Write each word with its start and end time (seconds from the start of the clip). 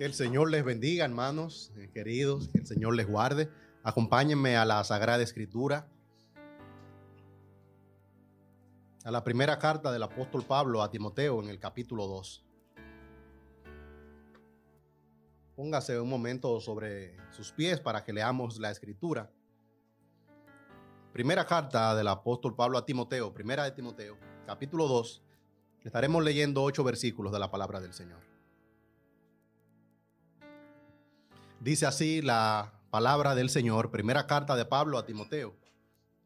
Que 0.00 0.06
el 0.06 0.14
Señor 0.14 0.50
les 0.50 0.64
bendiga, 0.64 1.04
hermanos, 1.04 1.74
eh, 1.76 1.90
queridos, 1.92 2.48
que 2.48 2.60
el 2.60 2.66
Señor 2.66 2.96
les 2.96 3.06
guarde. 3.06 3.50
Acompáñenme 3.82 4.56
a 4.56 4.64
la 4.64 4.82
Sagrada 4.82 5.22
Escritura. 5.22 5.86
A 9.04 9.10
la 9.10 9.22
primera 9.22 9.58
carta 9.58 9.92
del 9.92 10.02
apóstol 10.02 10.42
Pablo 10.46 10.80
a 10.80 10.90
Timoteo 10.90 11.42
en 11.42 11.50
el 11.50 11.58
capítulo 11.58 12.06
2. 12.06 12.46
Póngase 15.54 16.00
un 16.00 16.08
momento 16.08 16.58
sobre 16.60 17.14
sus 17.30 17.52
pies 17.52 17.78
para 17.78 18.02
que 18.02 18.14
leamos 18.14 18.58
la 18.58 18.70
escritura. 18.70 19.30
Primera 21.12 21.44
carta 21.44 21.94
del 21.94 22.08
apóstol 22.08 22.56
Pablo 22.56 22.78
a 22.78 22.86
Timoteo, 22.86 23.34
primera 23.34 23.64
de 23.64 23.72
Timoteo, 23.72 24.16
capítulo 24.46 24.88
2. 24.88 25.22
Estaremos 25.84 26.24
leyendo 26.24 26.62
ocho 26.62 26.84
versículos 26.84 27.34
de 27.34 27.38
la 27.38 27.50
palabra 27.50 27.80
del 27.80 27.92
Señor. 27.92 28.39
Dice 31.60 31.84
así 31.84 32.22
la 32.22 32.72
palabra 32.90 33.34
del 33.34 33.50
Señor, 33.50 33.90
primera 33.90 34.26
carta 34.26 34.56
de 34.56 34.64
Pablo 34.64 34.96
a 34.96 35.04
Timoteo, 35.04 35.54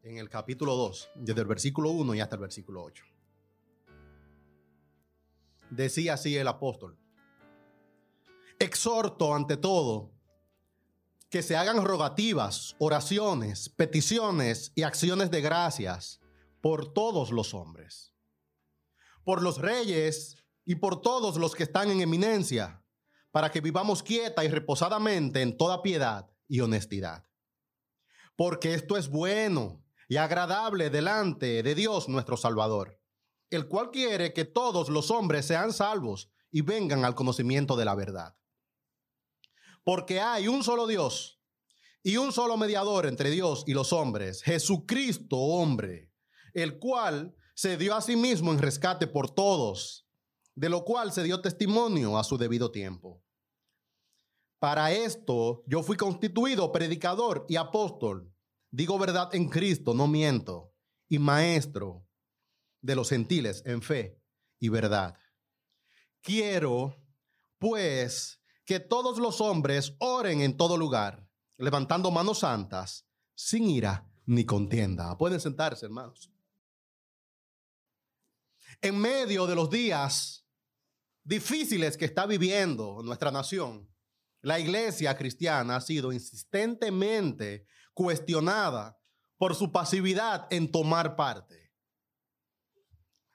en 0.01 0.17
el 0.17 0.29
capítulo 0.29 0.77
2, 0.77 1.09
desde 1.15 1.41
el 1.41 1.47
versículo 1.47 1.89
1 1.89 2.15
y 2.15 2.21
hasta 2.21 2.37
el 2.37 2.41
versículo 2.41 2.81
8. 2.83 3.03
Decía 5.71 6.13
así 6.13 6.37
el 6.37 6.47
apóstol, 6.47 6.97
exhorto 8.59 9.35
ante 9.35 9.57
todo 9.57 10.13
que 11.29 11.43
se 11.43 11.57
hagan 11.57 11.83
rogativas, 11.83 12.77
oraciones, 12.79 13.67
peticiones 13.67 14.71
y 14.73 14.83
acciones 14.83 15.31
de 15.31 15.41
gracias 15.41 16.21
por 16.61 16.93
todos 16.93 17.31
los 17.31 17.53
hombres, 17.53 18.13
por 19.25 19.41
los 19.41 19.57
reyes 19.57 20.37
y 20.63 20.75
por 20.75 21.01
todos 21.01 21.35
los 21.35 21.55
que 21.55 21.63
están 21.63 21.91
en 21.91 21.99
eminencia 21.99 22.84
para 23.35 23.51
que 23.51 23.59
vivamos 23.59 24.01
quieta 24.01 24.45
y 24.45 24.47
reposadamente 24.47 25.41
en 25.41 25.57
toda 25.57 25.81
piedad 25.81 26.31
y 26.47 26.61
honestidad. 26.61 27.25
Porque 28.37 28.73
esto 28.73 28.95
es 28.95 29.09
bueno 29.09 29.83
y 30.07 30.15
agradable 30.15 30.89
delante 30.89 31.61
de 31.61 31.75
Dios 31.75 32.07
nuestro 32.07 32.37
Salvador, 32.37 32.97
el 33.49 33.67
cual 33.67 33.91
quiere 33.91 34.31
que 34.31 34.45
todos 34.45 34.87
los 34.87 35.11
hombres 35.11 35.45
sean 35.45 35.73
salvos 35.73 36.31
y 36.49 36.61
vengan 36.61 37.03
al 37.03 37.13
conocimiento 37.13 37.75
de 37.75 37.83
la 37.83 37.93
verdad. 37.93 38.37
Porque 39.83 40.21
hay 40.21 40.47
un 40.47 40.63
solo 40.63 40.87
Dios 40.87 41.41
y 42.03 42.15
un 42.15 42.31
solo 42.31 42.55
mediador 42.55 43.05
entre 43.05 43.31
Dios 43.31 43.65
y 43.67 43.73
los 43.73 43.91
hombres, 43.91 44.43
Jesucristo 44.43 45.35
hombre, 45.35 46.09
el 46.53 46.79
cual 46.79 47.35
se 47.53 47.75
dio 47.75 47.95
a 47.95 48.01
sí 48.01 48.15
mismo 48.15 48.53
en 48.53 48.59
rescate 48.59 49.07
por 49.07 49.29
todos, 49.29 50.07
de 50.55 50.69
lo 50.69 50.85
cual 50.85 51.11
se 51.11 51.23
dio 51.23 51.41
testimonio 51.41 52.17
a 52.17 52.23
su 52.23 52.37
debido 52.37 52.71
tiempo. 52.71 53.24
Para 54.59 54.91
esto 54.91 55.63
yo 55.67 55.83
fui 55.83 55.97
constituido 55.97 56.71
predicador 56.71 57.45
y 57.49 57.55
apóstol. 57.55 58.33
Digo 58.71 58.97
verdad 58.97 59.33
en 59.33 59.49
Cristo, 59.49 59.93
no 59.93 60.07
miento. 60.07 60.73
Y 61.07 61.19
maestro 61.19 62.07
de 62.81 62.95
los 62.95 63.09
gentiles 63.09 63.61
en 63.65 63.81
fe 63.81 64.19
y 64.59 64.69
verdad. 64.69 65.15
Quiero, 66.21 66.95
pues, 67.59 68.41
que 68.65 68.79
todos 68.79 69.19
los 69.19 69.41
hombres 69.41 69.95
oren 69.99 70.41
en 70.41 70.57
todo 70.57 70.77
lugar, 70.77 71.29
levantando 71.57 72.09
manos 72.09 72.39
santas, 72.39 73.07
sin 73.35 73.69
ira 73.69 74.09
ni 74.25 74.45
contienda. 74.45 75.15
Pueden 75.17 75.39
sentarse, 75.39 75.85
hermanos. 75.85 76.31
En 78.81 78.97
medio 78.99 79.45
de 79.45 79.55
los 79.55 79.69
días 79.69 80.47
difíciles 81.23 81.97
que 81.97 82.05
está 82.05 82.25
viviendo 82.25 83.01
nuestra 83.03 83.31
nación, 83.31 83.89
la 84.45 84.59
iglesia 84.59 85.17
cristiana 85.17 85.77
ha 85.77 85.81
sido 85.81 86.13
insistentemente 86.13 87.65
cuestionada 87.95 88.95
por 89.39 89.55
su 89.55 89.71
pasividad 89.71 90.45
en 90.51 90.71
tomar 90.71 91.15
parte. 91.15 91.73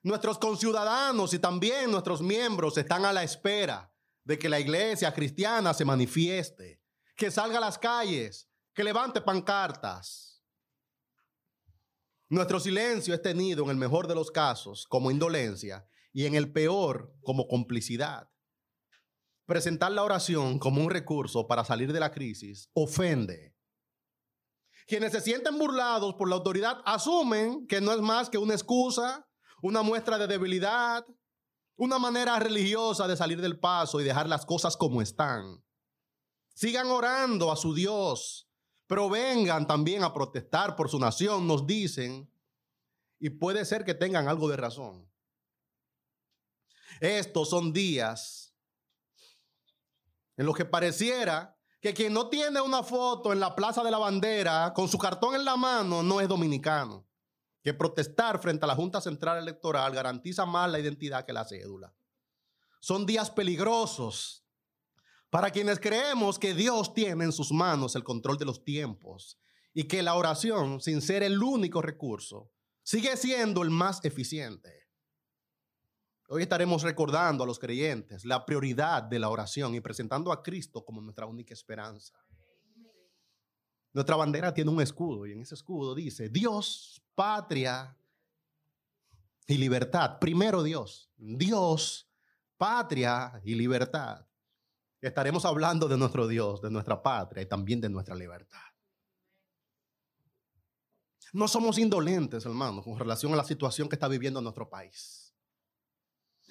Nuestros 0.04 0.38
conciudadanos 0.38 1.34
y 1.34 1.40
también 1.40 1.90
nuestros 1.90 2.22
miembros 2.22 2.78
están 2.78 3.04
a 3.04 3.12
la 3.12 3.24
espera 3.24 3.92
de 4.22 4.38
que 4.38 4.48
la 4.48 4.60
iglesia 4.60 5.12
cristiana 5.12 5.74
se 5.74 5.84
manifieste, 5.84 6.80
que 7.16 7.32
salga 7.32 7.58
a 7.58 7.62
las 7.62 7.76
calles, 7.76 8.48
que 8.72 8.84
levante 8.84 9.20
pancartas. 9.20 10.44
Nuestro 12.28 12.60
silencio 12.60 13.14
es 13.14 13.20
tenido 13.20 13.64
en 13.64 13.70
el 13.70 13.76
mejor 13.76 14.06
de 14.06 14.14
los 14.14 14.30
casos 14.30 14.86
como 14.86 15.10
indolencia 15.10 15.88
y 16.12 16.26
en 16.26 16.36
el 16.36 16.52
peor 16.52 17.12
como 17.20 17.48
complicidad 17.48 18.29
presentar 19.50 19.90
la 19.90 20.04
oración 20.04 20.60
como 20.60 20.80
un 20.80 20.90
recurso 20.90 21.48
para 21.48 21.64
salir 21.64 21.92
de 21.92 21.98
la 21.98 22.12
crisis 22.12 22.70
ofende. 22.72 23.52
Quienes 24.86 25.10
se 25.10 25.20
sienten 25.20 25.58
burlados 25.58 26.14
por 26.14 26.28
la 26.28 26.36
autoridad 26.36 26.80
asumen 26.84 27.66
que 27.66 27.80
no 27.80 27.90
es 27.92 28.00
más 28.00 28.30
que 28.30 28.38
una 28.38 28.54
excusa, 28.54 29.28
una 29.60 29.82
muestra 29.82 30.18
de 30.18 30.28
debilidad, 30.28 31.04
una 31.74 31.98
manera 31.98 32.38
religiosa 32.38 33.08
de 33.08 33.16
salir 33.16 33.40
del 33.40 33.58
paso 33.58 34.00
y 34.00 34.04
dejar 34.04 34.28
las 34.28 34.46
cosas 34.46 34.76
como 34.76 35.02
están. 35.02 35.64
Sigan 36.54 36.86
orando 36.86 37.50
a 37.50 37.56
su 37.56 37.74
Dios, 37.74 38.48
pero 38.86 39.10
vengan 39.10 39.66
también 39.66 40.04
a 40.04 40.14
protestar 40.14 40.76
por 40.76 40.88
su 40.88 41.00
nación, 41.00 41.48
nos 41.48 41.66
dicen, 41.66 42.32
y 43.18 43.30
puede 43.30 43.64
ser 43.64 43.84
que 43.84 43.94
tengan 43.94 44.28
algo 44.28 44.48
de 44.48 44.58
razón. 44.58 45.10
Estos 47.00 47.50
son 47.50 47.72
días 47.72 48.39
en 50.40 50.46
lo 50.46 50.54
que 50.54 50.64
pareciera 50.64 51.54
que 51.82 51.92
quien 51.92 52.14
no 52.14 52.30
tiene 52.30 52.62
una 52.62 52.82
foto 52.82 53.30
en 53.30 53.40
la 53.40 53.54
Plaza 53.54 53.84
de 53.84 53.90
la 53.90 53.98
Bandera 53.98 54.72
con 54.74 54.88
su 54.88 54.96
cartón 54.96 55.34
en 55.34 55.44
la 55.44 55.54
mano 55.58 56.02
no 56.02 56.18
es 56.18 56.28
dominicano. 56.28 57.06
Que 57.62 57.74
protestar 57.74 58.40
frente 58.40 58.64
a 58.64 58.68
la 58.68 58.74
Junta 58.74 59.02
Central 59.02 59.36
Electoral 59.36 59.92
garantiza 59.92 60.46
más 60.46 60.70
la 60.70 60.80
identidad 60.80 61.26
que 61.26 61.34
la 61.34 61.44
cédula. 61.44 61.92
Son 62.80 63.04
días 63.04 63.30
peligrosos 63.30 64.42
para 65.28 65.50
quienes 65.50 65.78
creemos 65.78 66.38
que 66.38 66.54
Dios 66.54 66.94
tiene 66.94 67.24
en 67.24 67.32
sus 67.32 67.52
manos 67.52 67.94
el 67.94 68.02
control 68.02 68.38
de 68.38 68.46
los 68.46 68.64
tiempos 68.64 69.38
y 69.74 69.84
que 69.84 70.02
la 70.02 70.14
oración, 70.14 70.80
sin 70.80 71.02
ser 71.02 71.22
el 71.22 71.42
único 71.42 71.82
recurso, 71.82 72.50
sigue 72.82 73.14
siendo 73.18 73.62
el 73.62 73.68
más 73.68 74.02
eficiente. 74.06 74.79
Hoy 76.32 76.42
estaremos 76.42 76.84
recordando 76.84 77.42
a 77.42 77.46
los 77.46 77.58
creyentes 77.58 78.24
la 78.24 78.46
prioridad 78.46 79.02
de 79.02 79.18
la 79.18 79.30
oración 79.30 79.74
y 79.74 79.80
presentando 79.80 80.30
a 80.30 80.44
Cristo 80.44 80.84
como 80.84 81.00
nuestra 81.00 81.26
única 81.26 81.52
esperanza. 81.52 82.24
Nuestra 83.92 84.14
bandera 84.14 84.54
tiene 84.54 84.70
un 84.70 84.80
escudo 84.80 85.26
y 85.26 85.32
en 85.32 85.40
ese 85.40 85.56
escudo 85.56 85.92
dice 85.92 86.28
Dios, 86.28 87.02
patria 87.16 87.98
y 89.44 89.56
libertad. 89.58 90.20
Primero 90.20 90.62
Dios, 90.62 91.10
Dios, 91.16 92.08
patria 92.56 93.40
y 93.44 93.56
libertad. 93.56 94.24
Estaremos 95.00 95.44
hablando 95.44 95.88
de 95.88 95.98
nuestro 95.98 96.28
Dios, 96.28 96.62
de 96.62 96.70
nuestra 96.70 97.02
patria 97.02 97.42
y 97.42 97.46
también 97.46 97.80
de 97.80 97.88
nuestra 97.88 98.14
libertad. 98.14 98.62
No 101.32 101.48
somos 101.48 101.76
indolentes, 101.76 102.46
hermanos, 102.46 102.84
con 102.84 102.96
relación 102.96 103.32
a 103.32 103.36
la 103.36 103.44
situación 103.44 103.88
que 103.88 103.96
está 103.96 104.06
viviendo 104.06 104.40
nuestro 104.40 104.70
país. 104.70 105.19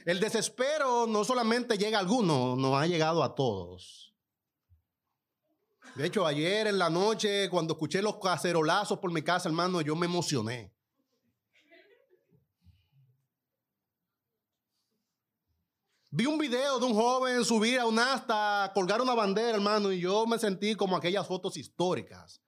El 0.06 0.20
desespero 0.20 1.08
no 1.08 1.24
solamente 1.24 1.78
llega 1.78 1.98
a 1.98 2.02
algunos, 2.02 2.58
nos 2.58 2.76
ha 2.76 2.88
llegado 2.88 3.24
a 3.24 3.36
todos. 3.36 4.14
De 5.96 6.06
hecho, 6.06 6.26
ayer 6.26 6.68
en 6.68 6.78
la 6.78 6.90
noche, 6.90 7.50
cuando 7.50 7.74
escuché 7.74 8.02
los 8.02 8.18
cacerolazos 8.18 9.00
por 9.00 9.12
mi 9.12 9.22
casa, 9.22 9.50
hermano, 9.50 9.82
yo 9.82 9.96
me 9.96 10.06
emocioné. 10.06 10.74
Vi 16.12 16.26
un 16.26 16.40
video 16.40 16.80
de 16.80 16.86
un 16.86 16.96
joven 16.96 17.46
subir 17.46 17.80
a 17.80 17.86
un 17.86 18.00
asta, 18.00 18.72
colgar 18.74 19.00
una 19.02 19.14
bandera, 19.14 19.52
hermano, 19.52 19.92
y 19.92 20.00
yo 20.00 20.26
me 20.26 20.40
sentí 20.40 20.74
como 20.74 20.98
aquellas 20.98 21.28
fotos 21.28 21.56
históricas. 21.56 22.42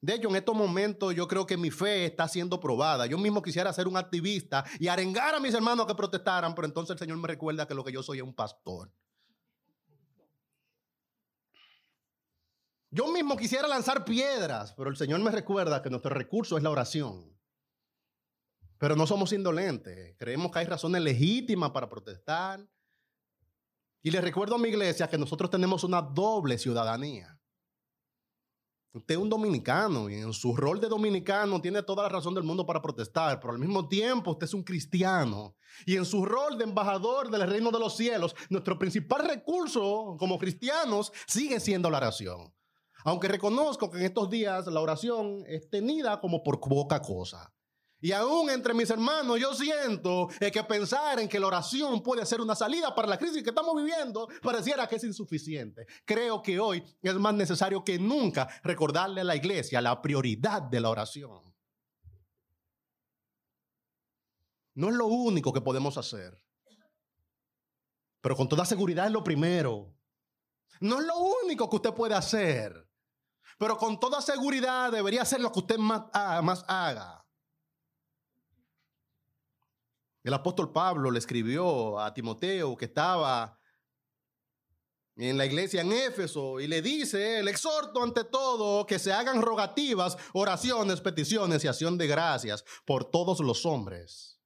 De 0.00 0.14
hecho, 0.14 0.28
en 0.28 0.36
estos 0.36 0.56
momentos 0.56 1.14
yo 1.14 1.28
creo 1.28 1.46
que 1.46 1.58
mi 1.58 1.70
fe 1.70 2.06
está 2.06 2.26
siendo 2.26 2.58
probada. 2.58 3.06
Yo 3.06 3.18
mismo 3.18 3.42
quisiera 3.42 3.72
ser 3.72 3.86
un 3.86 3.96
activista 3.96 4.64
y 4.78 4.88
arengar 4.88 5.34
a 5.34 5.40
mis 5.40 5.52
hermanos 5.52 5.84
a 5.84 5.88
que 5.88 5.94
protestaran, 5.94 6.54
pero 6.54 6.66
entonces 6.66 6.92
el 6.94 6.98
Señor 6.98 7.18
me 7.18 7.28
recuerda 7.28 7.66
que 7.66 7.74
lo 7.74 7.84
que 7.84 7.92
yo 7.92 8.02
soy 8.02 8.18
es 8.18 8.24
un 8.24 8.34
pastor. 8.34 8.90
Yo 12.90 13.12
mismo 13.12 13.36
quisiera 13.36 13.68
lanzar 13.68 14.04
piedras, 14.04 14.72
pero 14.72 14.90
el 14.90 14.96
Señor 14.96 15.20
me 15.20 15.30
recuerda 15.30 15.82
que 15.82 15.90
nuestro 15.90 16.12
recurso 16.12 16.56
es 16.56 16.62
la 16.62 16.70
oración. 16.70 17.38
Pero 18.78 18.96
no 18.96 19.06
somos 19.06 19.32
indolentes. 19.32 20.16
Creemos 20.18 20.50
que 20.50 20.60
hay 20.60 20.66
razones 20.66 21.02
legítimas 21.02 21.70
para 21.70 21.88
protestar. 21.88 22.66
Y 24.02 24.10
les 24.10 24.24
recuerdo 24.24 24.54
a 24.54 24.58
mi 24.58 24.70
iglesia 24.70 25.08
que 25.08 25.18
nosotros 25.18 25.50
tenemos 25.50 25.84
una 25.84 26.00
doble 26.00 26.56
ciudadanía. 26.56 27.39
Usted 28.92 29.14
es 29.14 29.20
un 29.20 29.28
dominicano 29.28 30.10
y 30.10 30.14
en 30.14 30.32
su 30.32 30.56
rol 30.56 30.80
de 30.80 30.88
dominicano 30.88 31.60
tiene 31.60 31.80
toda 31.84 32.02
la 32.02 32.08
razón 32.08 32.34
del 32.34 32.42
mundo 32.42 32.66
para 32.66 32.82
protestar, 32.82 33.38
pero 33.38 33.52
al 33.52 33.60
mismo 33.60 33.86
tiempo 33.86 34.32
usted 34.32 34.46
es 34.46 34.54
un 34.54 34.64
cristiano. 34.64 35.54
Y 35.86 35.94
en 35.94 36.04
su 36.04 36.24
rol 36.24 36.58
de 36.58 36.64
embajador 36.64 37.30
del 37.30 37.48
reino 37.48 37.70
de 37.70 37.78
los 37.78 37.96
cielos, 37.96 38.34
nuestro 38.48 38.76
principal 38.80 39.28
recurso 39.28 40.16
como 40.18 40.38
cristianos 40.38 41.12
sigue 41.28 41.60
siendo 41.60 41.88
la 41.88 41.98
oración. 41.98 42.52
Aunque 43.04 43.28
reconozco 43.28 43.90
que 43.90 43.98
en 43.98 44.04
estos 44.06 44.28
días 44.28 44.66
la 44.66 44.80
oración 44.80 45.44
es 45.46 45.70
tenida 45.70 46.20
como 46.20 46.42
por 46.42 46.58
poca 46.58 47.00
cosa. 47.00 47.52
Y 48.00 48.12
aún 48.12 48.48
entre 48.48 48.72
mis 48.72 48.88
hermanos 48.88 49.38
yo 49.38 49.54
siento 49.54 50.28
que 50.38 50.64
pensar 50.64 51.20
en 51.20 51.28
que 51.28 51.38
la 51.38 51.48
oración 51.48 52.02
puede 52.02 52.24
ser 52.24 52.40
una 52.40 52.54
salida 52.54 52.94
para 52.94 53.08
la 53.08 53.18
crisis 53.18 53.42
que 53.42 53.50
estamos 53.50 53.76
viviendo 53.76 54.28
pareciera 54.42 54.86
que 54.86 54.96
es 54.96 55.04
insuficiente. 55.04 55.86
Creo 56.04 56.40
que 56.40 56.58
hoy 56.58 56.82
es 57.02 57.14
más 57.16 57.34
necesario 57.34 57.84
que 57.84 57.98
nunca 57.98 58.48
recordarle 58.62 59.20
a 59.20 59.24
la 59.24 59.36
iglesia 59.36 59.80
la 59.82 60.00
prioridad 60.00 60.62
de 60.62 60.80
la 60.80 60.88
oración. 60.88 61.42
No 64.74 64.88
es 64.88 64.94
lo 64.94 65.06
único 65.06 65.52
que 65.52 65.60
podemos 65.60 65.98
hacer, 65.98 66.40
pero 68.22 68.34
con 68.34 68.48
toda 68.48 68.64
seguridad 68.64 69.06
es 69.06 69.12
lo 69.12 69.22
primero. 69.22 69.94
No 70.80 71.00
es 71.00 71.06
lo 71.06 71.18
único 71.44 71.68
que 71.68 71.76
usted 71.76 71.92
puede 71.92 72.14
hacer, 72.14 72.88
pero 73.58 73.76
con 73.76 74.00
toda 74.00 74.22
seguridad 74.22 74.90
debería 74.90 75.22
ser 75.26 75.42
lo 75.42 75.52
que 75.52 75.58
usted 75.58 75.76
más, 75.76 76.04
más 76.42 76.64
haga. 76.66 77.19
El 80.22 80.34
apóstol 80.34 80.72
Pablo 80.72 81.10
le 81.10 81.18
escribió 81.18 81.98
a 81.98 82.12
Timoteo 82.12 82.76
que 82.76 82.84
estaba 82.86 83.58
en 85.16 85.36
la 85.36 85.46
iglesia 85.46 85.80
en 85.82 85.92
Éfeso 85.92 86.60
y 86.60 86.66
le 86.66 86.82
dice, 86.82 87.42
le 87.42 87.50
exhorto 87.50 88.02
ante 88.02 88.24
todo 88.24 88.86
que 88.86 88.98
se 88.98 89.12
hagan 89.12 89.42
rogativas, 89.42 90.16
oraciones, 90.32 91.00
peticiones 91.00 91.64
y 91.64 91.68
acción 91.68 91.98
de 91.98 92.06
gracias 92.06 92.64
por 92.84 93.10
todos 93.10 93.40
los 93.40 93.66
hombres. 93.66 94.40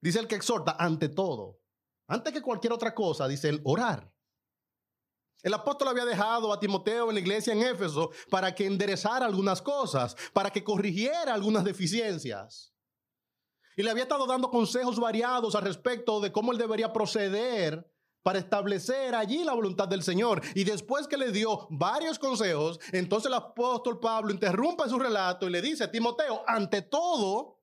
Dice 0.00 0.20
el 0.20 0.26
que 0.26 0.34
exhorta 0.34 0.76
ante 0.78 1.08
todo, 1.08 1.60
antes 2.06 2.32
que 2.32 2.42
cualquier 2.42 2.72
otra 2.72 2.94
cosa, 2.94 3.26
dice 3.28 3.48
el 3.48 3.62
orar. 3.64 4.12
El 5.42 5.54
apóstol 5.54 5.88
había 5.88 6.04
dejado 6.04 6.52
a 6.52 6.60
Timoteo 6.60 7.08
en 7.08 7.14
la 7.14 7.20
iglesia 7.20 7.52
en 7.52 7.62
Éfeso 7.62 8.10
para 8.30 8.54
que 8.54 8.66
enderezara 8.66 9.26
algunas 9.26 9.60
cosas, 9.60 10.16
para 10.32 10.50
que 10.50 10.64
corrigiera 10.64 11.34
algunas 11.34 11.64
deficiencias. 11.64 12.73
Y 13.76 13.82
le 13.82 13.90
había 13.90 14.04
estado 14.04 14.26
dando 14.26 14.50
consejos 14.50 14.98
variados 14.98 15.54
al 15.54 15.62
respecto 15.62 16.20
de 16.20 16.32
cómo 16.32 16.52
él 16.52 16.58
debería 16.58 16.92
proceder 16.92 17.90
para 18.22 18.38
establecer 18.38 19.14
allí 19.14 19.44
la 19.44 19.52
voluntad 19.52 19.86
del 19.86 20.02
Señor. 20.02 20.40
Y 20.54 20.64
después 20.64 21.06
que 21.06 21.18
le 21.18 21.30
dio 21.30 21.66
varios 21.70 22.18
consejos, 22.18 22.80
entonces 22.92 23.26
el 23.26 23.34
apóstol 23.34 24.00
Pablo 24.00 24.32
interrumpe 24.32 24.88
su 24.88 24.98
relato 24.98 25.46
y 25.46 25.50
le 25.50 25.60
dice, 25.60 25.88
Timoteo, 25.88 26.42
ante 26.46 26.82
todo, 26.82 27.60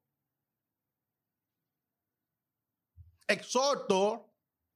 exhorto 3.28 4.34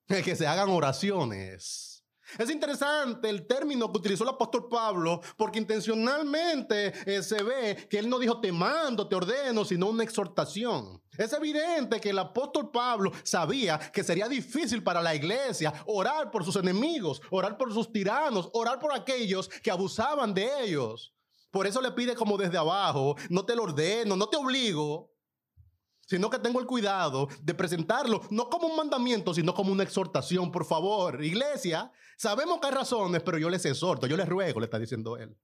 que 0.08 0.36
se 0.36 0.48
hagan 0.48 0.70
oraciones 0.70 1.96
es 2.38 2.50
interesante 2.50 3.30
el 3.30 3.46
término 3.48 3.92
que 3.92 4.00
utilizó 4.00 4.24
el 4.24 4.32
apóstol 4.32 4.68
Pablo 4.68 5.22
porque 5.38 5.60
intencionalmente 5.60 6.94
eh, 7.06 7.24
se 7.24 7.42
ve 7.44 7.88
que 7.90 8.00
él 8.00 8.10
no 8.10 8.20
dijo 8.20 8.40
te 8.42 8.52
mando, 8.52 9.08
te 9.08 9.16
ordeno, 9.16 9.64
sino 9.64 9.88
una 9.88 10.04
exhortación. 10.04 11.02
Es 11.18 11.34
evidente 11.34 12.00
que 12.00 12.10
el 12.10 12.20
apóstol 12.20 12.72
Pablo 12.72 13.12
sabía 13.24 13.80
que 13.80 14.04
sería 14.04 14.28
difícil 14.28 14.84
para 14.84 15.02
la 15.02 15.16
iglesia 15.16 15.74
orar 15.86 16.32
por 16.32 16.44
sus 16.44 16.56
enemigos, 16.56 17.22
orar 17.30 17.58
por 17.58 17.74
sus 17.74 17.92
tiranos, 17.92 18.50
orar 18.54 18.80
por 18.80 18.94
aquellos 18.94 19.50
que 19.50 19.72
abusaban 19.72 20.34
de 20.34 20.50
ellos. 20.64 21.14
Por 21.52 21.68
eso 21.68 21.82
le 21.82 21.92
pide 21.92 22.16
como 22.16 22.38
desde 22.38 22.58
abajo, 22.58 23.16
no 23.30 23.46
te 23.46 23.56
lo 23.56 23.64
ordeno, 23.64 24.16
no 24.18 24.28
te 24.28 24.38
obligo, 24.38 25.16
sino 26.06 26.30
que 26.30 26.40
tengo 26.40 26.60
el 26.60 26.66
cuidado 26.66 27.28
de 27.42 27.54
presentarlo 27.54 28.22
no 28.30 28.50
como 28.50 28.68
un 28.68 28.76
mandamiento, 28.76 29.34
sino 29.34 29.54
como 29.54 29.72
una 29.72 29.84
exhortación. 29.84 30.52
Por 30.52 30.66
favor, 30.66 31.24
iglesia, 31.24 31.92
sabemos 32.18 32.60
que 32.60 32.68
hay 32.68 32.74
razones, 32.74 33.24
pero 33.24 33.38
yo 33.38 33.50
les 33.50 33.66
exhorto, 33.66 34.06
yo 34.08 34.18
les 34.18 34.28
ruego, 34.28 34.60
le 34.60 34.66
está 34.66 34.80
diciendo 34.80 35.18
él. 35.18 35.36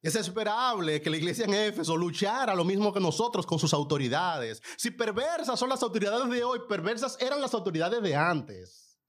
Es 0.00 0.14
esperable 0.14 1.02
que 1.02 1.10
la 1.10 1.16
iglesia 1.16 1.44
en 1.44 1.54
Éfeso 1.54 1.96
luchara 1.96 2.54
lo 2.54 2.64
mismo 2.64 2.92
que 2.92 3.00
nosotros 3.00 3.46
con 3.46 3.58
sus 3.58 3.74
autoridades. 3.74 4.62
Si 4.76 4.92
perversas 4.92 5.58
son 5.58 5.68
las 5.68 5.82
autoridades 5.82 6.28
de 6.30 6.44
hoy, 6.44 6.60
perversas 6.68 7.16
eran 7.20 7.40
las 7.40 7.52
autoridades 7.52 8.00
de 8.00 8.14
antes. 8.14 9.00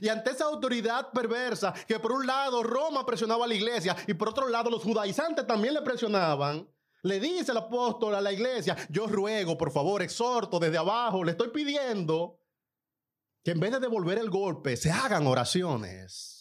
Y 0.00 0.08
ante 0.08 0.30
esa 0.30 0.44
autoridad 0.44 1.10
perversa, 1.12 1.72
que 1.86 1.98
por 1.98 2.12
un 2.12 2.26
lado 2.26 2.62
Roma 2.62 3.06
presionaba 3.06 3.44
a 3.44 3.48
la 3.48 3.54
iglesia 3.54 3.96
y 4.06 4.14
por 4.14 4.28
otro 4.28 4.48
lado 4.48 4.68
los 4.68 4.82
judaizantes 4.82 5.46
también 5.46 5.74
le 5.74 5.82
presionaban, 5.82 6.68
le 7.02 7.20
dice 7.20 7.52
el 7.52 7.58
apóstol 7.58 8.14
a 8.14 8.20
la 8.20 8.32
iglesia, 8.32 8.76
yo 8.90 9.06
ruego, 9.06 9.56
por 9.56 9.70
favor, 9.70 10.02
exhorto 10.02 10.58
desde 10.58 10.76
abajo, 10.76 11.22
le 11.22 11.30
estoy 11.30 11.48
pidiendo 11.48 12.40
que 13.44 13.52
en 13.52 13.60
vez 13.60 13.70
de 13.70 13.78
devolver 13.78 14.18
el 14.18 14.28
golpe, 14.28 14.76
se 14.76 14.90
hagan 14.90 15.26
oraciones. 15.26 16.35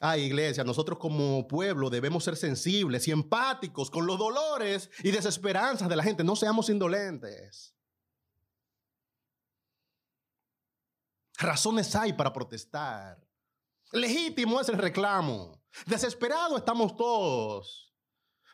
Ay, 0.00 0.24
iglesia, 0.24 0.62
nosotros 0.62 0.98
como 0.98 1.46
pueblo 1.48 1.88
debemos 1.88 2.24
ser 2.24 2.36
sensibles 2.36 3.08
y 3.08 3.12
empáticos 3.12 3.90
con 3.90 4.06
los 4.06 4.18
dolores 4.18 4.90
y 5.02 5.10
desesperanzas 5.10 5.88
de 5.88 5.96
la 5.96 6.02
gente. 6.02 6.22
No 6.22 6.36
seamos 6.36 6.68
indolentes. 6.68 7.74
Razones 11.38 11.94
hay 11.94 12.12
para 12.12 12.32
protestar. 12.32 13.26
Legítimo 13.92 14.60
es 14.60 14.68
el 14.68 14.78
reclamo. 14.78 15.62
Desesperado 15.86 16.56
estamos 16.56 16.96
todos. 16.96 17.94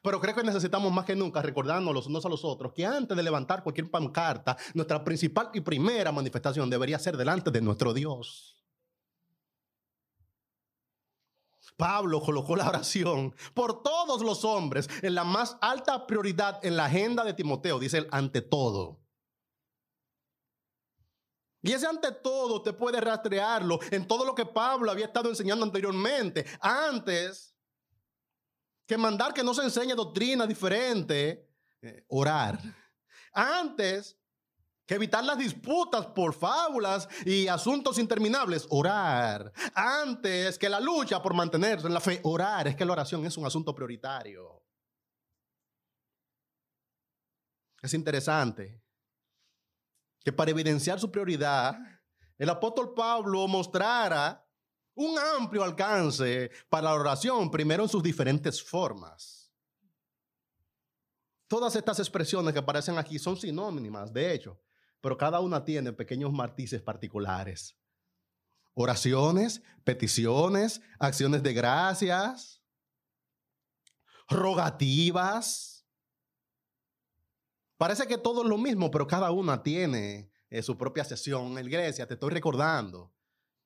Pero 0.02 0.20
creo 0.20 0.34
que 0.34 0.42
necesitamos 0.42 0.92
más 0.92 1.04
que 1.04 1.14
nunca 1.14 1.42
recordándonos 1.42 2.06
unos 2.06 2.26
a 2.26 2.28
los 2.28 2.44
otros 2.44 2.72
que 2.72 2.84
antes 2.84 3.16
de 3.16 3.22
levantar 3.22 3.62
cualquier 3.62 3.88
pancarta, 3.88 4.56
nuestra 4.74 5.04
principal 5.04 5.50
y 5.54 5.60
primera 5.60 6.10
manifestación 6.10 6.68
debería 6.68 6.98
ser 6.98 7.16
delante 7.16 7.52
de 7.52 7.60
nuestro 7.60 7.94
Dios. 7.94 8.61
Pablo 11.76 12.20
colocó 12.20 12.56
la 12.56 12.69
oración 12.69 13.34
por 13.54 13.82
todos 13.82 14.22
los 14.22 14.44
hombres 14.44 14.88
en 15.02 15.14
la 15.14 15.24
más 15.24 15.56
alta 15.60 16.06
prioridad 16.06 16.64
en 16.64 16.76
la 16.76 16.86
agenda 16.86 17.24
de 17.24 17.34
Timoteo, 17.34 17.78
dice 17.78 17.98
él, 17.98 18.08
ante 18.10 18.42
todo. 18.42 19.00
Y 21.62 21.72
ese 21.72 21.86
ante 21.86 22.10
todo 22.10 22.60
te 22.62 22.72
puede 22.72 23.00
rastrearlo 23.00 23.78
en 23.90 24.06
todo 24.06 24.24
lo 24.24 24.34
que 24.34 24.44
Pablo 24.44 24.90
había 24.90 25.06
estado 25.06 25.28
enseñando 25.28 25.64
anteriormente. 25.64 26.44
Antes 26.60 27.54
que 28.86 28.98
mandar 28.98 29.32
que 29.32 29.44
no 29.44 29.54
se 29.54 29.62
enseñe 29.62 29.94
doctrina 29.94 30.44
diferente, 30.46 31.48
eh, 31.81 32.05
orar. 32.08 32.58
Antes 33.32 34.19
que 34.86 34.94
evitar 34.94 35.24
las 35.24 35.39
disputas 35.39 36.06
por 36.06 36.34
fábulas 36.34 37.08
y 37.24 37.46
asuntos 37.48 37.98
interminables, 37.98 38.67
orar. 38.70 39.53
Antes 39.74 40.58
que 40.58 40.69
la 40.69 40.81
lucha 40.81 41.22
por 41.22 41.34
mantenerse 41.34 41.86
en 41.86 41.94
la 41.94 42.01
fe, 42.01 42.20
orar. 42.24 42.69
Es 42.69 42.77
que 42.77 42.84
la 42.84 42.93
oración 42.93 43.24
es 43.24 43.36
un 43.36 43.46
asunto 43.46 43.74
prioritario. 43.74 44.62
Es 47.81 47.94
interesante 47.94 48.81
que 50.24 50.32
para 50.32 50.51
evidenciar 50.51 51.01
su 51.01 51.10
prioridad, 51.10 51.77
el 52.39 52.48
apóstol 52.48 52.94
Pablo 52.94 53.46
mostrara 53.48 54.46
un 54.94 55.19
amplio 55.19 55.65
alcance 55.65 56.51
para 56.69 56.84
la 56.84 56.94
oración, 56.94 57.51
primero 57.51 57.84
en 57.84 57.89
sus 57.89 58.03
diferentes 58.03 58.62
formas. 58.62 59.53
Todas 61.48 61.74
estas 61.77 61.98
expresiones 61.98 62.53
que 62.53 62.60
aparecen 62.60 62.98
aquí 62.98 63.19
son 63.19 63.36
sinónimas, 63.36 64.12
de 64.12 64.32
hecho, 64.32 64.60
pero 65.02 65.18
cada 65.18 65.40
una 65.40 65.66
tiene 65.66 65.92
pequeños 65.92 66.32
matices 66.32 66.80
particulares. 66.80 67.76
Oraciones, 68.72 69.62
peticiones, 69.84 70.80
acciones 70.98 71.42
de 71.42 71.52
gracias, 71.52 72.62
rogativas, 74.30 75.72
Parece 77.82 78.06
que 78.06 78.16
todo 78.16 78.44
es 78.44 78.48
lo 78.48 78.58
mismo, 78.58 78.92
pero 78.92 79.08
cada 79.08 79.32
una 79.32 79.60
tiene 79.64 80.30
eh, 80.50 80.62
su 80.62 80.78
propia 80.78 81.02
sesión. 81.02 81.58
En 81.58 81.66
iglesia 81.66 82.06
te 82.06 82.14
estoy 82.14 82.30
recordando 82.30 83.12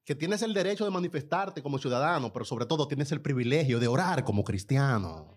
que 0.07 0.15
tienes 0.15 0.41
el 0.41 0.55
derecho 0.55 0.87
de 0.87 0.91
manifestarte 0.91 1.63
como 1.63 1.77
ciudadano, 1.77 2.33
pero 2.33 2.47
sobre 2.47 2.65
todo 2.65 2.89
tienes 2.89 3.13
el 3.13 3.21
privilegio 3.21 3.79
de 3.79 3.89
orar 3.89 4.25
como 4.25 4.43
cristiano 4.43 5.37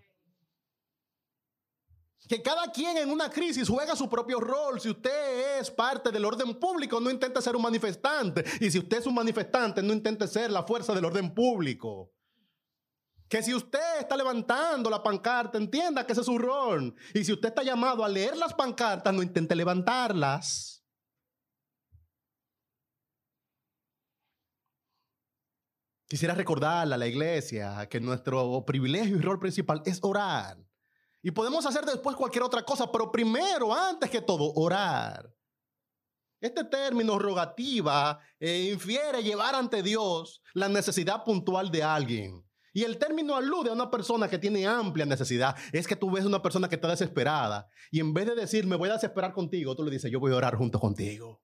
que 2.27 2.41
cada 2.41 2.71
quien 2.71 2.97
en 2.97 3.11
una 3.11 3.29
crisis 3.29 3.67
juega 3.67 3.95
su 3.95 4.09
propio 4.09 4.39
rol. 4.39 4.79
Si 4.79 4.89
usted 4.89 5.59
es 5.59 5.71
parte 5.71 6.11
del 6.11 6.25
orden 6.25 6.59
público, 6.59 6.99
no 6.99 7.09
intente 7.09 7.41
ser 7.41 7.55
un 7.55 7.61
manifestante. 7.61 8.43
Y 8.59 8.69
si 8.69 8.79
usted 8.79 8.99
es 8.99 9.07
un 9.07 9.15
manifestante, 9.15 9.81
no 9.81 9.93
intente 9.93 10.27
ser 10.27 10.51
la 10.51 10.63
fuerza 10.63 10.93
del 10.93 11.05
orden 11.05 11.33
público. 11.33 12.13
Que 13.27 13.41
si 13.41 13.53
usted 13.53 13.99
está 13.99 14.17
levantando 14.17 14.89
la 14.89 15.01
pancarta, 15.01 15.57
entienda 15.57 16.05
que 16.05 16.11
ese 16.11 16.21
es 16.21 16.27
su 16.27 16.37
rol. 16.37 16.95
Y 17.13 17.23
si 17.23 17.31
usted 17.31 17.49
está 17.49 17.63
llamado 17.63 18.03
a 18.03 18.09
leer 18.09 18.35
las 18.35 18.53
pancartas, 18.53 19.13
no 19.13 19.23
intente 19.23 19.55
levantarlas. 19.55 20.83
Quisiera 26.07 26.33
recordarle 26.33 26.95
a 26.95 26.97
la 26.97 27.07
iglesia 27.07 27.87
que 27.87 27.99
nuestro 27.99 28.65
privilegio 28.65 29.15
y 29.15 29.21
rol 29.21 29.39
principal 29.39 29.83
es 29.85 29.99
orar. 30.01 30.68
Y 31.21 31.31
podemos 31.31 31.65
hacer 31.65 31.85
después 31.85 32.15
cualquier 32.15 32.43
otra 32.43 32.63
cosa, 32.63 32.91
pero 32.91 33.11
primero, 33.11 33.73
antes 33.73 34.09
que 34.09 34.21
todo, 34.21 34.53
orar. 34.55 35.33
Este 36.39 36.63
término 36.63 37.19
rogativa 37.19 38.19
eh, 38.39 38.69
infiere 38.71 39.21
llevar 39.21 39.55
ante 39.55 39.83
Dios 39.83 40.41
la 40.53 40.69
necesidad 40.69 41.25
puntual 41.25 41.69
de 41.69 41.83
alguien. 41.83 42.45
Y 42.71 42.83
el 42.83 42.97
término 42.97 43.35
alude 43.35 43.69
a 43.69 43.73
una 43.73 43.91
persona 43.91 44.29
que 44.29 44.37
tiene 44.37 44.65
amplia 44.65 45.05
necesidad. 45.05 45.55
Es 45.73 45.87
que 45.87 45.97
tú 45.97 46.11
ves 46.11 46.23
una 46.23 46.41
persona 46.41 46.69
que 46.69 46.75
está 46.75 46.87
desesperada 46.87 47.67
y 47.91 47.99
en 47.99 48.13
vez 48.13 48.27
de 48.27 48.35
decir, 48.35 48.67
me 48.67 48.77
voy 48.77 48.89
a 48.89 48.93
desesperar 48.93 49.33
contigo, 49.33 49.75
tú 49.75 49.83
le 49.83 49.91
dices, 49.91 50.11
yo 50.11 50.19
voy 50.19 50.31
a 50.31 50.37
orar 50.37 50.55
junto 50.55 50.79
contigo. 50.79 51.41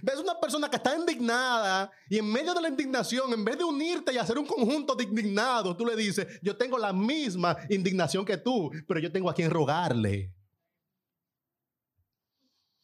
Ves 0.00 0.18
una 0.18 0.40
persona 0.40 0.70
que 0.70 0.76
está 0.76 0.96
indignada 0.96 1.90
y 2.08 2.18
en 2.18 2.32
medio 2.32 2.54
de 2.54 2.62
la 2.62 2.68
indignación, 2.68 3.32
en 3.32 3.44
vez 3.44 3.58
de 3.58 3.64
unirte 3.64 4.12
y 4.12 4.16
hacer 4.16 4.38
un 4.38 4.46
conjunto 4.46 4.94
de 4.94 5.04
indignados, 5.04 5.76
tú 5.76 5.84
le 5.84 5.94
dices, 5.94 6.26
yo 6.40 6.56
tengo 6.56 6.78
la 6.78 6.92
misma 6.92 7.56
indignación 7.68 8.24
que 8.24 8.38
tú, 8.38 8.70
pero 8.88 9.00
yo 9.00 9.12
tengo 9.12 9.28
a 9.28 9.34
quien 9.34 9.50
rogarle. 9.50 10.32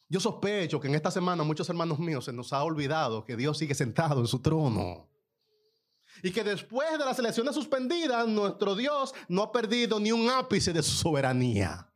Yo 0.07 0.19
sospecho 0.19 0.79
que 0.79 0.87
en 0.87 0.95
esta 0.95 1.11
semana 1.11 1.43
muchos 1.43 1.69
hermanos 1.69 1.99
míos 1.99 2.25
se 2.25 2.33
nos 2.33 2.53
ha 2.53 2.63
olvidado 2.63 3.23
que 3.25 3.35
Dios 3.35 3.57
sigue 3.57 3.73
sentado 3.75 4.19
en 4.19 4.27
su 4.27 4.39
trono. 4.39 5.07
Y 6.21 6.31
que 6.31 6.43
después 6.43 6.91
de 6.97 7.05
las 7.05 7.17
elecciones 7.17 7.55
suspendidas, 7.55 8.27
nuestro 8.27 8.75
Dios 8.75 9.13
no 9.27 9.43
ha 9.43 9.51
perdido 9.51 9.99
ni 9.99 10.11
un 10.11 10.29
ápice 10.29 10.73
de 10.73 10.83
su 10.83 10.91
soberanía. 10.91 11.88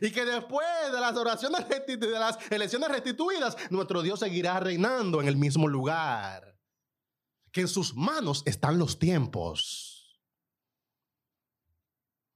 Y 0.00 0.10
que 0.10 0.24
después 0.24 0.66
de 0.92 1.00
las 1.00 1.16
oraciones 1.16 1.66
de 1.68 2.10
las 2.10 2.38
elecciones 2.50 2.88
restituidas, 2.88 3.56
nuestro 3.70 4.02
Dios 4.02 4.20
seguirá 4.20 4.60
reinando 4.60 5.20
en 5.20 5.28
el 5.28 5.36
mismo 5.36 5.68
lugar. 5.68 6.56
Que 7.52 7.62
en 7.62 7.68
sus 7.68 7.94
manos 7.94 8.42
están 8.46 8.78
los 8.78 8.98
tiempos. 8.98 9.94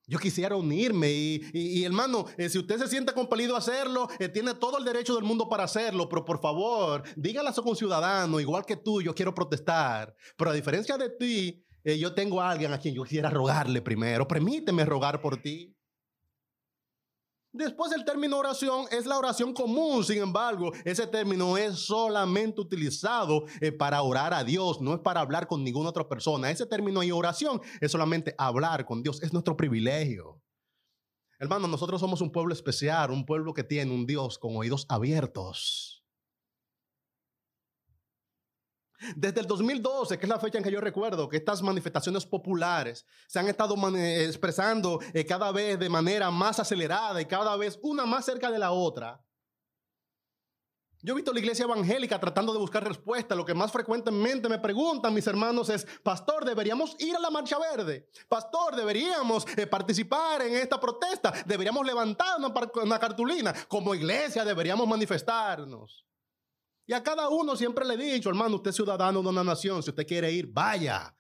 Yo 0.09 0.19
quisiera 0.19 0.57
unirme 0.57 1.11
y, 1.11 1.85
hermano, 1.85 2.25
eh, 2.39 2.49
si 2.49 2.59
usted 2.59 2.79
se 2.79 2.89
siente 2.89 3.13
compelido 3.13 3.55
a 3.55 3.59
hacerlo, 3.59 4.09
eh, 4.19 4.31
tiene 4.31 4.55
todo 4.55 4.79
el 4.79 4.85
derecho 4.85 5.15
del 5.15 5.25
mundo 5.25 5.51
para 5.51 5.65
hacerlo, 5.65 6.09
pero 6.09 6.25
por 6.25 6.41
favor, 6.41 7.03
dígale 7.15 7.51
a 7.51 7.53
su 7.53 7.63
conciudadano, 7.63 8.41
igual 8.41 8.65
que 8.65 8.77
tú, 8.77 9.03
yo 9.03 9.15
quiero 9.15 9.35
protestar, 9.35 10.17
pero 10.39 10.51
a 10.51 10.55
diferencia 10.55 10.97
de 10.97 11.11
ti, 11.11 11.63
eh, 11.85 11.99
yo 11.99 12.15
tengo 12.15 12.41
a 12.41 12.51
alguien 12.51 12.73
a 12.73 12.79
quien 12.79 12.95
yo 12.95 13.03
quisiera 13.03 13.29
rogarle 13.29 13.83
primero, 13.83 14.27
permíteme 14.27 14.87
rogar 14.87 15.21
por 15.21 15.43
ti. 15.43 15.78
Después 17.53 17.93
el 17.93 18.05
término 18.05 18.37
oración 18.37 18.85
es 18.91 19.07
la 19.07 19.19
oración 19.19 19.55
común, 19.55 20.05
sin 20.05 20.19
embargo, 20.19 20.71
ese 20.85 21.07
término 21.07 21.57
es 21.57 21.79
solamente 21.79 22.61
utilizado 22.61 23.47
eh, 23.61 23.73
para 23.73 24.03
orar 24.03 24.35
a 24.35 24.45
Dios, 24.45 24.83
no 24.83 24.93
es 24.93 25.01
para 25.01 25.21
hablar 25.21 25.47
con 25.47 25.65
ninguna 25.65 25.89
otra 25.89 26.07
persona. 26.07 26.51
Ese 26.51 26.67
término 26.67 27.03
y 27.03 27.11
oración 27.11 27.61
es 27.81 27.91
solamente 27.91 28.35
hablar 28.37 28.85
con 28.85 29.03
Dios, 29.03 29.23
es 29.23 29.33
nuestro 29.33 29.57
privilegio. 29.57 30.43
Hermano, 31.41 31.69
nosotros 31.69 32.01
somos 32.01 32.21
un 32.21 32.33
pueblo 32.33 32.53
especial, 32.53 33.11
un 33.13 33.25
pueblo 33.25 33.55
que 33.55 33.65
tiene 33.65 33.95
un 33.95 34.07
Dios 34.07 34.39
con 34.39 34.55
oídos 34.55 34.85
abiertos. 34.89 35.98
Desde 39.15 39.41
el 39.41 39.47
2012, 39.47 40.19
que 40.19 40.27
es 40.27 40.31
la 40.31 40.41
fecha 40.41 40.59
en 40.59 40.65
que 40.65 40.71
yo 40.71 40.81
recuerdo 40.81 41.29
que 41.29 41.37
estas 41.37 41.63
manifestaciones 41.63 42.27
populares 42.27 43.07
se 43.27 43.39
han 43.39 43.49
estado 43.49 43.77
expresando 43.97 45.01
eh, 45.13 45.25
cada 45.25 45.53
vez 45.53 45.79
de 45.79 45.89
manera 45.89 46.31
más 46.31 46.59
acelerada 46.59 47.21
y 47.21 47.27
cada 47.27 47.57
vez 47.57 47.79
una 47.83 48.07
más 48.07 48.25
cerca 48.25 48.51
de 48.51 48.59
la 48.59 48.73
otra. 48.73 49.23
Yo 51.01 51.13
he 51.13 51.17
visto 51.17 51.33
la 51.33 51.39
iglesia 51.39 51.65
evangélica 51.65 52.19
tratando 52.19 52.53
de 52.53 52.59
buscar 52.59 52.83
respuesta. 52.83 53.37
Lo 53.37 53.45
que 53.45 53.55
más 53.55 53.71
frecuentemente 53.71 54.49
me 54.49 54.59
preguntan 54.59 55.15
mis 55.15 55.29
hermanos 55.29 55.69
es, 55.69 55.87
pastor, 56.03 56.45
¿deberíamos 56.45 56.97
ir 56.99 57.15
a 57.15 57.21
la 57.21 57.31
marcha 57.31 57.57
verde? 57.57 58.09
Pastor, 58.29 58.75
¿deberíamos 58.75 59.47
eh, 59.57 59.69
participar 59.69 60.43
en 60.43 60.57
esta 60.57 60.81
protesta? 60.81 61.33
¿Deberíamos 61.47 61.87
levantar 61.87 62.39
una 62.83 62.99
cartulina? 62.99 63.55
Como 63.69 63.95
iglesia 63.95 64.45
deberíamos 64.45 64.89
manifestarnos. 64.89 66.08
Y 66.89 66.95
a 66.95 67.03
cada 67.03 67.29
uno 67.29 67.55
siempre 67.55 67.85
le 67.85 67.95
he 67.95 68.15
dicho, 68.15 68.31
hermano, 68.31 68.57
usted 68.57 68.71
es 68.71 68.77
ciudadano 68.77 69.21
de 69.23 69.29
una 69.29 69.45
nación, 69.45 69.83
si 69.83 69.91
usted 69.91 70.07
quiere 70.07 70.33
ir, 70.33 70.47
vaya. 70.47 71.15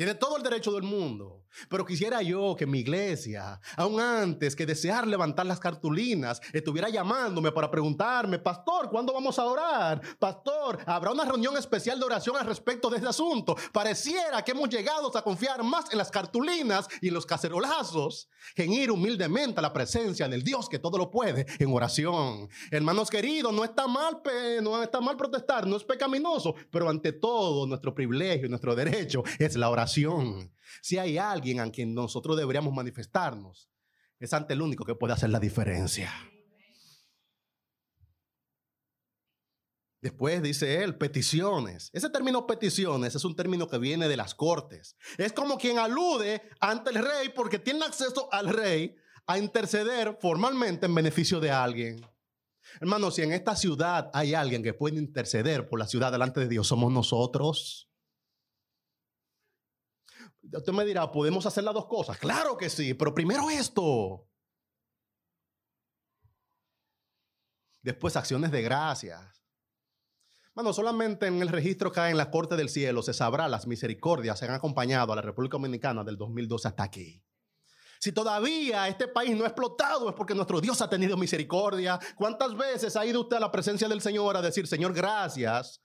Tiene 0.00 0.14
todo 0.14 0.38
el 0.38 0.42
derecho 0.42 0.72
del 0.72 0.82
mundo. 0.82 1.44
Pero 1.68 1.84
quisiera 1.84 2.22
yo 2.22 2.54
que 2.56 2.66
mi 2.66 2.78
iglesia, 2.78 3.60
aún 3.76 4.00
antes 4.00 4.54
que 4.54 4.64
desear 4.64 5.06
levantar 5.06 5.46
las 5.46 5.60
cartulinas, 5.60 6.40
estuviera 6.52 6.88
llamándome 6.88 7.52
para 7.52 7.70
preguntarme, 7.70 8.38
pastor, 8.38 8.88
¿cuándo 8.88 9.12
vamos 9.12 9.38
a 9.38 9.44
orar? 9.44 10.00
Pastor, 10.18 10.78
¿habrá 10.86 11.10
una 11.10 11.24
reunión 11.24 11.56
especial 11.56 11.98
de 11.98 12.06
oración 12.06 12.36
al 12.36 12.46
respecto 12.46 12.88
de 12.88 12.96
este 12.96 13.08
asunto? 13.08 13.56
Pareciera 13.72 14.42
que 14.42 14.52
hemos 14.52 14.68
llegado 14.68 15.14
a 15.14 15.22
confiar 15.22 15.62
más 15.62 15.90
en 15.90 15.98
las 15.98 16.10
cartulinas 16.10 16.88
y 17.00 17.08
en 17.08 17.14
los 17.14 17.26
cacerolazos 17.26 18.28
que 18.54 18.64
en 18.64 18.72
ir 18.72 18.90
humildemente 18.90 19.58
a 19.58 19.62
la 19.62 19.72
presencia 19.72 20.28
del 20.28 20.42
Dios 20.42 20.68
que 20.68 20.78
todo 20.78 20.96
lo 20.96 21.10
puede 21.10 21.46
en 21.58 21.72
oración. 21.72 22.48
Hermanos 22.70 23.10
queridos, 23.10 23.52
no 23.52 23.64
está 23.64 23.86
mal, 23.86 24.22
no 24.62 24.82
está 24.82 25.00
mal 25.00 25.16
protestar, 25.16 25.66
no 25.66 25.76
es 25.76 25.84
pecaminoso, 25.84 26.54
pero 26.70 26.88
ante 26.88 27.12
todo 27.12 27.66
nuestro 27.66 27.94
privilegio 27.94 28.46
y 28.46 28.48
nuestro 28.48 28.74
derecho 28.74 29.24
es 29.38 29.56
la 29.56 29.68
oración. 29.68 29.89
Si 30.82 30.98
hay 30.98 31.18
alguien 31.18 31.60
a 31.60 31.70
quien 31.70 31.94
nosotros 31.94 32.36
deberíamos 32.36 32.72
manifestarnos, 32.72 33.70
es 34.18 34.32
ante 34.32 34.54
el 34.54 34.62
único 34.62 34.84
que 34.84 34.94
puede 34.94 35.14
hacer 35.14 35.30
la 35.30 35.40
diferencia. 35.40 36.12
Después 40.00 40.42
dice 40.42 40.82
él, 40.82 40.96
peticiones. 40.96 41.90
Ese 41.92 42.08
término 42.08 42.46
peticiones 42.46 43.14
es 43.14 43.24
un 43.24 43.36
término 43.36 43.68
que 43.68 43.78
viene 43.78 44.08
de 44.08 44.16
las 44.16 44.34
cortes. 44.34 44.96
Es 45.18 45.32
como 45.32 45.58
quien 45.58 45.78
alude 45.78 46.42
ante 46.58 46.90
el 46.90 46.96
rey 46.96 47.28
porque 47.34 47.58
tiene 47.58 47.84
acceso 47.84 48.32
al 48.32 48.48
rey 48.48 48.96
a 49.26 49.38
interceder 49.38 50.16
formalmente 50.20 50.86
en 50.86 50.94
beneficio 50.94 51.38
de 51.38 51.50
alguien. 51.50 52.00
Hermano, 52.80 53.10
si 53.10 53.22
en 53.22 53.32
esta 53.32 53.54
ciudad 53.56 54.10
hay 54.14 54.32
alguien 54.32 54.62
que 54.62 54.72
puede 54.72 54.96
interceder 54.96 55.68
por 55.68 55.78
la 55.78 55.86
ciudad 55.86 56.12
delante 56.12 56.40
de 56.40 56.48
Dios, 56.48 56.66
somos 56.66 56.90
nosotros. 56.90 57.89
Usted 60.52 60.72
me 60.72 60.84
dirá, 60.84 61.10
¿podemos 61.10 61.46
hacer 61.46 61.64
las 61.64 61.74
dos 61.74 61.86
cosas? 61.86 62.18
Claro 62.18 62.56
que 62.56 62.68
sí, 62.68 62.94
pero 62.94 63.14
primero 63.14 63.48
esto. 63.50 64.26
Después 67.82 68.16
acciones 68.16 68.50
de 68.50 68.62
gracias. 68.62 69.42
Bueno, 70.54 70.72
solamente 70.72 71.26
en 71.26 71.40
el 71.40 71.48
registro 71.48 71.92
que 71.92 72.00
hay 72.00 72.10
en 72.10 72.16
la 72.16 72.30
Corte 72.30 72.56
del 72.56 72.68
Cielo 72.68 73.02
se 73.02 73.14
sabrá 73.14 73.48
las 73.48 73.66
misericordias 73.66 74.38
que 74.40 74.46
han 74.46 74.54
acompañado 74.54 75.12
a 75.12 75.16
la 75.16 75.22
República 75.22 75.52
Dominicana 75.52 76.04
del 76.04 76.16
2012 76.16 76.68
hasta 76.68 76.82
aquí. 76.82 77.22
Si 78.00 78.12
todavía 78.12 78.88
este 78.88 79.08
país 79.08 79.36
no 79.36 79.44
ha 79.44 79.48
explotado 79.48 80.08
es 80.08 80.14
porque 80.14 80.34
nuestro 80.34 80.60
Dios 80.60 80.80
ha 80.82 80.90
tenido 80.90 81.16
misericordia. 81.16 81.98
¿Cuántas 82.16 82.56
veces 82.56 82.96
ha 82.96 83.06
ido 83.06 83.20
usted 83.20 83.36
a 83.36 83.40
la 83.40 83.52
presencia 83.52 83.88
del 83.88 84.00
Señor 84.00 84.36
a 84.36 84.42
decir, 84.42 84.66
Señor, 84.66 84.92
gracias 84.92 85.80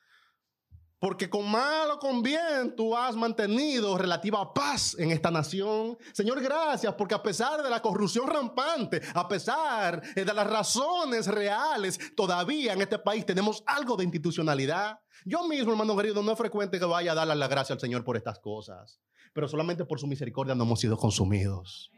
porque 1.05 1.29
con 1.29 1.47
mal 1.51 1.91
o 1.91 1.99
con 1.99 2.23
bien 2.23 2.75
tú 2.75 2.97
has 2.97 3.15
mantenido 3.15 3.95
relativa 3.95 4.51
paz 4.51 4.95
en 4.97 5.11
esta 5.11 5.29
nación. 5.29 5.95
Señor, 6.11 6.41
gracias 6.41 6.95
porque 6.95 7.13
a 7.13 7.21
pesar 7.21 7.61
de 7.61 7.69
la 7.69 7.79
corrupción 7.79 8.25
rampante, 8.25 9.03
a 9.13 9.27
pesar 9.27 10.01
de 10.01 10.25
las 10.25 10.47
razones 10.47 11.27
reales, 11.27 11.99
todavía 12.15 12.73
en 12.73 12.81
este 12.81 12.97
país 12.97 13.23
tenemos 13.23 13.63
algo 13.67 13.95
de 13.95 14.03
institucionalidad. 14.03 14.99
Yo 15.25 15.47
mismo, 15.47 15.73
hermano 15.73 15.95
querido, 15.95 16.23
no 16.23 16.31
es 16.31 16.39
frecuente 16.39 16.79
que 16.79 16.85
vaya 16.85 17.11
a 17.11 17.15
darle 17.15 17.35
la 17.35 17.47
gracia 17.47 17.73
al 17.73 17.79
Señor 17.79 18.03
por 18.03 18.17
estas 18.17 18.39
cosas, 18.39 18.99
pero 19.31 19.47
solamente 19.47 19.85
por 19.85 19.99
su 19.99 20.07
misericordia 20.07 20.55
no 20.55 20.63
hemos 20.63 20.79
sido 20.79 20.97
consumidos. 20.97 21.91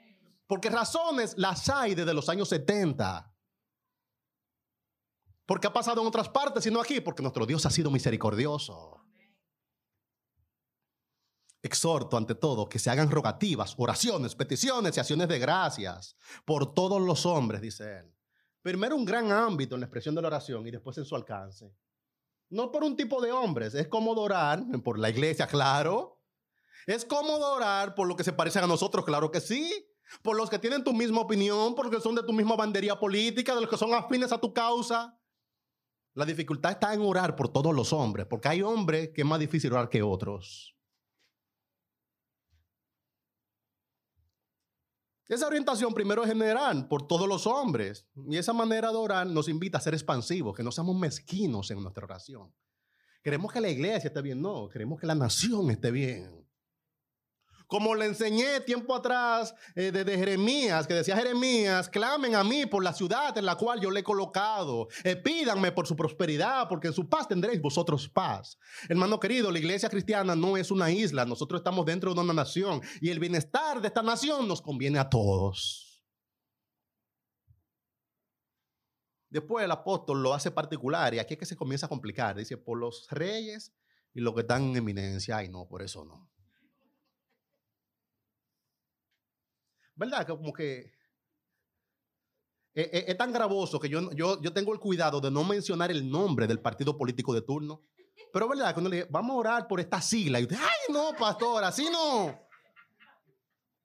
Porque 0.47 0.69
razones 0.69 1.33
las 1.37 1.69
hay 1.69 1.95
desde 1.95 2.13
los 2.13 2.27
años 2.27 2.49
70. 2.49 3.37
Porque 5.48 5.66
ha 5.66 5.74
pasado 5.74 6.01
en 6.01 6.08
otras 6.08 6.27
partes, 6.27 6.66
sino 6.66 6.82
aquí, 6.82 7.00
porque 7.00 7.24
nuestro 7.24 7.46
Dios 7.46 7.66
ha 7.66 7.72
sido 7.72 7.89
misericordioso. 7.89 9.01
Exhorto 11.63 12.18
ante 12.18 12.36
todo 12.36 12.70
que 12.70 12.80
se 12.80 12.89
hagan 12.89 13.10
rogativas, 13.10 13.74
oraciones, 13.77 14.36
peticiones 14.36 14.96
y 14.96 15.00
acciones 15.00 15.27
de 15.30 15.39
gracias 15.39 16.18
por 16.46 16.74
todos 16.74 17.01
los 17.01 17.25
hombres, 17.25 17.62
dice 17.62 18.00
él. 18.00 18.13
Primero 18.62 18.98
un 18.98 19.06
gran 19.06 19.32
ámbito 19.32 19.75
en 19.75 19.82
la 19.82 19.86
expresión 19.88 20.13
de 20.13 20.22
la 20.22 20.27
oración 20.27 20.68
y 20.68 20.72
después 20.72 20.98
en 20.98 21.06
su 21.06 21.16
alcance. 21.16 21.74
No 22.50 22.70
por 22.70 22.84
un 22.84 22.98
tipo 22.98 23.22
de 23.22 23.32
hombres, 23.32 23.74
es 23.74 23.88
cómodo 23.88 24.22
orar 24.22 24.62
por 24.84 25.00
la 25.00 25.10
iglesia, 25.10 25.48
claro. 25.48 26.22
Es 26.86 27.06
cómodo 27.06 27.54
orar 27.54 27.96
por 27.96 28.08
lo 28.08 28.18
que 28.18 28.25
se 28.25 28.34
parecen 28.34 28.66
a 28.66 28.68
nosotros, 28.68 29.06
claro 29.06 29.32
que 29.32 29.39
sí. 29.39 29.74
Por 30.22 30.36
los 30.36 30.50
que 30.50 30.60
tienen 30.60 30.84
tu 30.84 30.94
misma 30.94 31.22
opinión, 31.22 31.74
porque 31.74 32.01
son 32.01 32.16
de 32.16 32.24
tu 32.24 32.34
misma 32.34 32.58
bandería 32.58 33.00
política, 33.00 33.56
de 33.56 33.62
los 33.62 33.70
que 33.70 33.77
son 33.77 33.94
afines 33.94 34.32
a 34.34 34.38
tu 34.38 34.54
causa. 34.54 35.16
La 36.17 36.25
dificultad 36.25 36.71
está 36.71 36.95
en 36.95 37.01
orar 37.01 37.36
por 37.36 37.50
todos 37.50 37.75
los 37.75 37.93
hombres, 37.93 38.25
porque 38.25 38.47
hay 38.47 38.63
hombres 38.63 39.12
que 39.13 39.21
es 39.21 39.27
más 39.27 39.39
difícil 39.39 39.71
orar 39.71 39.88
que 39.88 40.01
otros. 40.01 40.75
Esa 45.27 45.45
orientación 45.45 45.93
primero 45.93 46.24
es 46.24 46.29
general 46.29 46.88
por 46.88 47.07
todos 47.07 47.27
los 47.27 47.45
hombres. 47.45 48.07
Y 48.27 48.36
esa 48.36 48.51
manera 48.51 48.89
de 48.89 48.97
orar 48.97 49.27
nos 49.27 49.47
invita 49.47 49.77
a 49.77 49.81
ser 49.81 49.93
expansivos, 49.93 50.55
que 50.55 50.63
no 50.63 50.71
seamos 50.71 50.97
mezquinos 50.97 51.69
en 51.69 51.83
nuestra 51.83 52.05
oración. 52.05 52.51
Queremos 53.21 53.53
que 53.53 53.62
la 53.62 53.69
iglesia 53.69 54.07
esté 54.07 54.21
bien, 54.24 54.41
no, 54.41 54.69
queremos 54.69 55.00
que 55.00 55.05
la 55.05 55.13
nación 55.13 55.69
esté 55.69 55.91
bien. 55.91 56.47
Como 57.67 57.95
le 57.95 58.05
enseñé 58.05 58.62
tiempo 58.62 58.95
atrás 58.95 59.53
eh, 59.75 59.91
desde 59.91 60.17
Jeremías, 60.17 60.88
que 60.88 60.93
decía 60.93 61.17
Jeremías, 61.17 61.89
clamen 61.89 62.33
a 62.36 62.43
mí 62.43 62.65
por 62.65 62.81
la 62.81 62.93
ciudad 62.93 63.38
en 63.38 63.45
la 63.45 63.55
cual 63.55 63.81
yo 63.81 63.91
le 63.91 64.00
he 64.00 64.03
colocado. 64.03 64.88
Eh, 65.03 65.17
pídanme 65.17 65.74
por 65.74 65.86
su 65.86 65.95
prosperidad, 65.95 66.69
porque 66.69 66.88
en 66.88 66.93
su 66.93 67.09
paz 67.09 67.27
tendréis 67.27 67.62
vosotros 67.62 68.07
paz. 68.07 68.57
Hermano 68.88 69.19
querido, 69.19 69.51
la 69.51 69.59
iglesia 69.59 69.89
cristiana 69.89 70.33
no 70.33 70.55
es 70.55 70.71
una 70.71 70.89
isla, 70.89 71.25
nosotros 71.25 71.59
estamos 71.59 71.86
dentro 71.86 72.13
de 72.13 72.21
una 72.21 72.33
nación 72.33 72.81
y 73.01 73.09
el 73.09 73.19
bienestar 73.19 73.81
de 73.81 73.88
esta 73.88 74.01
nación 74.01 74.47
nos 74.47 74.62
conviene 74.62 75.00
a 75.00 75.09
todos. 75.09 75.88
Después 79.29 79.65
el 79.65 79.71
apóstol 79.71 80.24
lo 80.24 80.33
hace 80.33 80.51
particular 80.51 81.13
y 81.13 81.19
aquí 81.19 81.33
es 81.33 81.39
que 81.39 81.45
se 81.45 81.57
comienza 81.57 81.88
a 81.88 81.89
complicar. 81.89 82.38
Dice, 82.38 82.55
por 82.55 82.77
los 82.77 83.07
reyes 83.09 83.74
y 84.13 84.21
los 84.21 84.33
que 84.33 84.41
están 84.41 84.63
en 84.63 84.77
eminencia. 84.77 85.38
Ay, 85.38 85.50
no, 85.50 85.67
por 85.67 85.81
eso 85.81 86.05
no. 86.05 86.29
¿Verdad? 89.98 90.25
Como 90.27 90.54
que 90.54 90.94
es, 92.74 93.18
tan 93.18 93.34
gravoso 93.34 93.80
que 93.80 93.89
yo, 93.89 94.12
yo, 94.12 94.39
yo, 94.39 94.54
tengo 94.54 94.72
el 94.72 94.80
cuidado 94.80 95.20
de 95.20 95.32
no 95.32 95.44
mencionar 95.44 95.89
el 95.89 96.10
nombre 96.10 96.46
del 96.46 96.60
partido 96.60 96.96
político 96.96 97.34
de 97.34 97.42
turno. 97.42 97.82
Pero 98.32 98.48
verdad, 98.48 98.74
cuando 98.74 98.89
le 98.89 98.98
digo, 98.98 99.08
vamos 99.10 99.34
a 99.34 99.39
orar 99.39 99.68
por 99.68 99.80
esta 99.80 100.00
sigla, 100.00 100.39
y 100.39 100.44
usted, 100.44 100.58
ay, 100.60 100.94
no, 100.94 101.13
pastor, 101.18 101.63
así 101.63 101.89
no. 101.89 102.39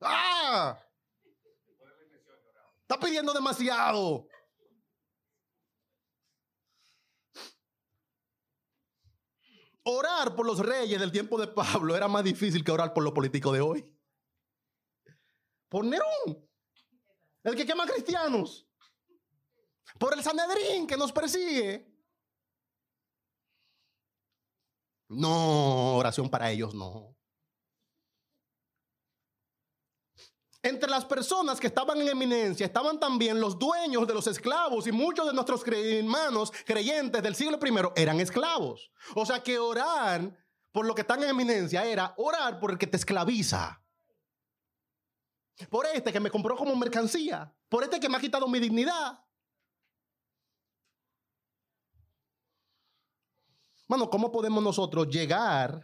¡Ah! 0.02 0.78
Está 2.82 3.00
pidiendo 3.00 3.32
demasiado. 3.32 4.26
Orar 9.84 10.36
por 10.36 10.44
los 10.44 10.58
reyes 10.58 11.00
del 11.00 11.10
tiempo 11.10 11.40
de 11.40 11.46
Pablo 11.46 11.96
era 11.96 12.08
más 12.08 12.22
difícil 12.24 12.62
que 12.62 12.70
orar 12.70 12.92
por 12.92 13.02
los 13.02 13.14
políticos 13.14 13.54
de 13.54 13.62
hoy 13.62 13.91
por 15.72 15.86
Nerón, 15.86 16.46
el 17.44 17.56
que 17.56 17.64
quema 17.64 17.86
cristianos, 17.86 18.68
por 19.98 20.12
el 20.12 20.22
Sanedrín 20.22 20.86
que 20.86 20.98
nos 20.98 21.10
persigue. 21.10 21.90
No, 25.08 25.96
oración 25.96 26.28
para 26.28 26.50
ellos 26.50 26.74
no. 26.74 27.16
Entre 30.62 30.90
las 30.90 31.06
personas 31.06 31.58
que 31.58 31.68
estaban 31.68 32.02
en 32.02 32.08
eminencia 32.10 32.66
estaban 32.66 33.00
también 33.00 33.40
los 33.40 33.58
dueños 33.58 34.06
de 34.06 34.12
los 34.12 34.26
esclavos 34.26 34.86
y 34.86 34.92
muchos 34.92 35.26
de 35.26 35.32
nuestros 35.32 35.66
hermanos 35.66 36.52
creyentes 36.66 37.22
del 37.22 37.34
siglo 37.34 37.58
I 37.64 38.02
eran 38.02 38.20
esclavos. 38.20 38.92
O 39.14 39.24
sea 39.24 39.42
que 39.42 39.58
orar 39.58 40.36
por 40.70 40.84
lo 40.84 40.94
que 40.94 41.00
están 41.00 41.22
en 41.22 41.30
eminencia 41.30 41.82
era 41.82 42.12
orar 42.18 42.60
por 42.60 42.72
el 42.72 42.78
que 42.78 42.86
te 42.86 42.98
esclaviza. 42.98 43.81
Por 45.70 45.86
este 45.86 46.12
que 46.12 46.20
me 46.20 46.30
compró 46.30 46.56
como 46.56 46.74
mercancía. 46.76 47.52
Por 47.68 47.84
este 47.84 48.00
que 48.00 48.08
me 48.08 48.16
ha 48.16 48.20
quitado 48.20 48.46
mi 48.48 48.58
dignidad. 48.58 49.18
Bueno, 53.88 54.08
¿cómo 54.08 54.32
podemos 54.32 54.62
nosotros 54.62 55.08
llegar 55.08 55.82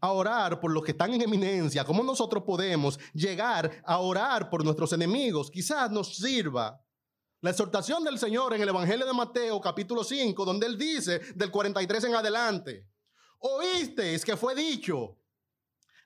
a 0.00 0.12
orar 0.12 0.58
por 0.58 0.70
los 0.70 0.82
que 0.82 0.92
están 0.92 1.12
en 1.12 1.22
eminencia? 1.22 1.84
¿Cómo 1.84 2.02
nosotros 2.02 2.42
podemos 2.44 2.98
llegar 3.12 3.82
a 3.84 3.98
orar 3.98 4.48
por 4.48 4.64
nuestros 4.64 4.92
enemigos? 4.92 5.50
Quizás 5.50 5.90
nos 5.90 6.16
sirva 6.16 6.82
la 7.40 7.50
exhortación 7.50 8.02
del 8.04 8.18
Señor 8.18 8.54
en 8.54 8.62
el 8.62 8.70
Evangelio 8.70 9.04
de 9.04 9.12
Mateo 9.12 9.60
capítulo 9.60 10.02
5, 10.02 10.44
donde 10.44 10.66
Él 10.66 10.78
dice 10.78 11.20
del 11.34 11.50
43 11.50 12.04
en 12.04 12.14
adelante, 12.14 12.88
oísteis 13.38 14.24
que 14.24 14.36
fue 14.36 14.54
dicho, 14.54 15.18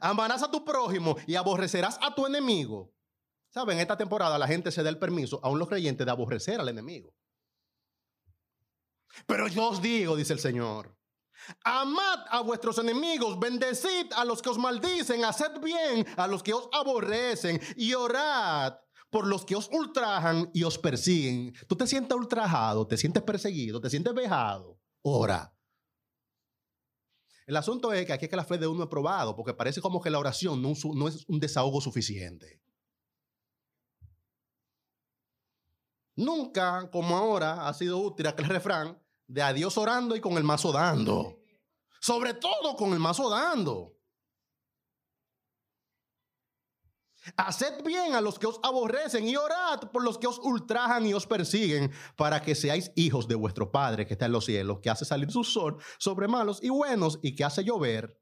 Amarás 0.00 0.42
a 0.42 0.50
tu 0.50 0.64
prójimo 0.64 1.16
y 1.26 1.36
aborrecerás 1.36 1.98
a 2.00 2.14
tu 2.14 2.26
enemigo. 2.26 2.92
¿Saben? 3.50 3.78
Esta 3.78 3.96
temporada 3.96 4.38
la 4.38 4.46
gente 4.46 4.70
se 4.70 4.82
da 4.82 4.88
el 4.88 4.98
permiso, 4.98 5.40
aún 5.42 5.58
los 5.58 5.68
creyentes, 5.68 6.06
de 6.06 6.12
aborrecer 6.12 6.60
al 6.60 6.68
enemigo. 6.68 7.12
Pero 9.26 9.48
yo 9.48 9.68
os 9.68 9.82
digo, 9.82 10.16
dice 10.16 10.32
el 10.32 10.38
Señor, 10.38 10.96
amad 11.64 12.20
a 12.30 12.40
vuestros 12.42 12.78
enemigos, 12.78 13.38
bendecid 13.38 14.12
a 14.14 14.24
los 14.24 14.40
que 14.40 14.50
os 14.50 14.58
maldicen, 14.58 15.24
haced 15.24 15.60
bien 15.60 16.06
a 16.16 16.26
los 16.28 16.42
que 16.42 16.54
os 16.54 16.68
aborrecen 16.72 17.60
y 17.76 17.92
orad 17.94 18.78
por 19.10 19.26
los 19.26 19.44
que 19.44 19.56
os 19.56 19.68
ultrajan 19.72 20.50
y 20.54 20.62
os 20.62 20.78
persiguen. 20.78 21.52
Tú 21.66 21.76
te 21.76 21.88
sientes 21.88 22.16
ultrajado, 22.16 22.86
te 22.86 22.96
sientes 22.96 23.22
perseguido, 23.24 23.80
te 23.80 23.90
sientes 23.90 24.14
vejado. 24.14 24.78
Ora. 25.02 25.52
El 27.50 27.56
asunto 27.56 27.92
es 27.92 28.06
que 28.06 28.12
aquí 28.12 28.26
es 28.26 28.30
que 28.30 28.36
la 28.36 28.44
fe 28.44 28.58
de 28.58 28.68
uno 28.68 28.84
es 28.84 28.88
probado, 28.88 29.34
porque 29.34 29.52
parece 29.52 29.80
como 29.80 30.00
que 30.00 30.08
la 30.08 30.20
oración 30.20 30.62
no, 30.62 30.72
no 30.94 31.08
es 31.08 31.24
un 31.26 31.40
desahogo 31.40 31.80
suficiente. 31.80 32.62
Nunca, 36.14 36.88
como 36.92 37.16
ahora, 37.16 37.66
ha 37.66 37.74
sido 37.74 37.98
útil 37.98 38.28
aquel 38.28 38.46
refrán 38.46 39.02
de 39.26 39.42
a 39.42 39.52
Dios 39.52 39.76
orando 39.76 40.14
y 40.14 40.20
con 40.20 40.34
el 40.34 40.44
mazo 40.44 40.70
dando. 40.70 41.40
Sobre 42.00 42.34
todo 42.34 42.76
con 42.76 42.92
el 42.92 43.00
mazo 43.00 43.28
dando. 43.28 43.96
Haced 47.36 47.84
bien 47.84 48.14
a 48.14 48.20
los 48.20 48.38
que 48.38 48.46
os 48.46 48.60
aborrecen 48.62 49.26
y 49.26 49.36
orad 49.36 49.90
por 49.92 50.02
los 50.02 50.18
que 50.18 50.26
os 50.26 50.38
ultrajan 50.38 51.06
y 51.06 51.14
os 51.14 51.26
persiguen, 51.26 51.90
para 52.16 52.42
que 52.42 52.54
seáis 52.54 52.92
hijos 52.94 53.28
de 53.28 53.34
vuestro 53.34 53.70
Padre 53.70 54.06
que 54.06 54.14
está 54.14 54.26
en 54.26 54.32
los 54.32 54.44
cielos, 54.44 54.80
que 54.80 54.90
hace 54.90 55.04
salir 55.04 55.30
su 55.30 55.44
sol 55.44 55.78
sobre 55.98 56.28
malos 56.28 56.60
y 56.62 56.68
buenos 56.68 57.18
y 57.22 57.34
que 57.34 57.44
hace 57.44 57.64
llover 57.64 58.20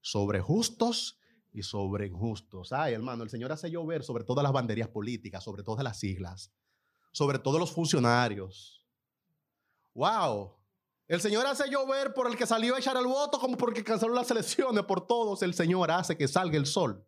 sobre 0.00 0.40
justos 0.40 1.18
y 1.52 1.62
sobre 1.62 2.06
injustos. 2.06 2.72
Ay, 2.72 2.94
hermano, 2.94 3.24
el 3.24 3.30
Señor 3.30 3.52
hace 3.52 3.70
llover 3.70 4.04
sobre 4.04 4.24
todas 4.24 4.42
las 4.42 4.52
banderías 4.52 4.88
políticas, 4.88 5.42
sobre 5.42 5.62
todas 5.62 5.84
las 5.84 5.98
siglas, 5.98 6.52
sobre 7.12 7.38
todos 7.38 7.58
los 7.58 7.72
funcionarios. 7.72 8.86
Wow. 9.94 10.56
El 11.08 11.20
Señor 11.20 11.44
hace 11.46 11.68
llover 11.68 12.14
por 12.14 12.28
el 12.28 12.36
que 12.36 12.46
salió 12.46 12.76
a 12.76 12.78
echar 12.78 12.96
el 12.96 13.06
voto 13.06 13.40
como 13.40 13.56
porque 13.56 13.82
canceló 13.82 14.14
las 14.14 14.30
elecciones. 14.30 14.84
Por 14.84 15.06
todos 15.06 15.42
el 15.42 15.54
Señor 15.54 15.90
hace 15.90 16.16
que 16.16 16.28
salga 16.28 16.56
el 16.56 16.66
sol. 16.66 17.04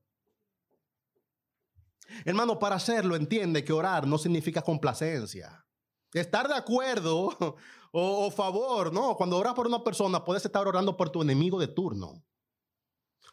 Hermano, 2.24 2.58
para 2.58 2.76
hacerlo 2.76 3.16
entiende 3.16 3.64
que 3.64 3.72
orar 3.72 4.06
no 4.06 4.18
significa 4.18 4.62
complacencia. 4.62 5.64
Estar 6.12 6.48
de 6.48 6.54
acuerdo 6.54 7.30
o, 7.92 8.30
favor, 8.30 8.92
no. 8.92 9.16
Cuando 9.16 9.38
oras 9.38 9.54
por 9.54 9.66
una 9.66 9.82
persona, 9.82 10.24
puedes 10.24 10.44
estar 10.44 10.66
orando 10.66 10.96
por 10.96 11.10
tu 11.10 11.22
enemigo 11.22 11.58
de 11.58 11.68
turno. 11.68 12.24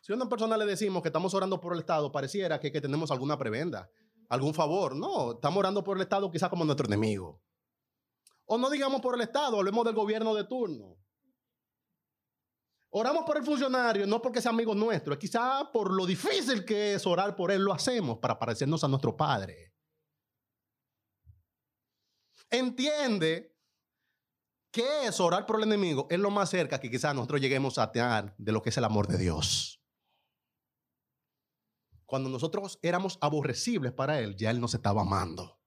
Si 0.01 0.13
a 0.13 0.15
una 0.15 0.29
persona 0.29 0.57
le 0.57 0.65
decimos 0.65 1.01
que 1.01 1.09
estamos 1.09 1.33
orando 1.33 1.59
por 1.59 1.73
el 1.73 1.79
Estado, 1.79 2.11
pareciera 2.11 2.59
que, 2.59 2.71
que 2.71 2.81
tenemos 2.81 3.11
alguna 3.11 3.37
prebenda, 3.37 3.89
algún 4.29 4.53
favor. 4.53 4.95
No, 4.95 5.33
estamos 5.33 5.57
orando 5.57 5.83
por 5.83 5.97
el 5.97 6.03
Estado 6.03 6.31
quizás 6.31 6.49
como 6.49 6.63
nuestro 6.65 6.87
enemigo. 6.87 7.41
O 8.45 8.57
no 8.57 8.69
digamos 8.69 9.01
por 9.01 9.15
el 9.15 9.21
Estado, 9.21 9.57
hablemos 9.57 9.85
del 9.85 9.93
gobierno 9.93 10.33
de 10.33 10.45
turno. 10.45 10.97
Oramos 12.91 13.23
por 13.23 13.37
el 13.37 13.43
funcionario, 13.43 14.07
no 14.07 14.21
porque 14.21 14.41
sea 14.41 14.51
amigo 14.51 14.73
nuestro, 14.73 15.13
es 15.13 15.19
quizá 15.19 15.71
por 15.71 15.91
lo 15.91 16.05
difícil 16.07 16.65
que 16.65 16.95
es 16.95 17.05
orar 17.05 17.35
por 17.35 17.51
él, 17.51 17.61
lo 17.61 17.71
hacemos 17.71 18.17
para 18.17 18.39
parecernos 18.39 18.83
a 18.83 18.87
nuestro 18.87 19.15
Padre. 19.15 19.73
Entiende 22.49 23.55
que 24.71 25.05
es 25.05 25.19
orar 25.19 25.45
por 25.45 25.57
el 25.57 25.63
enemigo, 25.63 26.07
es 26.09 26.19
lo 26.19 26.31
más 26.31 26.49
cerca 26.49 26.79
que 26.79 26.89
quizás 26.89 27.13
nosotros 27.13 27.41
lleguemos 27.41 27.77
a 27.77 27.91
tener 27.91 28.33
de 28.37 28.51
lo 28.51 28.61
que 28.61 28.69
es 28.69 28.77
el 28.77 28.85
amor 28.85 29.07
de 29.07 29.19
Dios. 29.19 29.83
Cuando 32.07 32.27
nosotros 32.27 32.79
éramos 32.81 33.19
aborrecibles 33.21 33.93
para 33.93 34.19
Él, 34.19 34.35
ya 34.35 34.49
Él 34.49 34.59
nos 34.59 34.73
estaba 34.73 35.01
amando. 35.03 35.58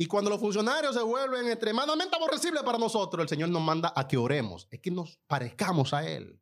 Y 0.00 0.06
cuando 0.06 0.30
los 0.30 0.38
funcionarios 0.38 0.94
se 0.94 1.02
vuelven 1.02 1.48
extremadamente 1.48 2.14
aborrecibles 2.14 2.62
para 2.62 2.78
nosotros, 2.78 3.20
el 3.20 3.28
Señor 3.28 3.48
nos 3.48 3.60
manda 3.60 3.92
a 3.96 4.06
que 4.06 4.16
oremos, 4.16 4.68
es 4.70 4.78
que 4.80 4.92
nos 4.92 5.18
parezcamos 5.26 5.92
a 5.92 6.08
Él. 6.08 6.40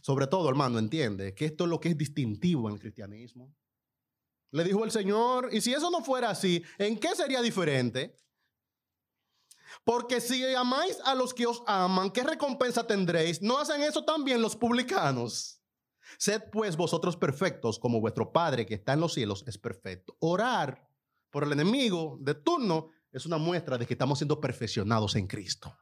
Sobre 0.00 0.28
todo, 0.28 0.48
hermano, 0.48 0.78
entiende 0.78 1.34
que 1.34 1.46
esto 1.46 1.64
es 1.64 1.70
lo 1.70 1.80
que 1.80 1.88
es 1.88 1.98
distintivo 1.98 2.68
en 2.68 2.74
el 2.76 2.80
cristianismo. 2.80 3.52
Le 4.52 4.62
dijo 4.62 4.84
el 4.84 4.92
Señor, 4.92 5.48
y 5.52 5.60
si 5.60 5.74
eso 5.74 5.90
no 5.90 6.04
fuera 6.04 6.30
así, 6.30 6.62
¿en 6.78 6.96
qué 6.96 7.08
sería 7.16 7.42
diferente? 7.42 8.22
Porque 9.82 10.20
si 10.20 10.44
amáis 10.54 11.00
a 11.04 11.16
los 11.16 11.34
que 11.34 11.46
os 11.46 11.64
aman, 11.66 12.12
¿qué 12.12 12.22
recompensa 12.22 12.86
tendréis? 12.86 13.42
¿No 13.42 13.58
hacen 13.58 13.82
eso 13.82 14.04
también 14.04 14.40
los 14.40 14.54
publicanos? 14.54 15.60
Sed 16.18 16.42
pues 16.52 16.76
vosotros 16.76 17.16
perfectos 17.16 17.80
como 17.80 18.00
vuestro 18.00 18.32
Padre 18.32 18.64
que 18.64 18.74
está 18.74 18.92
en 18.92 19.00
los 19.00 19.14
cielos 19.14 19.42
es 19.48 19.58
perfecto. 19.58 20.16
Orar 20.20 20.89
por 21.30 21.44
el 21.44 21.52
enemigo 21.52 22.18
de 22.20 22.34
turno 22.34 22.90
es 23.12 23.26
una 23.26 23.38
muestra 23.38 23.78
de 23.78 23.86
que 23.86 23.94
estamos 23.94 24.18
siendo 24.18 24.40
perfeccionados 24.40 25.16
en 25.16 25.26
Cristo. 25.26 25.76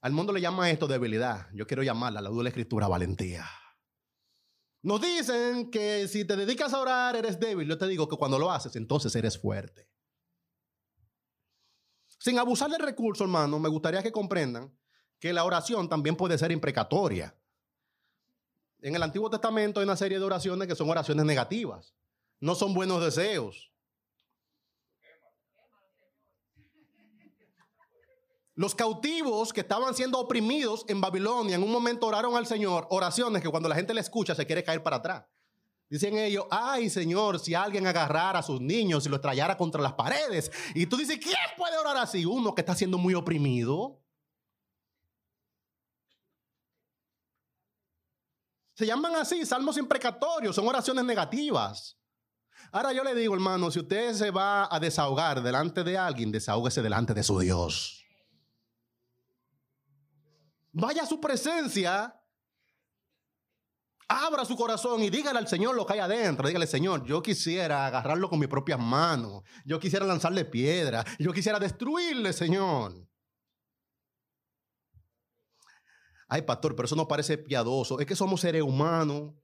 Al 0.00 0.12
mundo 0.12 0.32
le 0.32 0.40
llama 0.40 0.70
esto 0.70 0.88
debilidad. 0.88 1.48
Yo 1.54 1.66
quiero 1.66 1.82
llamarla, 1.82 2.20
la 2.20 2.30
duda 2.30 2.42
la 2.44 2.48
escritura, 2.48 2.88
valentía. 2.88 3.46
Nos 4.82 5.00
dicen 5.00 5.70
que 5.70 6.08
si 6.08 6.24
te 6.24 6.36
dedicas 6.36 6.74
a 6.74 6.80
orar 6.80 7.14
eres 7.14 7.38
débil. 7.38 7.68
Yo 7.68 7.78
te 7.78 7.86
digo 7.86 8.08
que 8.08 8.16
cuando 8.16 8.38
lo 8.38 8.50
haces, 8.50 8.74
entonces 8.74 9.14
eres 9.14 9.38
fuerte. 9.38 9.88
Sin 12.18 12.38
abusar 12.38 12.70
del 12.70 12.80
recurso, 12.80 13.24
hermano, 13.24 13.58
me 13.60 13.68
gustaría 13.68 14.02
que 14.02 14.10
comprendan 14.10 14.76
que 15.20 15.32
la 15.32 15.44
oración 15.44 15.88
también 15.88 16.16
puede 16.16 16.36
ser 16.36 16.50
imprecatoria. 16.50 17.36
En 18.80 18.96
el 18.96 19.02
Antiguo 19.04 19.30
Testamento 19.30 19.78
hay 19.78 19.84
una 19.84 19.96
serie 19.96 20.18
de 20.18 20.24
oraciones 20.24 20.66
que 20.66 20.74
son 20.74 20.90
oraciones 20.90 21.24
negativas. 21.24 21.94
No 22.42 22.56
son 22.56 22.74
buenos 22.74 23.00
deseos. 23.00 23.72
Los 28.56 28.74
cautivos 28.74 29.52
que 29.52 29.60
estaban 29.60 29.94
siendo 29.94 30.18
oprimidos 30.18 30.84
en 30.88 31.00
Babilonia 31.00 31.54
en 31.54 31.62
un 31.62 31.70
momento 31.70 32.08
oraron 32.08 32.36
al 32.36 32.48
Señor 32.48 32.88
oraciones 32.90 33.42
que 33.42 33.48
cuando 33.48 33.68
la 33.68 33.76
gente 33.76 33.94
le 33.94 34.00
escucha 34.00 34.34
se 34.34 34.44
quiere 34.44 34.64
caer 34.64 34.82
para 34.82 34.96
atrás. 34.96 35.24
Dicen 35.88 36.18
ellos, 36.18 36.46
ay 36.50 36.90
Señor, 36.90 37.38
si 37.38 37.54
alguien 37.54 37.86
agarrara 37.86 38.40
a 38.40 38.42
sus 38.42 38.60
niños 38.60 39.06
y 39.06 39.08
los 39.08 39.20
trayera 39.20 39.56
contra 39.56 39.80
las 39.80 39.92
paredes. 39.92 40.50
Y 40.74 40.86
tú 40.86 40.96
dices, 40.96 41.20
¿quién 41.22 41.36
puede 41.56 41.78
orar 41.78 41.96
así? 41.98 42.26
Uno 42.26 42.56
que 42.56 42.62
está 42.62 42.74
siendo 42.74 42.98
muy 42.98 43.14
oprimido. 43.14 44.02
Se 48.74 48.84
llaman 48.84 49.14
así, 49.14 49.46
salmos 49.46 49.78
imprecatorios, 49.78 50.56
son 50.56 50.66
oraciones 50.66 51.04
negativas. 51.04 52.01
Ahora 52.74 52.94
yo 52.94 53.04
le 53.04 53.14
digo, 53.14 53.34
hermano, 53.34 53.70
si 53.70 53.80
usted 53.80 54.14
se 54.14 54.30
va 54.30 54.66
a 54.74 54.80
desahogar 54.80 55.42
delante 55.42 55.84
de 55.84 55.98
alguien, 55.98 56.32
desahógese 56.32 56.80
delante 56.80 57.12
de 57.12 57.22
su 57.22 57.38
Dios. 57.38 58.02
Vaya 60.72 61.02
a 61.02 61.06
su 61.06 61.20
presencia, 61.20 62.18
abra 64.08 64.46
su 64.46 64.56
corazón 64.56 65.02
y 65.02 65.10
dígale 65.10 65.38
al 65.38 65.48
Señor 65.48 65.76
lo 65.76 65.84
que 65.84 65.92
hay 65.92 65.98
adentro. 65.98 66.48
Dígale, 66.48 66.66
Señor, 66.66 67.04
yo 67.04 67.22
quisiera 67.22 67.86
agarrarlo 67.86 68.30
con 68.30 68.38
mis 68.38 68.48
propias 68.48 68.80
manos. 68.80 69.42
Yo 69.66 69.78
quisiera 69.78 70.06
lanzarle 70.06 70.46
piedra. 70.46 71.04
Yo 71.18 71.30
quisiera 71.34 71.58
destruirle, 71.58 72.32
Señor. 72.32 73.06
Ay, 76.26 76.40
pastor, 76.40 76.74
pero 76.74 76.86
eso 76.86 76.96
no 76.96 77.06
parece 77.06 77.36
piadoso. 77.36 78.00
Es 78.00 78.06
que 78.06 78.16
somos 78.16 78.40
seres 78.40 78.62
humanos. 78.62 79.34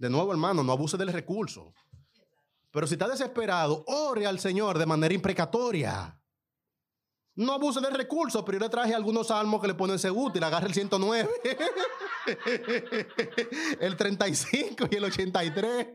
De 0.00 0.08
nuevo, 0.08 0.32
hermano, 0.32 0.62
no 0.62 0.72
abuse 0.72 0.96
del 0.96 1.12
recurso. 1.12 1.74
Pero 2.70 2.86
si 2.86 2.94
está 2.94 3.06
desesperado, 3.06 3.84
ore 3.86 4.26
al 4.26 4.40
Señor 4.40 4.78
de 4.78 4.86
manera 4.86 5.12
imprecatoria. 5.12 6.18
No 7.34 7.52
abuse 7.52 7.82
del 7.82 7.92
recurso, 7.92 8.42
pero 8.42 8.56
yo 8.56 8.64
le 8.64 8.70
traje 8.70 8.94
algunos 8.94 9.26
salmos 9.26 9.60
que 9.60 9.66
le 9.66 9.74
ponen 9.74 9.96
ese 9.96 10.10
útil. 10.10 10.42
Agarre 10.42 10.68
el 10.68 10.72
109, 10.72 11.28
el 13.80 13.94
35 13.94 14.88
y 14.90 14.96
el 14.96 15.04
83. 15.04 15.88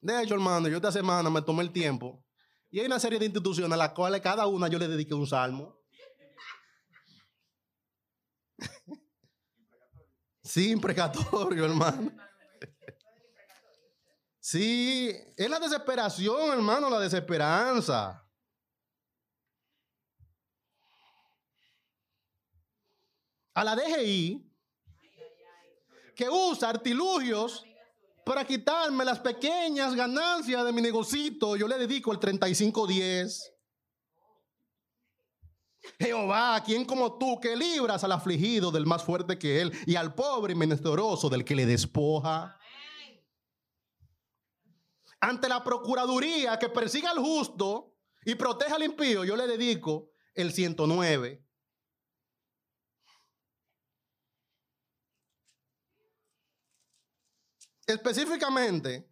De 0.00 0.22
hecho, 0.22 0.34
hermano, 0.34 0.68
yo 0.68 0.76
esta 0.76 0.92
semana 0.92 1.28
me 1.28 1.42
tomé 1.42 1.64
el 1.64 1.72
tiempo 1.72 2.24
y 2.70 2.78
hay 2.78 2.86
una 2.86 3.00
serie 3.00 3.18
de 3.18 3.26
instituciones 3.26 3.72
a 3.72 3.76
las 3.76 3.90
cuales 3.94 4.20
cada 4.20 4.46
una 4.46 4.68
yo 4.68 4.78
le 4.78 4.86
dediqué 4.86 5.12
un 5.12 5.26
salmo. 5.26 5.82
Sí, 10.46 10.70
imprecatorio, 10.70 11.64
hermano. 11.66 12.12
Sí, 14.38 15.12
es 15.36 15.50
la 15.50 15.58
desesperación, 15.58 16.52
hermano, 16.52 16.88
la 16.88 17.00
desesperanza. 17.00 18.22
A 23.54 23.64
la 23.64 23.74
DGI, 23.74 24.48
que 26.14 26.28
usa 26.28 26.68
artilugios 26.68 27.64
para 28.24 28.44
quitarme 28.44 29.04
las 29.04 29.18
pequeñas 29.18 29.94
ganancias 29.96 30.64
de 30.64 30.72
mi 30.72 30.80
negocito, 30.80 31.56
yo 31.56 31.66
le 31.66 31.76
dedico 31.78 32.12
el 32.12 32.20
3510. 32.20 33.55
Jehová, 35.98 36.62
quien 36.64 36.84
como 36.84 37.18
tú 37.18 37.40
que 37.40 37.56
libras 37.56 38.04
al 38.04 38.12
afligido 38.12 38.70
del 38.70 38.86
más 38.86 39.02
fuerte 39.02 39.38
que 39.38 39.60
él 39.60 39.72
y 39.86 39.96
al 39.96 40.14
pobre 40.14 40.52
y 40.52 40.56
menesteroso 40.56 41.28
del 41.28 41.44
que 41.44 41.54
le 41.54 41.66
despoja. 41.66 42.58
Ante 45.20 45.48
la 45.48 45.64
procuraduría 45.64 46.58
que 46.58 46.68
persiga 46.68 47.10
al 47.10 47.18
justo 47.18 47.96
y 48.24 48.34
proteja 48.34 48.76
al 48.76 48.82
impío, 48.82 49.24
yo 49.24 49.36
le 49.36 49.46
dedico 49.46 50.10
el 50.34 50.52
109. 50.52 51.46
específicamente 57.86 59.08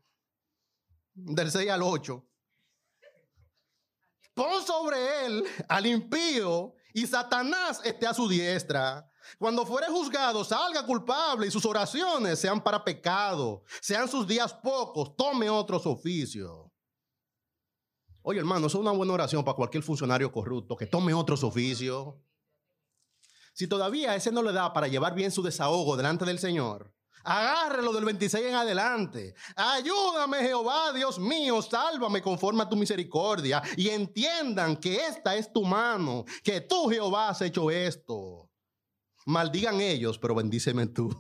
del 1.15 1.51
6 1.51 1.71
al 1.71 1.83
8. 1.83 2.29
Pon 4.35 4.65
sobre 4.67 5.27
él 5.27 5.45
al 5.69 5.87
impío 5.87 6.75
y 6.93 7.07
Satanás 7.07 7.81
esté 7.85 8.07
a 8.07 8.15
su 8.15 8.29
diestra. 8.29 9.09
Cuando 9.39 9.65
fuere 9.65 9.87
juzgado, 9.89 10.45
salga 10.45 10.85
culpable 10.85 11.47
y 11.47 11.51
sus 11.51 11.65
oraciones 11.65 12.39
sean 12.39 12.63
para 12.63 12.85
pecado, 12.85 13.63
sean 13.81 14.09
sus 14.09 14.27
días 14.27 14.53
pocos, 14.53 15.17
tome 15.17 15.49
otros 15.49 15.87
oficios. 15.87 16.71
Oye, 18.23 18.39
hermano, 18.39 18.67
eso 18.67 18.79
es 18.79 18.83
una 18.83 18.91
buena 18.91 19.13
oración 19.13 19.45
para 19.45 19.57
cualquier 19.57 19.83
funcionario 19.83 20.33
corrupto, 20.33 20.77
que 20.77 20.87
tome 20.87 21.13
otros 21.15 21.45
oficios. 21.45 22.15
Si 23.53 23.69
todavía 23.69 24.17
ese 24.17 24.33
no 24.33 24.43
le 24.43 24.53
da 24.53 24.73
para 24.73 24.89
llevar 24.89 25.15
bien 25.15 25.31
su 25.31 25.43
desahogo 25.43 25.97
delante 25.97 26.25
del 26.25 26.39
Señor, 26.39 26.93
Agárrelo 27.25 27.93
del 27.93 28.05
26 28.05 28.47
en 28.47 28.55
adelante. 28.55 29.35
Ayúdame, 29.57 30.39
Jehová, 30.39 30.93
Dios 30.93 31.19
mío, 31.19 31.63
sálvame 31.63 32.21
conforme 32.21 32.63
a 32.63 32.69
tu 32.69 32.77
misericordia. 32.77 33.63
Y 33.77 33.89
entiendan 33.89 34.77
que 34.77 35.07
esta 35.07 35.35
es 35.35 35.51
tu 35.51 35.65
mano, 35.65 36.27
que 36.43 36.61
tú, 36.61 36.91
Jehová, 36.91 37.31
has 37.31 37.41
hecho 37.41 37.71
esto. 37.71 38.51
Maldigan 39.25 39.81
ellos, 39.81 40.19
pero 40.19 40.35
bendíceme 40.35 40.87
tú. 40.87 41.11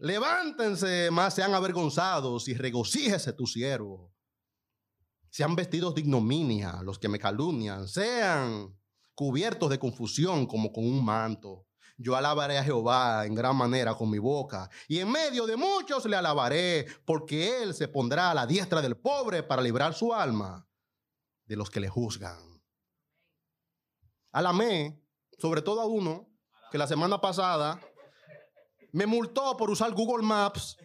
Levántense, 0.00 1.10
más 1.10 1.34
sean 1.34 1.54
avergonzados 1.54 2.48
y 2.48 2.54
regocíjese 2.54 3.34
tu 3.34 3.46
siervo. 3.46 4.12
Sean 5.28 5.54
vestidos 5.54 5.94
de 5.94 6.00
ignominia 6.00 6.80
los 6.82 6.98
que 6.98 7.08
me 7.08 7.18
calumnian, 7.18 7.86
sean 7.86 8.74
cubiertos 9.14 9.70
de 9.70 9.78
confusión 9.78 10.46
como 10.46 10.72
con 10.72 10.84
un 10.84 11.04
manto 11.04 11.66
yo 12.02 12.16
alabaré 12.16 12.58
a 12.58 12.64
Jehová 12.64 13.24
en 13.24 13.34
gran 13.34 13.56
manera 13.56 13.94
con 13.94 14.10
mi 14.10 14.18
boca, 14.18 14.68
y 14.88 14.98
en 14.98 15.10
medio 15.10 15.46
de 15.46 15.56
muchos 15.56 16.04
le 16.04 16.16
alabaré, 16.16 16.86
porque 17.04 17.62
él 17.62 17.74
se 17.74 17.88
pondrá 17.88 18.30
a 18.30 18.34
la 18.34 18.46
diestra 18.46 18.82
del 18.82 18.96
pobre 18.96 19.42
para 19.42 19.62
librar 19.62 19.94
su 19.94 20.12
alma 20.12 20.66
de 21.46 21.56
los 21.56 21.70
que 21.70 21.80
le 21.80 21.88
juzgan. 21.88 22.60
Alamé, 24.32 25.00
sobre 25.38 25.62
todo 25.62 25.80
a 25.80 25.86
uno 25.86 26.28
que 26.70 26.78
la 26.78 26.86
semana 26.86 27.20
pasada 27.20 27.80
me 28.92 29.06
multó 29.06 29.56
por 29.56 29.70
usar 29.70 29.92
Google 29.92 30.24
Maps 30.24 30.76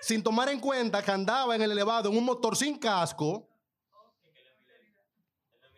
sin 0.00 0.22
tomar 0.22 0.48
en 0.48 0.60
cuenta 0.60 1.02
que 1.02 1.10
andaba 1.10 1.54
en 1.54 1.62
el 1.62 1.72
elevado 1.72 2.10
en 2.10 2.16
un 2.16 2.24
motor 2.24 2.56
sin 2.56 2.78
casco. 2.78 3.48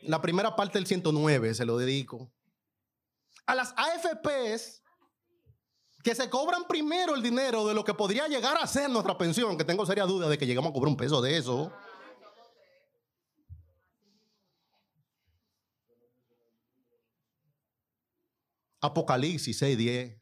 La 0.03 0.21
primera 0.21 0.55
parte 0.55 0.79
del 0.79 0.87
109 0.87 1.55
se 1.55 1.64
lo 1.64 1.77
dedico 1.77 2.33
a 3.46 3.54
las 3.54 3.72
AFPs 3.76 4.82
que 6.02 6.14
se 6.14 6.28
cobran 6.30 6.64
primero 6.68 7.14
el 7.14 7.22
dinero 7.22 7.66
de 7.66 7.74
lo 7.74 7.85
que 7.85 7.94
podría 7.94 8.28
llegar 8.28 8.56
a 8.59 8.66
ser 8.66 8.90
nuestra 8.90 9.16
pensión, 9.16 9.56
que 9.56 9.64
tengo 9.64 9.85
seria 9.87 10.04
duda 10.04 10.28
de 10.28 10.38
que 10.38 10.46
llegamos 10.46 10.70
a 10.70 10.72
cobrar 10.72 10.90
un 10.90 10.96
peso 10.96 11.20
de 11.20 11.37
eso. 11.37 11.72
Apocalipsis 18.80 19.61
6:10. 19.61 20.20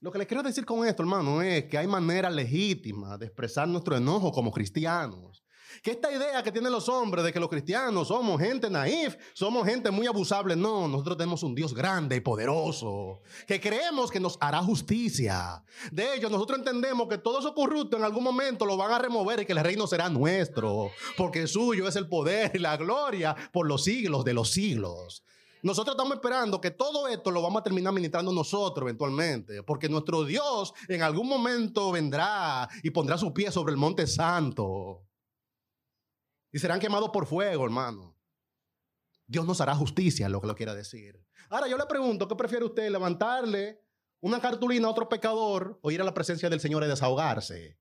Lo 0.00 0.10
que 0.10 0.18
les 0.18 0.26
quiero 0.26 0.42
decir 0.42 0.64
con 0.64 0.86
esto, 0.86 1.02
hermano, 1.02 1.42
es 1.42 1.64
que 1.66 1.76
hay 1.76 1.86
maneras 1.86 2.32
legítimas 2.32 3.18
de 3.18 3.26
expresar 3.26 3.68
nuestro 3.68 3.96
enojo 3.96 4.32
como 4.32 4.50
cristianos. 4.50 5.44
Que 5.82 5.92
esta 5.92 6.10
idea 6.12 6.42
que 6.42 6.52
tienen 6.52 6.72
los 6.72 6.88
hombres 6.88 7.24
de 7.24 7.32
que 7.32 7.40
los 7.40 7.48
cristianos 7.48 8.08
somos 8.08 8.40
gente 8.40 8.68
naif, 8.70 9.16
somos 9.32 9.66
gente 9.66 9.90
muy 9.90 10.06
abusable, 10.06 10.56
no, 10.56 10.88
nosotros 10.88 11.16
tenemos 11.16 11.42
un 11.42 11.54
Dios 11.54 11.74
grande 11.74 12.16
y 12.16 12.20
poderoso, 12.20 13.20
que 13.46 13.60
creemos 13.60 14.10
que 14.10 14.20
nos 14.20 14.36
hará 14.40 14.62
justicia. 14.62 15.62
De 15.90 16.14
hecho, 16.14 16.28
nosotros 16.28 16.58
entendemos 16.58 17.08
que 17.08 17.18
todo 17.18 17.38
eso 17.38 17.54
corrupto 17.54 17.96
en 17.96 18.04
algún 18.04 18.24
momento 18.24 18.66
lo 18.66 18.76
van 18.76 18.92
a 18.92 18.98
remover 18.98 19.40
y 19.40 19.46
que 19.46 19.52
el 19.52 19.60
reino 19.60 19.86
será 19.86 20.08
nuestro, 20.08 20.90
porque 21.16 21.46
suyo 21.46 21.88
es 21.88 21.96
el 21.96 22.08
poder 22.08 22.52
y 22.54 22.58
la 22.58 22.76
gloria 22.76 23.36
por 23.52 23.66
los 23.66 23.84
siglos 23.84 24.24
de 24.24 24.34
los 24.34 24.50
siglos. 24.50 25.22
Nosotros 25.62 25.94
estamos 25.94 26.14
esperando 26.14 26.60
que 26.60 26.70
todo 26.70 27.06
esto 27.06 27.30
lo 27.30 27.42
vamos 27.42 27.60
a 27.60 27.64
terminar 27.64 27.92
ministrando 27.92 28.32
nosotros 28.32 28.82
eventualmente, 28.82 29.62
porque 29.62 29.90
nuestro 29.90 30.24
Dios 30.24 30.72
en 30.88 31.02
algún 31.02 31.28
momento 31.28 31.92
vendrá 31.92 32.66
y 32.82 32.90
pondrá 32.90 33.18
su 33.18 33.34
pie 33.34 33.52
sobre 33.52 33.72
el 33.72 33.76
monte 33.76 34.06
santo. 34.06 35.02
Y 36.52 36.58
serán 36.58 36.80
quemados 36.80 37.10
por 37.10 37.26
fuego, 37.26 37.64
hermano. 37.64 38.16
Dios 39.26 39.46
nos 39.46 39.60
hará 39.60 39.74
justicia, 39.76 40.28
lo 40.28 40.40
que 40.40 40.46
lo 40.48 40.56
quiera 40.56 40.74
decir. 40.74 41.24
Ahora 41.48 41.68
yo 41.68 41.78
le 41.78 41.86
pregunto, 41.86 42.26
¿qué 42.26 42.34
prefiere 42.34 42.64
usted? 42.64 42.90
¿Levantarle 42.90 43.80
una 44.20 44.40
cartulina 44.40 44.88
a 44.88 44.90
otro 44.90 45.08
pecador 45.08 45.78
o 45.82 45.90
ir 45.90 46.00
a 46.00 46.04
la 46.04 46.14
presencia 46.14 46.50
del 46.50 46.60
Señor 46.60 46.82
y 46.82 46.88
desahogarse? 46.88 47.78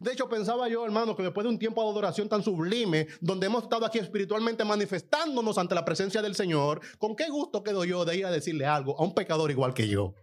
De 0.00 0.12
hecho, 0.12 0.28
pensaba 0.28 0.68
yo, 0.68 0.84
hermano, 0.84 1.16
que 1.16 1.24
después 1.24 1.44
de 1.44 1.50
un 1.50 1.58
tiempo 1.58 1.82
de 1.82 1.90
adoración 1.90 2.28
tan 2.28 2.42
sublime, 2.42 3.08
donde 3.20 3.46
hemos 3.46 3.64
estado 3.64 3.84
aquí 3.84 3.98
espiritualmente 3.98 4.64
manifestándonos 4.64 5.58
ante 5.58 5.74
la 5.74 5.84
presencia 5.84 6.22
del 6.22 6.36
Señor, 6.36 6.80
¿con 6.98 7.16
qué 7.16 7.28
gusto 7.28 7.64
quedo 7.64 7.84
yo 7.84 8.04
de 8.04 8.16
ir 8.16 8.26
a 8.26 8.30
decirle 8.30 8.64
algo 8.64 8.98
a 8.98 9.02
un 9.02 9.12
pecador 9.12 9.50
igual 9.50 9.74
que 9.74 9.88
yo? 9.88 10.14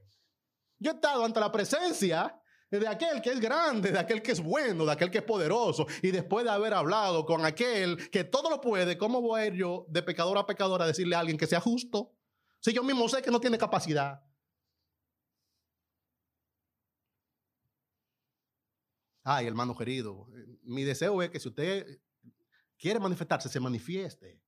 Yo 0.79 0.91
he 0.91 0.93
estado 0.95 1.25
ante 1.25 1.41
la 1.41 1.51
presencia 1.51 2.38
de 2.77 2.87
aquel 2.87 3.21
que 3.21 3.31
es 3.31 3.39
grande, 3.39 3.91
de 3.91 3.99
aquel 3.99 4.21
que 4.21 4.31
es 4.31 4.41
bueno, 4.41 4.85
de 4.85 4.91
aquel 4.91 5.09
que 5.09 5.19
es 5.19 5.23
poderoso, 5.23 5.87
y 6.01 6.11
después 6.11 6.45
de 6.45 6.51
haber 6.51 6.73
hablado 6.73 7.25
con 7.25 7.43
aquel 7.45 8.09
que 8.09 8.23
todo 8.23 8.49
lo 8.49 8.61
puede, 8.61 8.97
¿cómo 8.97 9.21
voy 9.21 9.41
a 9.41 9.45
ir 9.47 9.53
yo 9.53 9.85
de 9.89 10.03
pecador 10.03 10.37
a 10.37 10.45
pecador 10.45 10.81
a 10.81 10.87
decirle 10.87 11.15
a 11.15 11.19
alguien 11.19 11.37
que 11.37 11.47
sea 11.47 11.59
justo? 11.59 12.13
Si 12.59 12.73
yo 12.73 12.83
mismo 12.83 13.07
sé 13.09 13.21
que 13.21 13.31
no 13.31 13.39
tiene 13.39 13.57
capacidad. 13.57 14.21
Ay, 19.23 19.47
hermano 19.47 19.75
querido, 19.75 20.27
mi 20.63 20.83
deseo 20.83 21.21
es 21.21 21.29
que 21.29 21.39
si 21.39 21.49
usted 21.49 22.01
quiere 22.77 22.99
manifestarse, 22.99 23.49
se 23.49 23.59
manifieste. 23.59 24.41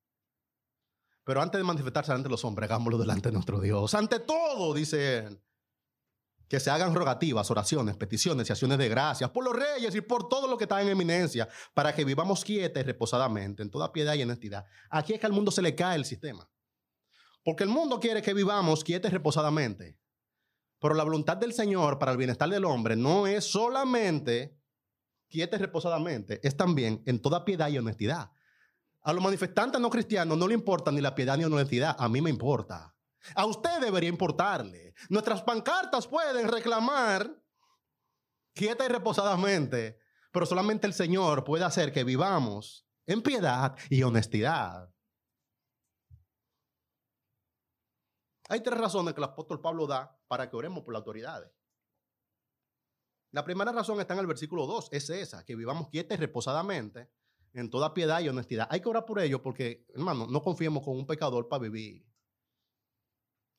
Pero 1.23 1.41
antes 1.41 1.59
de 1.59 1.63
manifestarse 1.63 2.11
ante 2.11 2.29
los 2.29 2.43
hombres, 2.45 2.69
hagámoslo 2.69 2.97
delante 2.97 3.29
de 3.29 3.33
nuestro 3.33 3.59
Dios. 3.59 3.93
Ante 3.93 4.19
todo, 4.19 4.73
dice 4.73 5.19
él, 5.19 5.41
que 6.51 6.59
se 6.59 6.69
hagan 6.69 6.93
rogativas, 6.93 7.49
oraciones, 7.49 7.95
peticiones 7.95 8.49
y 8.49 8.51
acciones 8.51 8.77
de 8.77 8.89
gracias 8.89 9.29
por 9.29 9.41
los 9.41 9.55
reyes 9.55 9.95
y 9.95 10.01
por 10.01 10.27
todo 10.27 10.49
lo 10.49 10.57
que 10.57 10.65
está 10.65 10.81
en 10.81 10.89
eminencia, 10.89 11.47
para 11.73 11.95
que 11.95 12.03
vivamos 12.03 12.43
quietos 12.43 12.83
y 12.83 12.85
reposadamente, 12.85 13.63
en 13.63 13.71
toda 13.71 13.93
piedad 13.93 14.15
y 14.15 14.23
honestidad. 14.23 14.65
Aquí 14.89 15.13
es 15.13 15.19
que 15.21 15.25
al 15.27 15.31
mundo 15.31 15.49
se 15.49 15.61
le 15.61 15.73
cae 15.75 15.95
el 15.95 16.03
sistema. 16.03 16.51
Porque 17.41 17.63
el 17.63 17.69
mundo 17.69 18.01
quiere 18.01 18.21
que 18.21 18.33
vivamos 18.33 18.83
quietos 18.83 19.09
y 19.09 19.13
reposadamente. 19.13 19.97
Pero 20.81 20.93
la 20.93 21.05
voluntad 21.05 21.37
del 21.37 21.53
Señor 21.53 21.97
para 21.97 22.11
el 22.11 22.17
bienestar 22.17 22.49
del 22.49 22.65
hombre 22.65 22.97
no 22.97 23.27
es 23.27 23.45
solamente 23.45 24.59
quiete 25.29 25.57
reposadamente, 25.57 26.45
es 26.45 26.57
también 26.57 27.01
en 27.05 27.21
toda 27.21 27.45
piedad 27.45 27.69
y 27.69 27.77
honestidad. 27.77 28.29
A 29.03 29.13
los 29.13 29.23
manifestantes 29.23 29.79
no 29.79 29.89
cristianos 29.89 30.37
no 30.37 30.49
le 30.49 30.53
importa 30.53 30.91
ni 30.91 30.99
la 30.99 31.15
piedad 31.15 31.37
ni 31.37 31.43
la 31.43 31.55
honestidad, 31.55 31.95
a 31.97 32.09
mí 32.09 32.19
me 32.19 32.29
importa. 32.29 32.93
A 33.35 33.45
usted 33.45 33.79
debería 33.79 34.09
importarle. 34.09 34.93
Nuestras 35.09 35.41
pancartas 35.43 36.07
pueden 36.07 36.47
reclamar 36.47 37.41
quieta 38.53 38.85
y 38.85 38.89
reposadamente, 38.89 39.99
pero 40.31 40.45
solamente 40.45 40.87
el 40.87 40.93
Señor 40.93 41.43
puede 41.43 41.63
hacer 41.63 41.91
que 41.91 42.03
vivamos 42.03 42.87
en 43.05 43.21
piedad 43.21 43.77
y 43.89 44.03
honestidad. 44.03 44.93
Hay 48.49 48.61
tres 48.61 48.77
razones 48.77 49.13
que 49.13 49.21
el 49.21 49.25
apóstol 49.25 49.61
Pablo 49.61 49.87
da 49.87 50.19
para 50.27 50.49
que 50.49 50.57
oremos 50.57 50.83
por 50.83 50.93
las 50.93 50.99
autoridades. 50.99 51.51
La 53.31 53.45
primera 53.45 53.71
razón 53.71 54.01
está 54.01 54.13
en 54.13 54.19
el 54.19 54.27
versículo 54.27 54.65
2, 54.67 54.89
es 54.91 55.09
esa, 55.09 55.45
que 55.45 55.55
vivamos 55.55 55.87
quietos 55.87 56.17
y 56.17 56.19
reposadamente 56.19 57.09
en 57.53 57.69
toda 57.69 57.93
piedad 57.93 58.19
y 58.19 58.27
honestidad. 58.27 58.67
Hay 58.69 58.81
que 58.81 58.89
orar 58.89 59.05
por 59.05 59.19
ello 59.19 59.41
porque, 59.41 59.85
hermano, 59.93 60.27
no 60.27 60.41
confiemos 60.41 60.83
con 60.83 60.97
un 60.97 61.05
pecador 61.05 61.47
para 61.47 61.63
vivir 61.63 62.10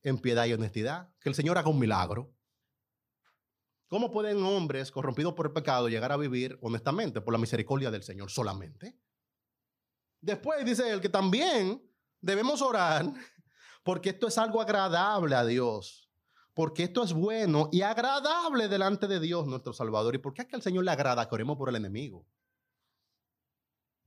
en 0.02 0.18
piedad 0.18 0.46
y 0.46 0.52
honestidad. 0.52 1.12
Que 1.20 1.28
el 1.28 1.34
Señor 1.34 1.58
haga 1.58 1.70
un 1.70 1.78
milagro. 1.78 2.34
¿Cómo 3.88 4.10
pueden 4.10 4.42
hombres 4.42 4.90
corrompidos 4.90 5.34
por 5.34 5.46
el 5.46 5.52
pecado 5.52 5.88
llegar 5.88 6.12
a 6.12 6.16
vivir 6.16 6.58
honestamente 6.62 7.20
por 7.20 7.32
la 7.32 7.38
misericordia 7.38 7.90
del 7.90 8.02
Señor 8.02 8.30
solamente? 8.30 8.98
Después 10.20 10.64
dice 10.64 10.90
él 10.90 11.00
que 11.00 11.08
también 11.08 11.82
debemos 12.20 12.62
orar 12.62 13.12
porque 13.82 14.10
esto 14.10 14.28
es 14.28 14.38
algo 14.38 14.60
agradable 14.62 15.34
a 15.34 15.44
Dios 15.44 16.02
porque 16.54 16.84
esto 16.84 17.02
es 17.02 17.12
bueno 17.12 17.68
y 17.72 17.82
agradable 17.82 18.68
delante 18.68 19.06
de 19.06 19.20
Dios 19.20 19.46
nuestro 19.46 19.72
Salvador. 19.72 20.14
¿Y 20.14 20.18
por 20.18 20.34
qué 20.34 20.42
es 20.42 20.48
que 20.48 20.56
al 20.56 20.62
Señor 20.62 20.84
le 20.84 20.90
agrada 20.90 21.28
que 21.28 21.34
oremos 21.34 21.56
por 21.56 21.68
el 21.68 21.76
enemigo? 21.76 22.26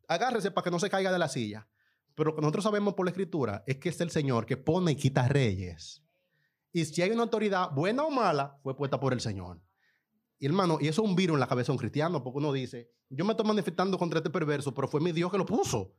Agárrese 0.08 0.52
para 0.52 0.64
que 0.64 0.72
no 0.72 0.80
se 0.80 0.90
caiga 0.90 1.12
de 1.12 1.20
la 1.20 1.28
silla. 1.28 1.68
Pero 2.15 2.30
lo 2.30 2.36
que 2.36 2.41
nosotros 2.41 2.63
sabemos 2.63 2.93
por 2.93 3.06
la 3.06 3.12
Escritura 3.12 3.63
es 3.67 3.78
que 3.78 3.89
es 3.89 3.99
el 4.01 4.10
Señor 4.10 4.45
que 4.45 4.58
pone 4.58 4.93
y 4.93 4.95
quita 4.95 5.28
reyes. 5.28 6.01
Y 6.71 6.86
si 6.86 7.01
hay 7.01 7.12
una 7.12 7.23
autoridad, 7.23 7.71
buena 7.71 8.04
o 8.04 8.10
mala, 8.10 8.58
fue 8.63 8.75
puesta 8.75 8.99
por 8.99 9.13
el 9.13 9.21
Señor. 9.21 9.62
Y 10.39 10.45
hermano, 10.45 10.78
y 10.82 10.88
eso 10.88 11.04
es 11.04 11.10
un 11.10 11.15
virus 11.15 11.36
en 11.36 11.39
la 11.39 11.47
cabeza 11.47 11.67
de 11.67 11.73
un 11.73 11.78
cristiano, 11.78 12.23
porque 12.23 12.39
uno 12.39 12.51
dice, 12.51 12.91
yo 13.10 13.23
me 13.23 13.32
estoy 13.32 13.45
manifestando 13.45 13.97
contra 13.97 14.19
este 14.19 14.30
perverso, 14.30 14.73
pero 14.73 14.88
fue 14.88 14.99
mi 14.99 15.12
Dios 15.12 15.32
que 15.32 15.38
lo 15.38 15.45
puso. 15.45 15.93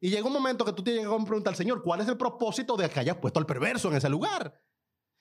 Y 0.00 0.10
llega 0.10 0.26
un 0.26 0.32
momento 0.32 0.64
que 0.64 0.72
tú 0.72 0.82
llegas 0.82 1.06
a 1.06 1.24
preguntar 1.24 1.52
al 1.52 1.56
Señor, 1.56 1.82
¿cuál 1.82 2.00
es 2.00 2.08
el 2.08 2.16
propósito 2.16 2.76
de 2.76 2.88
que 2.88 3.00
hayas 3.00 3.16
puesto 3.16 3.40
al 3.40 3.46
perverso 3.46 3.88
en 3.88 3.96
ese 3.96 4.08
lugar? 4.08 4.60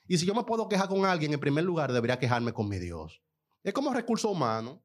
Y 0.08 0.17
si 0.17 0.26
yo 0.26 0.34
me 0.34 0.43
puedo 0.43 0.69
quejar 0.69 0.88
con 0.88 1.06
alguien, 1.06 1.34
en 1.34 1.39
primer 1.39 1.63
lugar 1.63 1.91
debería 1.91 2.19
quejarme 2.19 2.54
con 2.54 2.69
mi 2.69 2.78
Dios. 2.78 3.21
Es 3.63 3.73
como 3.73 3.93
recurso 3.93 4.30
humano. 4.30 4.84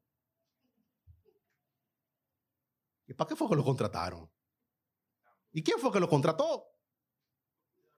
¿Y 3.07 3.13
para 3.13 3.27
qué 3.27 3.35
fue 3.35 3.47
que 3.47 3.55
lo 3.55 3.63
contrataron? 3.63 4.29
¿Y 5.53 5.63
quién 5.63 5.79
fue 5.79 5.91
que 5.91 5.99
lo 5.99 6.09
contrató? 6.09 6.67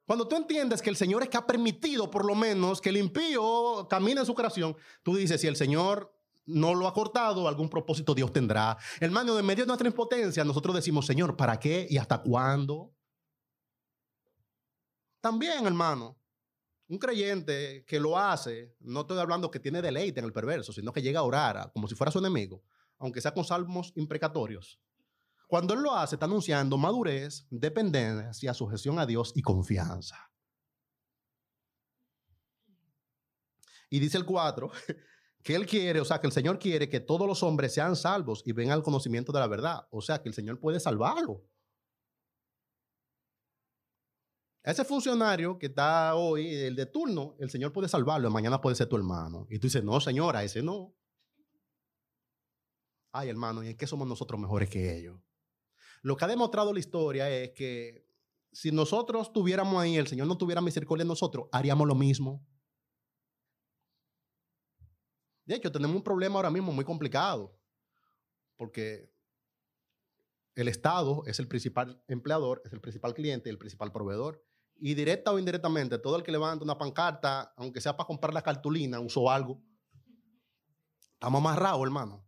Cuando 0.05 0.27
tú 0.27 0.35
entiendes 0.35 0.81
que 0.81 0.91
el 0.91 0.95
Señor 0.95 1.23
es 1.23 1.29
que 1.29 1.37
ha 1.37 1.47
permitido 1.47 2.11
por 2.11 2.25
lo 2.25 2.35
menos 2.35 2.79
que 2.79 2.89
el 2.89 2.97
impío 2.97 3.87
camine 3.89 4.19
en 4.19 4.25
su 4.25 4.35
creación, 4.35 4.77
tú 5.01 5.15
dices, 5.15 5.41
si 5.41 5.47
el 5.47 5.55
Señor 5.55 6.13
no 6.45 6.75
lo 6.75 6.87
ha 6.87 6.93
cortado, 6.93 7.47
algún 7.47 7.69
propósito 7.69 8.13
Dios 8.13 8.31
tendrá. 8.31 8.77
Hermano, 8.99 9.39
en 9.39 9.45
medio 9.45 9.63
de 9.63 9.67
nuestra 9.67 9.87
impotencia, 9.87 10.43
nosotros 10.43 10.75
decimos, 10.75 11.07
Señor, 11.07 11.35
¿para 11.35 11.59
qué 11.59 11.87
y 11.89 11.97
hasta 11.97 12.21
cuándo? 12.21 12.93
También, 15.21 15.65
hermano, 15.65 16.15
un 16.87 16.99
creyente 16.99 17.83
que 17.87 17.99
lo 17.99 18.15
hace, 18.15 18.75
no 18.81 19.01
estoy 19.01 19.17
hablando 19.17 19.49
que 19.49 19.59
tiene 19.59 19.81
deleite 19.81 20.19
en 20.19 20.25
el 20.27 20.33
perverso, 20.33 20.71
sino 20.71 20.93
que 20.93 21.01
llega 21.01 21.21
a 21.21 21.23
orar 21.23 21.71
como 21.73 21.87
si 21.87 21.95
fuera 21.95 22.11
su 22.11 22.19
enemigo, 22.19 22.61
aunque 22.99 23.21
sea 23.21 23.33
con 23.33 23.43
salmos 23.43 23.91
imprecatorios. 23.95 24.79
Cuando 25.47 25.73
él 25.73 25.81
lo 25.81 25.95
hace, 25.95 26.15
está 26.15 26.25
anunciando 26.25 26.77
madurez, 26.77 27.45
dependencia, 27.49 28.53
sujeción 28.53 28.99
a 28.99 29.05
Dios 29.05 29.31
y 29.35 29.41
confianza. 29.41 30.17
Y 33.89 33.99
dice 33.99 34.17
el 34.17 34.25
4, 34.25 34.71
que 35.43 35.55
él 35.55 35.65
quiere, 35.65 36.01
o 36.01 36.05
sea, 36.05 36.19
que 36.19 36.27
el 36.27 36.33
Señor 36.33 36.57
quiere 36.57 36.89
que 36.89 36.99
todos 36.99 37.27
los 37.27 37.43
hombres 37.43 37.73
sean 37.73 37.95
salvos 37.95 38.41
y 38.45 38.51
vengan 38.51 38.77
al 38.77 38.83
conocimiento 38.83 39.31
de 39.31 39.39
la 39.39 39.47
verdad. 39.47 39.87
O 39.91 40.01
sea, 40.01 40.21
que 40.21 40.29
el 40.29 40.35
Señor 40.35 40.59
puede 40.59 40.79
salvarlo. 40.79 41.43
ese 44.63 44.83
funcionario 44.83 45.59
que 45.59 45.67
está 45.67 46.15
hoy, 46.15 46.51
el 46.55 46.75
de 46.75 46.87
turno, 46.87 47.35
el 47.37 47.51
Señor 47.51 47.71
puede 47.71 47.87
salvarlo, 47.87 48.31
mañana 48.31 48.59
puede 48.59 48.75
ser 48.75 48.89
tu 48.89 48.95
hermano. 48.95 49.45
Y 49.51 49.59
tú 49.59 49.67
dices, 49.67 49.83
no, 49.83 49.99
señora, 50.01 50.43
ese 50.43 50.63
no. 50.63 50.95
Ay, 53.11 53.29
hermano, 53.29 53.63
¿y 53.63 53.69
en 53.69 53.77
qué 53.77 53.85
somos 53.85 54.07
nosotros 54.07 54.41
mejores 54.41 54.67
que 54.69 54.97
ellos? 54.97 55.24
Lo 56.05 56.15
que 56.15 56.23
ha 56.23 56.27
demostrado 56.27 56.71
la 56.71 56.79
historia 56.79 57.27
es 57.31 57.49
que 57.53 58.07
si 58.51 58.71
nosotros 58.71 59.33
tuviéramos 59.33 59.81
ahí, 59.81 59.97
el 59.97 60.05
Señor 60.05 60.27
no 60.27 60.37
tuviera 60.37 60.61
misericordia 60.61 61.03
de 61.03 61.07
nosotros, 61.07 61.47
haríamos 61.51 61.87
lo 61.87 61.95
mismo. 61.95 62.45
De 65.45 65.55
hecho, 65.55 65.71
tenemos 65.71 65.95
un 65.95 66.03
problema 66.03 66.35
ahora 66.35 66.51
mismo 66.51 66.71
muy 66.71 66.85
complicado, 66.85 67.59
porque 68.55 69.11
el 70.53 70.67
Estado 70.67 71.23
es 71.25 71.39
el 71.39 71.47
principal 71.47 71.99
empleador, 72.07 72.61
es 72.63 72.73
el 72.73 72.81
principal 72.81 73.15
cliente, 73.15 73.49
el 73.49 73.57
principal 73.57 73.91
proveedor. 73.91 74.45
Y 74.75 74.93
directa 74.93 75.31
o 75.31 75.39
indirectamente, 75.39 75.97
todo 75.97 76.17
el 76.17 76.23
que 76.23 76.31
levanta 76.31 76.63
una 76.63 76.77
pancarta, 76.77 77.51
aunque 77.57 77.81
sea 77.81 77.97
para 77.97 78.05
comprar 78.05 78.31
la 78.31 78.43
cartulina, 78.43 78.99
usó 78.99 79.31
algo. 79.31 79.59
Estamos 81.15 81.39
amarrados, 81.39 81.81
hermano. 81.81 82.24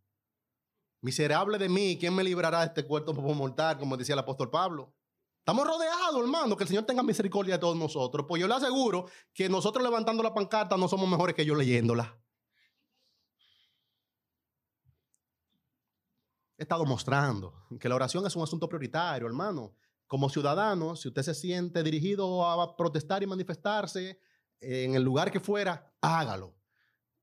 Miserable 1.01 1.57
de 1.57 1.69
mí, 1.69 1.97
¿quién 1.99 2.15
me 2.15 2.23
librará 2.23 2.61
de 2.61 2.67
este 2.67 2.85
cuerpo 2.85 3.13
mortal, 3.13 3.77
como 3.77 3.95
decía 3.95 4.13
el 4.13 4.19
apóstol 4.19 4.49
Pablo? 4.49 4.93
Estamos 5.39 5.65
rodeados, 5.65 6.19
hermano, 6.19 6.57
que 6.57 6.63
el 6.63 6.67
Señor 6.67 6.85
tenga 6.85 7.03
misericordia 7.03 7.55
de 7.55 7.59
todos 7.59 7.77
nosotros. 7.77 8.25
Pues 8.27 8.41
yo 8.41 8.47
le 8.47 8.55
aseguro 8.55 9.05
que 9.33 9.47
nosotros 9.47 9.83
levantando 9.83 10.21
la 10.21 10.33
pancarta 10.33 10.75
no 10.75 10.87
somos 10.87 11.07
mejores 11.07 11.35
que 11.35 11.43
ellos 11.43 11.57
leyéndola. 11.57 12.19
He 16.57 16.63
estado 16.63 16.83
mostrando 16.85 17.53
que 17.79 17.87
la 17.87 17.95
oración 17.95 18.25
es 18.25 18.35
un 18.35 18.43
asunto 18.43 18.67
prioritario, 18.67 19.27
hermano. 19.27 19.75
Como 20.07 20.29
ciudadano, 20.29 20.95
si 20.95 21.07
usted 21.07 21.21
se 21.21 21.35
siente 21.35 21.83
dirigido 21.83 22.45
a 22.45 22.75
protestar 22.75 23.21
y 23.23 23.27
manifestarse 23.27 24.19
en 24.59 24.95
el 24.95 25.03
lugar 25.03 25.31
que 25.31 25.39
fuera, 25.39 25.93
hágalo. 26.01 26.55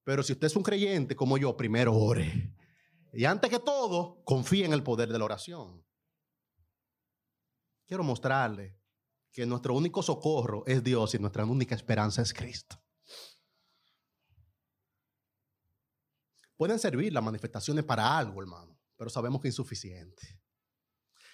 Pero 0.04 0.22
si 0.22 0.32
usted 0.32 0.46
es 0.46 0.56
un 0.56 0.62
creyente 0.62 1.16
como 1.16 1.36
yo, 1.36 1.56
primero 1.56 1.94
ore. 1.94 2.54
Y 3.14 3.24
antes 3.24 3.48
que 3.48 3.60
todo, 3.60 4.22
confíe 4.24 4.64
en 4.64 4.72
el 4.72 4.82
poder 4.82 5.10
de 5.10 5.18
la 5.18 5.24
oración. 5.24 5.84
Quiero 7.86 8.02
mostrarle 8.02 8.78
que 9.30 9.46
nuestro 9.46 9.74
único 9.74 10.02
socorro 10.02 10.64
es 10.66 10.82
Dios 10.82 11.14
y 11.14 11.18
nuestra 11.18 11.44
única 11.44 11.74
esperanza 11.74 12.22
es 12.22 12.32
Cristo. 12.32 12.80
Pueden 16.56 16.78
servir 16.78 17.12
las 17.12 17.22
manifestaciones 17.22 17.84
para 17.84 18.16
algo, 18.16 18.40
hermano, 18.40 18.78
pero 18.96 19.10
sabemos 19.10 19.40
que 19.40 19.48
es 19.48 19.54
insuficiente. 19.54 20.40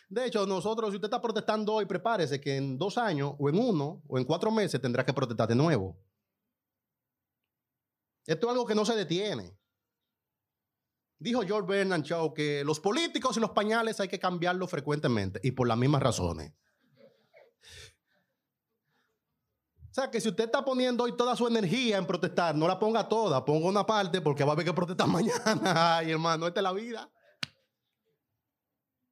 De 0.09 0.27
hecho, 0.27 0.45
nosotros, 0.47 0.91
si 0.91 0.97
usted 0.97 1.07
está 1.07 1.21
protestando 1.21 1.75
hoy, 1.75 1.87
prepárese 1.87 2.41
que 2.41 2.57
en 2.57 2.77
dos 2.79 2.99
años, 2.99 3.35
o 3.39 3.49
en 3.49 3.59
uno, 3.59 4.03
o 4.09 4.19
en 4.19 4.25
cuatro 4.25 4.51
meses 4.51 4.81
tendrá 4.81 5.05
que 5.05 5.13
protestar 5.13 5.49
de 5.49 5.55
nuevo. 5.55 5.97
Esto 8.27 8.47
es 8.47 8.51
algo 8.51 8.67
que 8.67 8.75
no 8.75 8.85
se 8.85 8.97
detiene. 8.97 9.60
Dijo 11.21 11.43
George 11.43 11.69
Bernard 11.69 12.03
Shaw 12.03 12.33
que 12.33 12.65
los 12.65 12.81
políticos 12.81 13.37
y 13.37 13.41
los 13.41 13.51
pañales 13.51 14.01
hay 14.01 14.09
que 14.09 14.19
cambiarlos 14.19 14.71
frecuentemente 14.71 15.39
y 15.43 15.51
por 15.51 15.69
las 15.69 15.77
mismas 15.77 16.03
razones. 16.03 16.55
O 19.91 19.93
sea, 19.93 20.11
que 20.11 20.19
si 20.19 20.31
usted 20.31 20.45
está 20.45 20.65
poniendo 20.65 21.05
hoy 21.05 21.15
toda 21.17 21.37
su 21.37 21.47
energía 21.47 21.99
en 21.99 22.07
protestar, 22.07 22.55
no 22.55 22.67
la 22.67 22.79
ponga 22.79 23.07
toda, 23.07 23.45
ponga 23.45 23.69
una 23.69 23.85
parte 23.85 24.23
porque 24.23 24.45
va 24.45 24.53
a 24.53 24.55
haber 24.55 24.65
que 24.65 24.73
protestar 24.73 25.09
mañana. 25.09 25.99
Ay, 25.99 26.13
hermano, 26.13 26.47
esta 26.47 26.61
es 26.61 26.65
la 26.65 26.73
vida. 26.73 27.11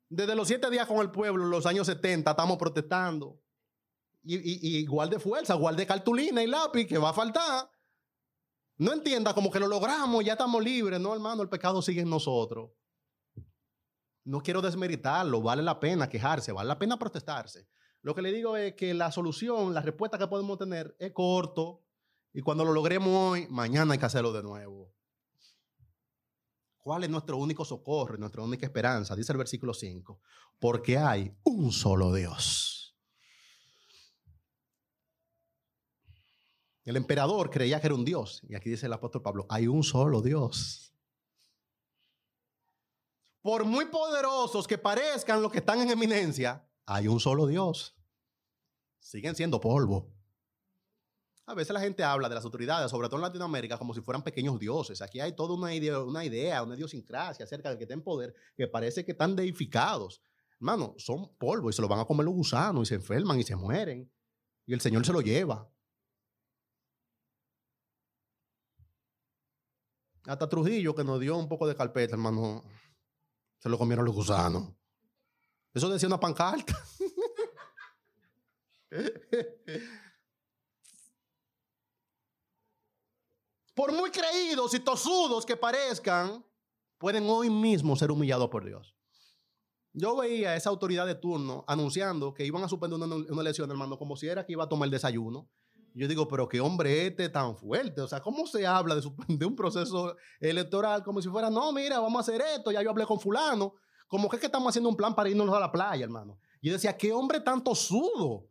Desde 0.08 0.34
los 0.34 0.48
siete 0.48 0.70
días 0.70 0.86
con 0.86 1.00
el 1.00 1.10
pueblo, 1.10 1.44
los 1.44 1.66
años 1.66 1.86
70, 1.86 2.30
estamos 2.30 2.56
protestando. 2.56 3.38
Y, 4.22 4.78
igual 4.78 5.10
de 5.10 5.18
fuerza, 5.18 5.56
igual 5.56 5.76
de 5.76 5.86
cartulina 5.86 6.42
y 6.42 6.46
lápiz, 6.46 6.86
que 6.86 6.96
va 6.96 7.10
a 7.10 7.14
faltar. 7.14 7.70
No 8.78 8.92
entienda 8.92 9.34
como 9.34 9.50
que 9.50 9.58
lo 9.58 9.66
logramos, 9.66 10.24
ya 10.24 10.32
estamos 10.32 10.62
libres. 10.62 11.00
No, 11.00 11.12
hermano, 11.12 11.42
el 11.42 11.48
pecado 11.48 11.82
sigue 11.82 12.02
en 12.02 12.10
nosotros. 12.10 12.70
No 14.24 14.40
quiero 14.40 14.62
desmeritarlo, 14.62 15.42
vale 15.42 15.62
la 15.62 15.80
pena 15.80 16.08
quejarse, 16.08 16.52
vale 16.52 16.68
la 16.68 16.78
pena 16.78 16.98
protestarse. 16.98 17.68
Lo 18.02 18.14
que 18.14 18.22
le 18.22 18.30
digo 18.30 18.56
es 18.56 18.74
que 18.74 18.94
la 18.94 19.10
solución, 19.10 19.74
la 19.74 19.80
respuesta 19.80 20.18
que 20.18 20.28
podemos 20.28 20.58
tener 20.58 20.94
es 20.98 21.12
corto 21.12 21.84
y 22.32 22.40
cuando 22.40 22.64
lo 22.64 22.72
logremos 22.72 23.08
hoy, 23.08 23.48
mañana 23.48 23.94
hay 23.94 23.98
que 23.98 24.06
hacerlo 24.06 24.32
de 24.32 24.42
nuevo. 24.42 24.94
¿Cuál 26.76 27.04
es 27.04 27.10
nuestro 27.10 27.36
único 27.36 27.64
socorro, 27.64 28.16
nuestra 28.16 28.42
única 28.42 28.64
esperanza? 28.64 29.16
Dice 29.16 29.32
el 29.32 29.38
versículo 29.38 29.74
5. 29.74 30.20
Porque 30.58 30.98
hay 30.98 31.36
un 31.42 31.72
solo 31.72 32.14
Dios. 32.14 32.77
El 36.88 36.96
emperador 36.96 37.50
creía 37.50 37.78
que 37.82 37.86
era 37.86 37.94
un 37.94 38.02
Dios. 38.02 38.40
Y 38.48 38.54
aquí 38.54 38.70
dice 38.70 38.86
el 38.86 38.92
apóstol 38.94 39.20
Pablo, 39.20 39.44
hay 39.50 39.66
un 39.66 39.84
solo 39.84 40.22
Dios. 40.22 40.94
Por 43.42 43.66
muy 43.66 43.84
poderosos 43.84 44.66
que 44.66 44.78
parezcan 44.78 45.42
los 45.42 45.52
que 45.52 45.58
están 45.58 45.82
en 45.82 45.90
eminencia, 45.90 46.66
hay 46.86 47.06
un 47.06 47.20
solo 47.20 47.46
Dios. 47.46 47.94
Siguen 49.00 49.36
siendo 49.36 49.60
polvo. 49.60 50.10
A 51.44 51.52
veces 51.52 51.74
la 51.74 51.80
gente 51.80 52.02
habla 52.02 52.26
de 52.26 52.36
las 52.36 52.44
autoridades, 52.46 52.90
sobre 52.90 53.08
todo 53.08 53.16
en 53.16 53.24
Latinoamérica, 53.24 53.76
como 53.76 53.92
si 53.92 54.00
fueran 54.00 54.22
pequeños 54.22 54.58
dioses. 54.58 55.02
Aquí 55.02 55.20
hay 55.20 55.36
toda 55.36 55.52
una 55.56 55.74
idea, 55.74 55.98
una, 56.00 56.24
idea, 56.24 56.62
una 56.62 56.74
idiosincrasia 56.74 57.44
acerca 57.44 57.68
de 57.68 57.76
que 57.76 57.84
estén 57.84 58.02
poder, 58.02 58.34
que 58.56 58.66
parece 58.66 59.04
que 59.04 59.12
están 59.12 59.36
deificados. 59.36 60.22
Hermano, 60.52 60.94
son 60.96 61.36
polvo 61.36 61.68
y 61.68 61.74
se 61.74 61.82
lo 61.82 61.88
van 61.88 62.00
a 62.00 62.06
comer 62.06 62.24
los 62.24 62.34
gusanos 62.34 62.84
y 62.84 62.86
se 62.88 62.94
enferman 62.94 63.38
y 63.38 63.42
se 63.42 63.56
mueren. 63.56 64.10
Y 64.64 64.72
el 64.72 64.80
Señor 64.80 65.04
se 65.04 65.12
lo 65.12 65.20
lleva. 65.20 65.70
Hasta 70.28 70.48
Trujillo, 70.48 70.94
que 70.94 71.02
nos 71.04 71.18
dio 71.18 71.36
un 71.38 71.48
poco 71.48 71.66
de 71.66 71.74
carpeta, 71.74 72.14
hermano, 72.14 72.62
se 73.58 73.70
lo 73.70 73.78
comieron 73.78 74.04
los 74.04 74.14
gusanos. 74.14 74.68
Eso 75.72 75.88
decía 75.88 76.06
una 76.06 76.20
pancarta. 76.20 76.78
Por 83.74 83.92
muy 83.92 84.10
creídos 84.10 84.74
y 84.74 84.80
tosudos 84.80 85.46
que 85.46 85.56
parezcan, 85.56 86.44
pueden 86.98 87.24
hoy 87.30 87.48
mismo 87.48 87.96
ser 87.96 88.10
humillados 88.10 88.50
por 88.50 88.66
Dios. 88.66 88.94
Yo 89.94 90.16
veía 90.16 90.50
a 90.50 90.56
esa 90.56 90.68
autoridad 90.68 91.06
de 91.06 91.14
turno 91.14 91.64
anunciando 91.66 92.34
que 92.34 92.44
iban 92.44 92.62
a 92.64 92.68
suspender 92.68 93.00
una, 93.00 93.14
una 93.14 93.40
elección, 93.40 93.70
hermano, 93.70 93.96
como 93.96 94.16
si 94.16 94.26
era 94.26 94.44
que 94.44 94.52
iba 94.52 94.64
a 94.64 94.68
tomar 94.68 94.88
el 94.88 94.90
desayuno. 94.90 95.48
Yo 95.94 96.06
digo, 96.06 96.28
pero 96.28 96.48
qué 96.48 96.60
hombre 96.60 97.06
este 97.06 97.28
tan 97.28 97.56
fuerte. 97.56 98.00
O 98.00 98.08
sea, 98.08 98.20
¿cómo 98.20 98.46
se 98.46 98.66
habla 98.66 98.94
de, 99.28 99.46
un 99.46 99.56
proceso 99.56 100.16
electoral 100.40 101.02
como 101.02 101.20
si 101.20 101.28
fuera, 101.28 101.50
no, 101.50 101.72
mira, 101.72 101.98
vamos 102.00 102.18
a 102.18 102.20
hacer 102.20 102.42
esto, 102.54 102.70
ya 102.70 102.82
yo 102.82 102.90
hablé 102.90 103.06
con 103.06 103.20
fulano. 103.20 103.74
Como 104.06 104.28
que 104.28 104.36
es 104.36 104.40
que 104.40 104.46
estamos 104.46 104.70
haciendo 104.70 104.88
un 104.88 104.96
plan 104.96 105.14
para 105.14 105.28
irnos 105.28 105.54
a 105.54 105.60
la 105.60 105.70
playa, 105.70 106.04
hermano. 106.04 106.38
Y 106.60 106.68
yo 106.68 106.72
decía, 106.72 106.96
qué 106.96 107.12
hombre 107.12 107.40
tanto 107.40 107.74
sudo 107.74 108.48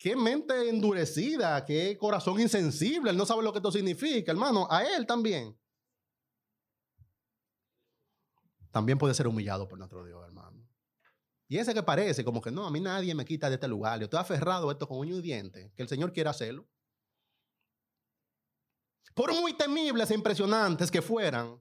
qué 0.00 0.16
mente 0.16 0.70
endurecida, 0.70 1.62
qué 1.66 1.96
corazón 1.98 2.40
insensible. 2.40 3.10
Él 3.10 3.18
no 3.18 3.26
sabe 3.26 3.42
lo 3.42 3.52
que 3.52 3.58
esto 3.58 3.70
significa, 3.70 4.32
hermano. 4.32 4.66
A 4.70 4.82
él 4.82 5.06
también. 5.06 5.54
También 8.72 8.96
puede 8.96 9.12
ser 9.12 9.28
humillado 9.28 9.68
por 9.68 9.78
nuestro 9.78 10.02
Dios, 10.04 10.24
hermano. 10.24 10.66
Y 11.50 11.58
ese 11.58 11.74
que 11.74 11.82
parece 11.82 12.24
como 12.24 12.40
que 12.40 12.52
no, 12.52 12.64
a 12.64 12.70
mí 12.70 12.78
nadie 12.78 13.12
me 13.12 13.24
quita 13.24 13.48
de 13.48 13.56
este 13.56 13.66
lugar. 13.66 13.98
Yo 13.98 14.04
estoy 14.04 14.20
aferrado 14.20 14.68
a 14.68 14.72
esto 14.72 14.86
con 14.86 14.98
uño 14.98 15.16
y 15.16 15.20
diente, 15.20 15.72
que 15.74 15.82
el 15.82 15.88
Señor 15.88 16.12
quiera 16.12 16.30
hacerlo. 16.30 16.68
Por 19.16 19.34
muy 19.34 19.52
temibles 19.54 20.12
e 20.12 20.14
impresionantes 20.14 20.92
que 20.92 21.02
fueran, 21.02 21.60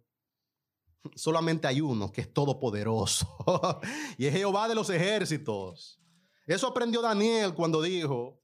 solamente 1.15 1.65
hay 1.65 1.82
uno 1.82 2.12
que 2.12 2.21
es 2.21 2.32
todopoderoso. 2.32 3.36
y 4.19 4.28
es 4.28 4.34
Jehová 4.36 4.67
de 4.67 4.75
los 4.75 4.91
ejércitos. 4.91 5.99
Eso 6.45 6.67
aprendió 6.67 7.02
Daniel 7.02 7.56
cuando 7.56 7.82
dijo, 7.82 8.39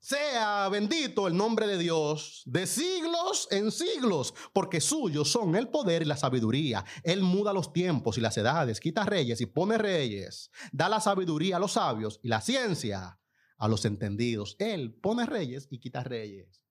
sea 0.00 0.68
bendito 0.68 1.26
el 1.26 1.36
nombre 1.36 1.66
de 1.66 1.78
Dios 1.78 2.42
de 2.46 2.66
siglos 2.66 3.48
en 3.50 3.70
siglos, 3.72 4.34
porque 4.52 4.80
suyos 4.80 5.30
son 5.30 5.56
el 5.56 5.68
poder 5.68 6.02
y 6.02 6.06
la 6.06 6.16
sabiduría. 6.16 6.84
Él 7.02 7.22
muda 7.22 7.52
los 7.52 7.72
tiempos 7.72 8.18
y 8.18 8.20
las 8.20 8.36
edades, 8.36 8.80
quita 8.80 9.04
reyes 9.04 9.40
y 9.40 9.46
pone 9.46 9.78
reyes, 9.78 10.50
da 10.72 10.88
la 10.88 11.00
sabiduría 11.00 11.56
a 11.56 11.60
los 11.60 11.72
sabios 11.72 12.20
y 12.22 12.28
la 12.28 12.40
ciencia 12.40 13.18
a 13.58 13.68
los 13.68 13.84
entendidos. 13.84 14.56
Él 14.58 14.94
pone 14.94 15.26
reyes 15.26 15.66
y 15.70 15.78
quita 15.78 16.04
reyes. 16.04 16.62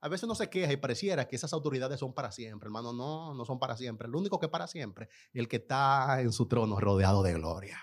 A 0.00 0.08
veces 0.08 0.26
no 0.26 0.34
se 0.34 0.50
queja 0.50 0.72
y 0.72 0.76
pareciera 0.76 1.28
que 1.28 1.36
esas 1.36 1.52
autoridades 1.52 2.00
son 2.00 2.12
para 2.12 2.32
siempre, 2.32 2.66
hermano. 2.66 2.92
No, 2.92 3.34
no 3.34 3.44
son 3.44 3.60
para 3.60 3.76
siempre. 3.76 4.08
El 4.08 4.16
único 4.16 4.40
que 4.40 4.48
para 4.48 4.66
siempre, 4.66 5.08
el 5.32 5.46
que 5.46 5.56
está 5.56 6.20
en 6.20 6.32
su 6.32 6.48
trono 6.48 6.80
rodeado 6.80 7.22
de 7.22 7.34
gloria. 7.34 7.78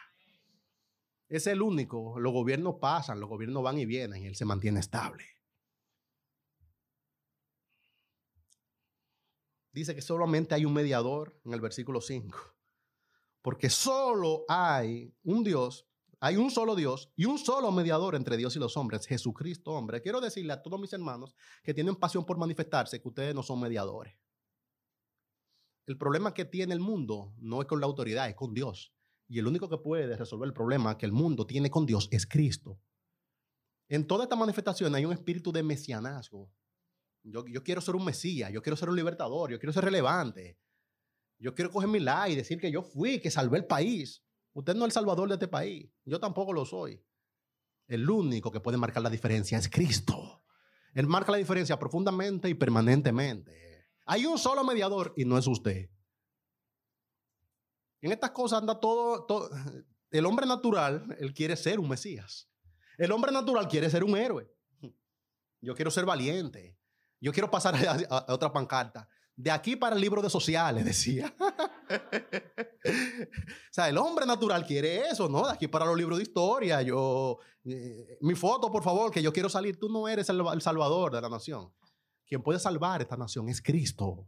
Es 1.30 1.46
el 1.46 1.62
único. 1.62 2.20
Los 2.20 2.34
gobiernos 2.34 2.76
pasan, 2.82 3.20
los 3.20 3.30
gobiernos 3.30 3.64
van 3.64 3.78
y 3.78 3.86
vienen 3.86 4.24
y 4.24 4.28
él 4.28 4.36
se 4.36 4.46
mantiene 4.46 4.80
estable. 4.80 5.26
Dice 9.72 9.94
que 9.94 10.02
solamente 10.02 10.56
hay 10.56 10.66
un 10.66 10.74
mediador 10.74 11.40
en 11.46 11.54
el 11.54 11.62
versículo 11.62 12.02
5. 12.02 12.38
Porque 13.44 13.70
solo 13.70 14.44
hay 14.50 15.16
un 15.24 15.44
Dios, 15.44 15.88
hay 16.20 16.36
un 16.36 16.50
solo 16.50 16.76
Dios 16.76 17.14
y 17.16 17.26
un 17.26 17.38
solo 17.38 17.72
mediador 17.72 18.16
entre 18.16 18.36
Dios 18.36 18.56
y 18.56 18.60
los 18.60 18.76
hombres, 18.76 19.06
Jesucristo 19.06 19.72
hombre. 19.72 20.02
Quiero 20.02 20.20
decirle 20.20 20.54
a 20.54 20.62
todos 20.62 20.80
mis 20.80 20.92
hermanos 20.92 21.36
que 21.64 21.76
tienen 21.76 21.96
pasión 21.96 22.26
por 22.26 22.38
manifestarse 22.38 23.00
que 23.00 23.08
ustedes 23.08 23.36
no 23.36 23.44
son 23.44 23.62
mediadores. 23.62 24.18
El 25.86 25.98
problema 25.98 26.34
que 26.34 26.46
tiene 26.46 26.74
el 26.74 26.80
mundo 26.80 27.34
no 27.38 27.62
es 27.62 27.68
con 27.68 27.80
la 27.80 27.86
autoridad, 27.86 28.28
es 28.28 28.36
con 28.36 28.54
Dios. 28.54 28.94
Y 29.30 29.40
el 29.40 29.48
único 29.48 29.70
que 29.70 29.78
puede 29.78 30.18
resolver 30.18 30.48
el 30.48 30.54
problema 30.54 30.98
que 30.98 31.06
el 31.06 31.12
mundo 31.14 31.46
tiene 31.46 31.70
con 31.70 31.86
Dios 31.86 32.10
es 32.12 32.26
Cristo. 32.26 32.82
En 33.88 34.06
toda 34.06 34.24
esta 34.24 34.36
manifestación 34.36 34.94
hay 34.96 35.06
un 35.06 35.14
espíritu 35.14 35.52
de 35.52 35.64
mesianazgo. 35.64 36.52
Yo, 37.24 37.46
yo 37.46 37.64
quiero 37.64 37.80
ser 37.80 37.96
un 37.96 38.06
mesías, 38.06 38.52
yo 38.52 38.62
quiero 38.62 38.76
ser 38.76 38.90
un 38.90 38.96
libertador, 38.96 39.52
yo 39.52 39.60
quiero 39.60 39.72
ser 39.72 39.86
relevante. 39.86 40.60
Yo 41.38 41.54
quiero 41.56 41.72
coger 41.72 41.88
mi 41.88 42.00
la 42.00 42.28
y 42.28 42.36
decir 42.36 42.60
que 42.60 42.72
yo 42.72 42.82
fui, 42.82 43.20
que 43.20 43.32
salvé 43.32 43.60
el 43.60 43.66
país. 43.66 44.26
Usted 44.54 44.74
no 44.74 44.82
es 44.82 44.88
el 44.88 44.92
salvador 44.94 45.30
de 45.30 45.36
este 45.36 45.48
país. 45.48 45.90
Yo 46.06 46.20
tampoco 46.20 46.52
lo 46.52 46.66
soy. 46.66 47.02
El 47.88 48.10
único 48.10 48.52
que 48.52 48.60
puede 48.60 48.78
marcar 48.78 49.04
la 49.04 49.10
diferencia 49.10 49.58
es 49.58 49.70
Cristo. 49.70 50.44
Él 50.94 51.08
marca 51.08 51.32
la 51.32 51.38
diferencia 51.38 51.78
profundamente 51.78 52.50
y 52.50 52.56
permanentemente. 52.56 53.88
Hay 54.06 54.26
un 54.26 54.38
solo 54.38 54.64
mediador 54.64 55.14
y 55.16 55.26
no 55.26 55.38
es 55.38 55.48
usted. 55.48 55.90
En 58.02 58.12
estas 58.12 58.32
cosas 58.32 58.60
anda 58.60 58.80
todo, 58.80 59.50
El 60.12 60.26
hombre 60.26 60.46
natural, 60.46 61.16
él 61.20 61.34
quiere 61.34 61.56
ser 61.56 61.80
un 61.80 61.90
Mesías. 61.90 62.50
El 62.98 63.12
hombre 63.12 63.32
natural 63.32 63.68
quiere 63.68 63.90
ser 63.90 64.04
un 64.04 64.18
héroe. 64.18 64.52
Yo 65.62 65.76
quiero 65.76 65.92
ser 65.92 66.06
valiente. 66.06 66.78
Yo 67.22 67.34
quiero 67.34 67.52
pasar 67.52 67.76
a, 68.10 68.26
otra 68.34 68.52
pancarta. 68.52 69.08
De 69.36 69.52
aquí 69.52 69.76
para 69.76 69.96
el 69.96 70.02
libro 70.02 70.22
de 70.22 70.30
sociales, 70.30 70.84
decía. 70.92 71.34
o 71.40 72.02
sea, 73.72 73.90
el 73.90 73.98
hombre 73.98 74.26
natural 74.26 74.66
quiere 74.66 75.08
eso, 75.08 75.30
¿no? 75.30 75.46
De 75.46 75.54
aquí 75.54 75.68
para 75.68 75.86
los 75.86 75.98
libros 75.98 76.18
de 76.18 76.24
historia. 76.24 76.82
Yo, 76.82 77.40
eh, 77.66 78.18
mi 78.22 78.36
foto, 78.36 78.72
por 78.72 78.84
favor, 78.84 79.12
que 79.12 79.22
yo 79.22 79.32
quiero 79.34 79.50
salir. 79.50 79.80
Tú 79.80 79.90
no 79.90 80.08
eres 80.08 80.30
el 80.30 80.62
salvador 80.62 81.14
de 81.14 81.22
la 81.22 81.30
nación. 81.30 81.74
Quien 82.26 82.44
puede 82.44 82.60
salvar 82.60 83.02
esta 83.02 83.18
nación 83.18 83.50
es 83.50 83.62
Cristo. 83.62 84.28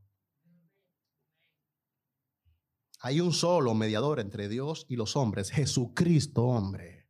Hay 3.04 3.20
un 3.20 3.34
solo 3.34 3.74
mediador 3.74 4.20
entre 4.20 4.48
Dios 4.48 4.86
y 4.88 4.96
los 4.96 5.16
hombres, 5.16 5.50
Jesucristo 5.50 6.44
hombre. 6.44 7.08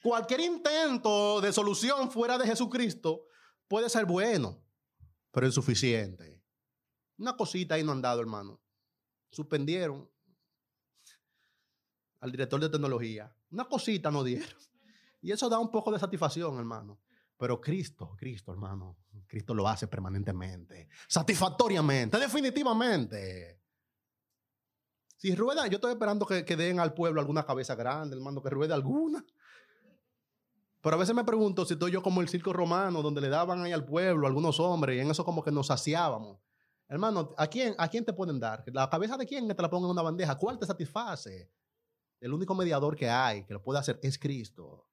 Cualquier 0.00 0.40
intento 0.40 1.40
de 1.40 1.52
solución 1.52 2.10
fuera 2.10 2.38
de 2.38 2.46
Jesucristo 2.46 3.26
puede 3.66 3.90
ser 3.90 4.06
bueno, 4.06 4.62
pero 5.32 5.46
insuficiente. 5.46 6.40
Una 7.18 7.36
cosita 7.36 7.74
ahí 7.74 7.82
no 7.82 7.90
han 7.90 8.00
dado, 8.00 8.20
hermano. 8.20 8.60
Suspendieron 9.30 10.08
al 12.20 12.30
director 12.30 12.60
de 12.60 12.68
tecnología. 12.68 13.34
Una 13.50 13.64
cosita 13.64 14.12
no 14.12 14.22
dieron. 14.22 14.48
Y 15.20 15.32
eso 15.32 15.48
da 15.48 15.58
un 15.58 15.72
poco 15.72 15.90
de 15.90 15.98
satisfacción, 15.98 16.56
hermano. 16.56 17.00
Pero 17.36 17.60
Cristo, 17.60 18.14
Cristo, 18.16 18.52
hermano, 18.52 18.96
Cristo 19.26 19.54
lo 19.54 19.68
hace 19.68 19.88
permanentemente, 19.88 20.88
satisfactoriamente, 21.08 22.18
definitivamente. 22.18 23.57
Si 25.18 25.34
rueda, 25.34 25.66
yo 25.66 25.76
estoy 25.76 25.90
esperando 25.90 26.24
que, 26.26 26.44
den 26.56 26.78
al 26.78 26.94
pueblo 26.94 27.20
alguna 27.20 27.44
cabeza 27.44 27.74
grande, 27.74 28.16
hermano, 28.16 28.40
que 28.40 28.50
ruede 28.50 28.72
alguna. 28.72 29.24
Pero 30.80 30.94
a 30.94 30.98
veces 30.98 31.12
me 31.12 31.24
pregunto 31.24 31.64
si 31.64 31.74
estoy 31.74 31.90
yo 31.90 32.02
como 32.04 32.20
el 32.20 32.28
circo 32.28 32.52
romano, 32.52 33.02
donde 33.02 33.20
le 33.20 33.28
daban 33.28 33.64
ahí 33.64 33.72
al 33.72 33.84
pueblo 33.84 34.28
algunos 34.28 34.60
hombres 34.60 34.96
y 34.96 35.00
en 35.00 35.10
eso 35.10 35.24
como 35.24 35.42
que 35.42 35.50
nos 35.50 35.66
saciábamos. 35.66 36.38
Hermano, 36.86 37.34
¿a 37.36 37.48
quién, 37.48 37.74
¿a 37.78 37.88
quién 37.88 38.04
te 38.04 38.12
pueden 38.12 38.38
dar? 38.38 38.62
¿La 38.68 38.88
cabeza 38.88 39.16
de 39.16 39.26
quién 39.26 39.48
que 39.48 39.54
te 39.54 39.60
la 39.60 39.68
pongan 39.68 39.86
en 39.86 39.90
una 39.90 40.02
bandeja? 40.02 40.38
¿Cuál 40.38 40.56
te 40.56 40.66
satisface? 40.66 41.50
El 42.20 42.32
único 42.32 42.54
mediador 42.54 42.94
que 42.94 43.10
hay 43.10 43.44
que 43.44 43.54
lo 43.54 43.62
puede 43.62 43.80
hacer 43.80 43.98
es 44.04 44.18
Cristo. 44.20 44.87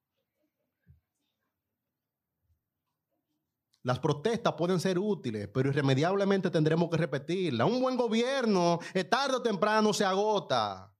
Las 3.85 3.99
protestas 3.99 4.53
pueden 4.53 4.79
ser 4.79 4.97
útiles, 4.97 5.47
pero 5.53 5.69
irremediablemente 5.69 6.49
tendremos 6.49 6.89
que 6.89 6.97
repetirla. 6.97 7.67
Un 7.67 7.79
buen 7.79 7.95
gobierno, 7.95 8.79
tarde 9.07 9.35
o 9.35 9.41
temprano, 9.43 9.93
se 9.93 10.03
agota. 10.03 10.91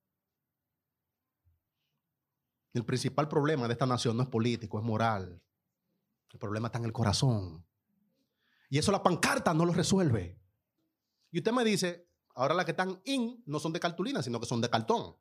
El 2.76 2.86
principal 2.86 3.28
problema 3.28 3.66
de 3.66 3.74
esta 3.74 3.88
nación 3.88 4.16
no 4.16 4.22
es 4.22 4.30
político, 4.30 4.78
es 4.78 4.86
moral. 4.86 5.42
El 6.32 6.38
problema 6.38 6.68
está 6.68 6.78
en 6.78 6.86
el 6.86 6.94
corazón. 6.94 7.66
Y 8.70 8.78
eso 8.78 8.92
la 8.92 9.02
pancarta 9.02 9.52
no 9.56 9.66
lo 9.66 9.74
resuelve. 9.74 10.40
Y 11.32 11.40
usted 11.40 11.54
me 11.54 11.64
dice, 11.64 12.08
ahora 12.36 12.54
las 12.54 12.66
que 12.66 12.72
están 12.72 13.02
in 13.06 13.42
no 13.48 13.58
son 13.58 13.74
de 13.74 13.80
cartulina, 13.80 14.22
sino 14.22 14.40
que 14.40 14.46
son 14.46 14.62
de 14.62 14.70
cartón. 14.70 15.18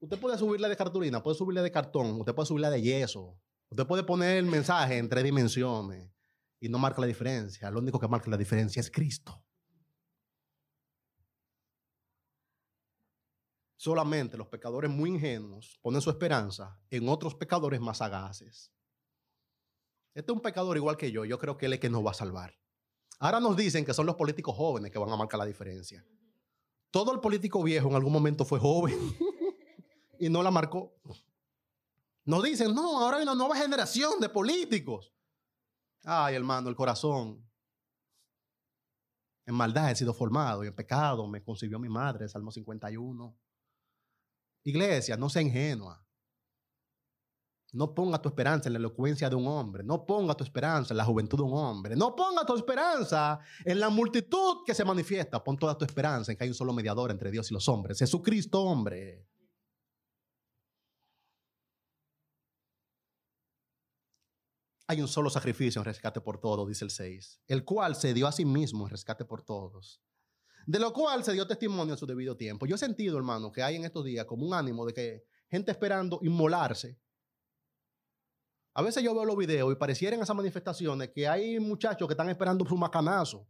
Usted 0.00 0.18
puede 0.18 0.36
subirle 0.36 0.68
de 0.68 0.76
cartulina, 0.76 1.22
puede 1.22 1.36
subirle 1.36 1.62
de 1.62 1.70
cartón, 1.70 2.18
usted 2.18 2.34
puede 2.34 2.46
subirle 2.46 2.70
de 2.70 2.82
yeso. 2.82 3.38
Usted 3.68 3.86
puede 3.86 4.02
poner 4.02 4.38
el 4.38 4.46
mensaje 4.46 4.98
en 4.98 5.08
tres 5.08 5.22
dimensiones 5.22 6.10
y 6.60 6.68
no 6.68 6.78
marca 6.78 7.00
la 7.00 7.06
diferencia. 7.06 7.70
Lo 7.70 7.80
único 7.80 7.98
que 7.98 8.06
marca 8.06 8.30
la 8.30 8.36
diferencia 8.36 8.80
es 8.80 8.90
Cristo. 8.90 9.42
Solamente 13.76 14.36
los 14.36 14.46
pecadores 14.46 14.90
muy 14.90 15.08
ingenuos 15.08 15.78
ponen 15.80 16.02
su 16.02 16.10
esperanza 16.10 16.78
en 16.90 17.08
otros 17.08 17.34
pecadores 17.34 17.80
más 17.80 17.96
sagaces. 17.96 18.70
Este 20.12 20.30
es 20.30 20.36
un 20.36 20.42
pecador 20.42 20.76
igual 20.76 20.98
que 20.98 21.10
yo. 21.10 21.24
Yo 21.24 21.38
creo 21.38 21.56
que 21.56 21.64
él 21.64 21.72
es 21.72 21.76
el 21.78 21.80
que 21.80 21.88
nos 21.88 22.04
va 22.04 22.10
a 22.10 22.14
salvar. 22.14 22.54
Ahora 23.18 23.40
nos 23.40 23.56
dicen 23.56 23.84
que 23.84 23.94
son 23.94 24.04
los 24.04 24.16
políticos 24.16 24.54
jóvenes 24.54 24.90
que 24.90 24.98
van 24.98 25.10
a 25.10 25.16
marcar 25.16 25.38
la 25.38 25.46
diferencia. 25.46 26.04
Todo 26.90 27.12
el 27.12 27.20
político 27.20 27.62
viejo 27.62 27.88
en 27.88 27.94
algún 27.94 28.12
momento 28.12 28.44
fue 28.44 28.58
joven 28.58 28.98
y 30.18 30.28
no 30.28 30.42
la 30.42 30.50
marcó. 30.50 30.94
Nos 32.26 32.42
dicen, 32.42 32.74
no, 32.74 33.00
ahora 33.00 33.16
hay 33.16 33.22
una 33.22 33.34
nueva 33.34 33.56
generación 33.56 34.20
de 34.20 34.28
políticos. 34.28 35.10
Ay, 36.04 36.34
hermano, 36.34 36.68
el 36.68 36.76
corazón. 36.76 37.46
En 39.46 39.54
maldad 39.54 39.90
he 39.90 39.96
sido 39.96 40.14
formado 40.14 40.64
y 40.64 40.68
en 40.68 40.74
pecado 40.74 41.26
me 41.26 41.42
concibió 41.42 41.78
mi 41.78 41.88
madre, 41.88 42.28
Salmo 42.28 42.50
51. 42.52 43.36
Iglesia, 44.64 45.16
no 45.16 45.28
sea 45.28 45.42
ingenua. 45.42 46.04
No 47.72 47.94
ponga 47.94 48.20
tu 48.20 48.28
esperanza 48.28 48.68
en 48.68 48.72
la 48.72 48.78
elocuencia 48.78 49.30
de 49.30 49.36
un 49.36 49.46
hombre. 49.46 49.84
No 49.84 50.04
ponga 50.04 50.34
tu 50.34 50.42
esperanza 50.42 50.92
en 50.92 50.98
la 50.98 51.04
juventud 51.04 51.38
de 51.38 51.44
un 51.44 51.54
hombre. 51.54 51.94
No 51.94 52.16
ponga 52.16 52.44
tu 52.44 52.56
esperanza 52.56 53.38
en 53.64 53.78
la 53.78 53.88
multitud 53.88 54.64
que 54.66 54.74
se 54.74 54.84
manifiesta. 54.84 55.42
Pon 55.42 55.56
toda 55.56 55.78
tu 55.78 55.84
esperanza 55.84 56.32
en 56.32 56.38
que 56.38 56.44
hay 56.44 56.50
un 56.50 56.54
solo 56.54 56.72
mediador 56.72 57.10
entre 57.10 57.30
Dios 57.30 57.50
y 57.50 57.54
los 57.54 57.68
hombres. 57.68 57.98
Jesucristo, 57.98 58.60
hombre. 58.62 59.29
Hay 64.90 65.00
un 65.00 65.06
solo 65.06 65.30
sacrificio 65.30 65.80
en 65.80 65.84
rescate 65.84 66.20
por 66.20 66.40
todos, 66.40 66.66
dice 66.66 66.84
el 66.84 66.90
6, 66.90 67.42
el 67.46 67.64
cual 67.64 67.94
se 67.94 68.12
dio 68.12 68.26
a 68.26 68.32
sí 68.32 68.44
mismo 68.44 68.86
en 68.86 68.90
rescate 68.90 69.24
por 69.24 69.44
todos, 69.44 70.02
de 70.66 70.80
lo 70.80 70.92
cual 70.92 71.22
se 71.22 71.32
dio 71.32 71.46
testimonio 71.46 71.94
en 71.94 71.96
su 71.96 72.06
debido 72.06 72.36
tiempo. 72.36 72.66
Yo 72.66 72.74
he 72.74 72.78
sentido, 72.78 73.16
hermano, 73.16 73.52
que 73.52 73.62
hay 73.62 73.76
en 73.76 73.84
estos 73.84 74.04
días 74.04 74.26
como 74.26 74.44
un 74.44 74.52
ánimo 74.52 74.84
de 74.84 74.92
que 74.92 75.24
gente 75.48 75.70
esperando 75.70 76.18
inmolarse. 76.22 76.98
A 78.74 78.82
veces 78.82 79.04
yo 79.04 79.14
veo 79.14 79.24
los 79.24 79.36
videos 79.36 79.70
y 79.70 79.76
parecieran 79.76 80.20
esas 80.22 80.34
manifestaciones 80.34 81.10
que 81.10 81.28
hay 81.28 81.60
muchachos 81.60 82.08
que 82.08 82.14
están 82.14 82.28
esperando 82.28 82.66
su 82.66 82.76
macanazo 82.76 83.46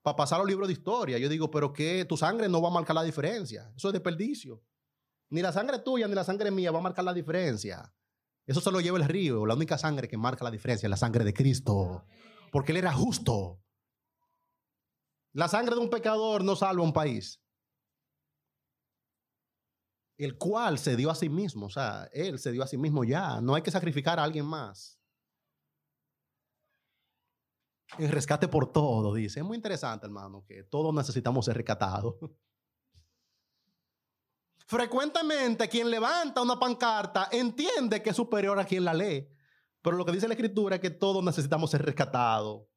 para 0.00 0.16
pasar 0.16 0.38
los 0.38 0.48
libros 0.48 0.68
de 0.68 0.72
historia. 0.72 1.18
Yo 1.18 1.28
digo, 1.28 1.50
pero 1.50 1.70
que 1.70 2.06
tu 2.06 2.16
sangre 2.16 2.48
no 2.48 2.62
va 2.62 2.70
a 2.70 2.72
marcar 2.72 2.96
la 2.96 3.02
diferencia. 3.02 3.70
Eso 3.76 3.88
es 3.88 3.92
desperdicio. 3.92 4.64
Ni 5.28 5.42
la 5.42 5.52
sangre 5.52 5.80
tuya 5.80 6.08
ni 6.08 6.14
la 6.14 6.24
sangre 6.24 6.50
mía 6.50 6.70
va 6.70 6.78
a 6.78 6.82
marcar 6.82 7.04
la 7.04 7.12
diferencia. 7.12 7.94
Eso 8.50 8.60
se 8.60 8.72
lo 8.72 8.80
lleva 8.80 8.98
el 8.98 9.04
río. 9.04 9.46
La 9.46 9.54
única 9.54 9.78
sangre 9.78 10.08
que 10.08 10.16
marca 10.16 10.42
la 10.42 10.50
diferencia 10.50 10.88
es 10.88 10.90
la 10.90 10.96
sangre 10.96 11.22
de 11.22 11.32
Cristo. 11.32 12.04
Porque 12.50 12.72
Él 12.72 12.78
era 12.78 12.92
justo. 12.92 13.62
La 15.32 15.46
sangre 15.46 15.76
de 15.76 15.80
un 15.80 15.88
pecador 15.88 16.42
no 16.42 16.56
salva 16.56 16.82
un 16.82 16.92
país. 16.92 17.40
El 20.18 20.36
cual 20.36 20.80
se 20.80 20.96
dio 20.96 21.12
a 21.12 21.14
sí 21.14 21.28
mismo. 21.28 21.66
O 21.66 21.70
sea, 21.70 22.08
Él 22.12 22.40
se 22.40 22.50
dio 22.50 22.64
a 22.64 22.66
sí 22.66 22.76
mismo 22.76 23.04
ya. 23.04 23.40
No 23.40 23.54
hay 23.54 23.62
que 23.62 23.70
sacrificar 23.70 24.18
a 24.18 24.24
alguien 24.24 24.46
más. 24.46 25.00
El 27.98 28.08
rescate 28.08 28.48
por 28.48 28.72
todo, 28.72 29.14
dice. 29.14 29.38
Es 29.38 29.46
muy 29.46 29.54
interesante, 29.54 30.06
hermano, 30.06 30.44
que 30.44 30.64
todos 30.64 30.92
necesitamos 30.92 31.44
ser 31.44 31.56
rescatados. 31.56 32.16
Frecuentemente 34.70 35.68
quien 35.68 35.90
levanta 35.90 36.40
una 36.40 36.56
pancarta 36.56 37.28
entiende 37.32 38.00
que 38.00 38.10
es 38.10 38.16
superior 38.16 38.56
a 38.56 38.64
quien 38.64 38.84
la 38.84 38.94
lee. 38.94 39.28
Pero 39.82 39.96
lo 39.96 40.06
que 40.06 40.12
dice 40.12 40.28
la 40.28 40.34
escritura 40.34 40.76
es 40.76 40.80
que 40.80 40.90
todos 40.90 41.24
necesitamos 41.24 41.72
ser 41.72 41.84
rescatados. 41.84 42.68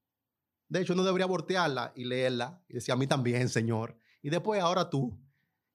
De 0.68 0.82
hecho, 0.82 0.94
uno 0.94 1.04
debería 1.04 1.28
voltearla 1.28 1.94
y 1.96 2.06
leerla 2.06 2.64
y 2.68 2.74
decir, 2.74 2.92
a 2.94 2.98
mí 2.98 3.06
también, 3.06 3.48
Señor. 3.48 3.96
Y 4.24 4.32
después, 4.32 4.60
ahora 4.60 4.90
tú. 4.90 5.22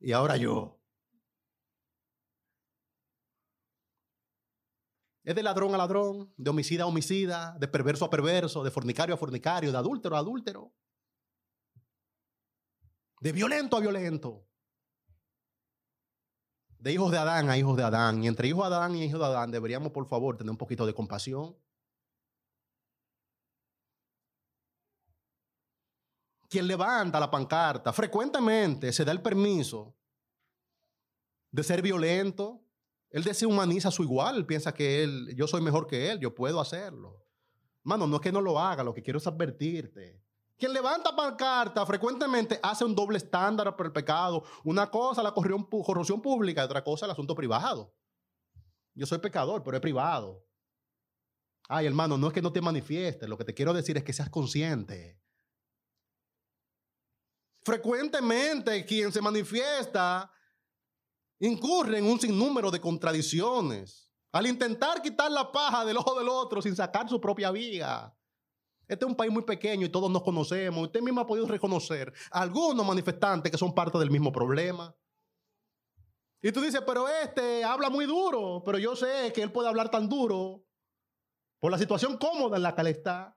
Y 0.00 0.10
ahora 0.10 0.36
yo. 0.36 0.80
Es 5.22 5.36
de 5.36 5.42
ladrón 5.44 5.72
a 5.72 5.78
ladrón, 5.78 6.34
de 6.36 6.50
homicida 6.50 6.82
a 6.82 6.86
homicida, 6.86 7.56
de 7.60 7.68
perverso 7.68 8.04
a 8.06 8.10
perverso, 8.10 8.64
de 8.64 8.72
fornicario 8.72 9.14
a 9.14 9.18
fornicario, 9.18 9.70
de 9.70 9.78
adúltero 9.78 10.16
a 10.16 10.18
adúltero. 10.18 10.74
De 13.20 13.30
violento 13.30 13.76
a 13.76 13.80
violento 13.80 14.47
de 16.78 16.92
hijos 16.92 17.10
de 17.10 17.18
Adán 17.18 17.50
a 17.50 17.58
hijos 17.58 17.76
de 17.76 17.82
Adán. 17.82 18.22
Y 18.22 18.28
entre 18.28 18.48
hijos 18.48 18.68
de 18.68 18.74
Adán 18.74 18.94
y 18.94 19.04
hijos 19.04 19.20
de 19.20 19.26
Adán 19.26 19.50
deberíamos, 19.50 19.92
por 19.92 20.06
favor, 20.06 20.36
tener 20.36 20.50
un 20.50 20.56
poquito 20.56 20.86
de 20.86 20.94
compasión. 20.94 21.56
Quien 26.48 26.66
levanta 26.66 27.20
la 27.20 27.30
pancarta 27.30 27.92
frecuentemente 27.92 28.92
se 28.92 29.04
da 29.04 29.12
el 29.12 29.20
permiso 29.20 29.94
de 31.50 31.62
ser 31.62 31.82
violento. 31.82 32.64
Él 33.10 33.24
deshumaniza 33.24 33.88
a 33.88 33.92
su 33.92 34.02
igual, 34.02 34.46
piensa 34.46 34.72
que 34.72 35.02
él, 35.02 35.34
yo 35.34 35.46
soy 35.46 35.60
mejor 35.60 35.86
que 35.86 36.10
él, 36.10 36.20
yo 36.20 36.34
puedo 36.34 36.60
hacerlo. 36.60 37.26
Mano, 37.82 38.06
no 38.06 38.16
es 38.16 38.22
que 38.22 38.32
no 38.32 38.40
lo 38.40 38.58
haga, 38.58 38.82
lo 38.82 38.94
que 38.94 39.02
quiero 39.02 39.18
es 39.18 39.26
advertirte 39.26 40.22
quien 40.59 40.72
levanta 40.72 41.14
pancarta 41.14 41.86
frecuentemente 41.86 42.59
hace 42.62 42.84
un 42.84 42.94
doble 42.94 43.18
estándar 43.18 43.74
por 43.76 43.86
el 43.86 43.92
pecado. 43.92 44.42
Una 44.64 44.90
cosa 44.90 45.22
la 45.22 45.32
corrupción 45.32 46.20
pública 46.20 46.62
y 46.62 46.64
otra 46.64 46.82
cosa 46.82 47.06
el 47.06 47.12
asunto 47.12 47.34
privado. 47.34 47.94
Yo 48.92 49.06
soy 49.06 49.18
pecador, 49.18 49.62
pero 49.62 49.76
es 49.76 49.80
privado. 49.80 50.44
Ay, 51.68 51.86
hermano, 51.86 52.18
no 52.18 52.26
es 52.26 52.32
que 52.32 52.42
no 52.42 52.52
te 52.52 52.61
manifiestes, 52.61 53.28
lo 53.28 53.38
que 53.38 53.44
te 53.44 53.54
quiero 53.54 53.72
decir 53.72 53.96
es 53.96 54.02
que 54.02 54.12
seas 54.12 54.30
consciente. 54.30 55.20
Frecuentemente 57.62 58.84
quien 58.84 59.12
se 59.12 59.20
manifiesta 59.20 60.32
incurre 61.38 61.98
en 61.98 62.06
un 62.06 62.18
sinnúmero 62.18 62.70
de 62.70 62.80
contradicciones 62.80 64.11
al 64.32 64.46
intentar 64.46 65.00
quitar 65.02 65.30
la 65.30 65.52
paja 65.52 65.84
del 65.84 65.98
ojo 65.98 66.18
del 66.18 66.28
otro 66.28 66.61
sin 66.61 66.74
sacar 66.74 67.09
su 67.09 67.20
propia 67.20 67.50
viga. 67.52 68.17
Este 68.89 69.05
es 69.05 69.09
un 69.11 69.16
país 69.16 69.30
muy 69.30 69.43
pequeño 69.43 69.84
y 69.84 69.91
todos 69.91 70.11
nos 70.11 70.22
conocemos. 70.22 70.86
Usted 70.86 71.03
mismo 71.03 71.20
ha 71.20 71.26
podido 71.26 71.47
reconocer 71.47 72.11
algunos 72.30 72.86
manifestantes 72.86 73.53
que 73.53 73.59
son 73.59 73.74
parte 73.74 73.99
del 73.99 74.11
mismo 74.11 74.32
problema. 74.32 74.97
Y 76.41 76.53
tú 76.53 76.62
dices, 76.62 76.80
pero 76.86 77.07
este 77.07 77.64
habla 77.64 77.91
muy 77.91 78.07
duro, 78.07 78.62
pero 78.64 78.78
yo 78.78 78.97
sé 78.97 79.30
que 79.34 79.43
él 79.43 79.53
puede 79.53 79.68
hablar 79.68 79.91
tan 79.91 80.09
duro 80.09 80.64
por 81.59 81.70
la 81.70 81.76
situación 81.76 82.16
cómoda 82.16 82.57
en 82.57 82.62
la 82.62 82.74
que 82.74 82.80
él 82.80 82.86
está. 82.86 83.36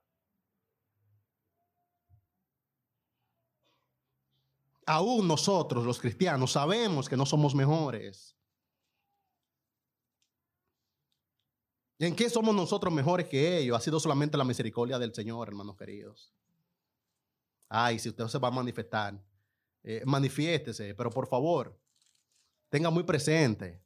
Aún 4.86 5.28
nosotros, 5.28 5.86
los 5.86 5.99
cristianos, 5.99 6.54
sabemos 6.54 7.10
que 7.10 7.18
no 7.18 7.26
somos 7.26 7.56
mejores. 7.56 8.38
¿En 12.02 12.16
qué 12.16 12.32
somos 12.32 12.56
nosotros 12.56 12.91
mejores 12.91 13.28
que 13.28 13.60
ellos? 13.60 13.78
Ha 13.78 13.80
sido 13.80 13.99
solamente 13.99 14.36
la 14.36 14.43
misericordia 14.43 14.97
del 14.97 15.14
Señor, 15.14 15.47
hermanos 15.47 15.78
queridos. 15.78 16.34
Ay, 17.70 17.99
si 17.99 18.10
usted 18.10 18.26
se 18.26 18.39
va 18.39 18.47
a 18.47 18.52
manifestar, 18.52 19.24
eh, 19.84 20.02
manifiéstese, 20.04 20.95
pero 20.95 21.12
por 21.12 21.28
favor, 21.28 21.80
tenga 22.70 22.89
muy 22.89 23.04
presente, 23.04 23.80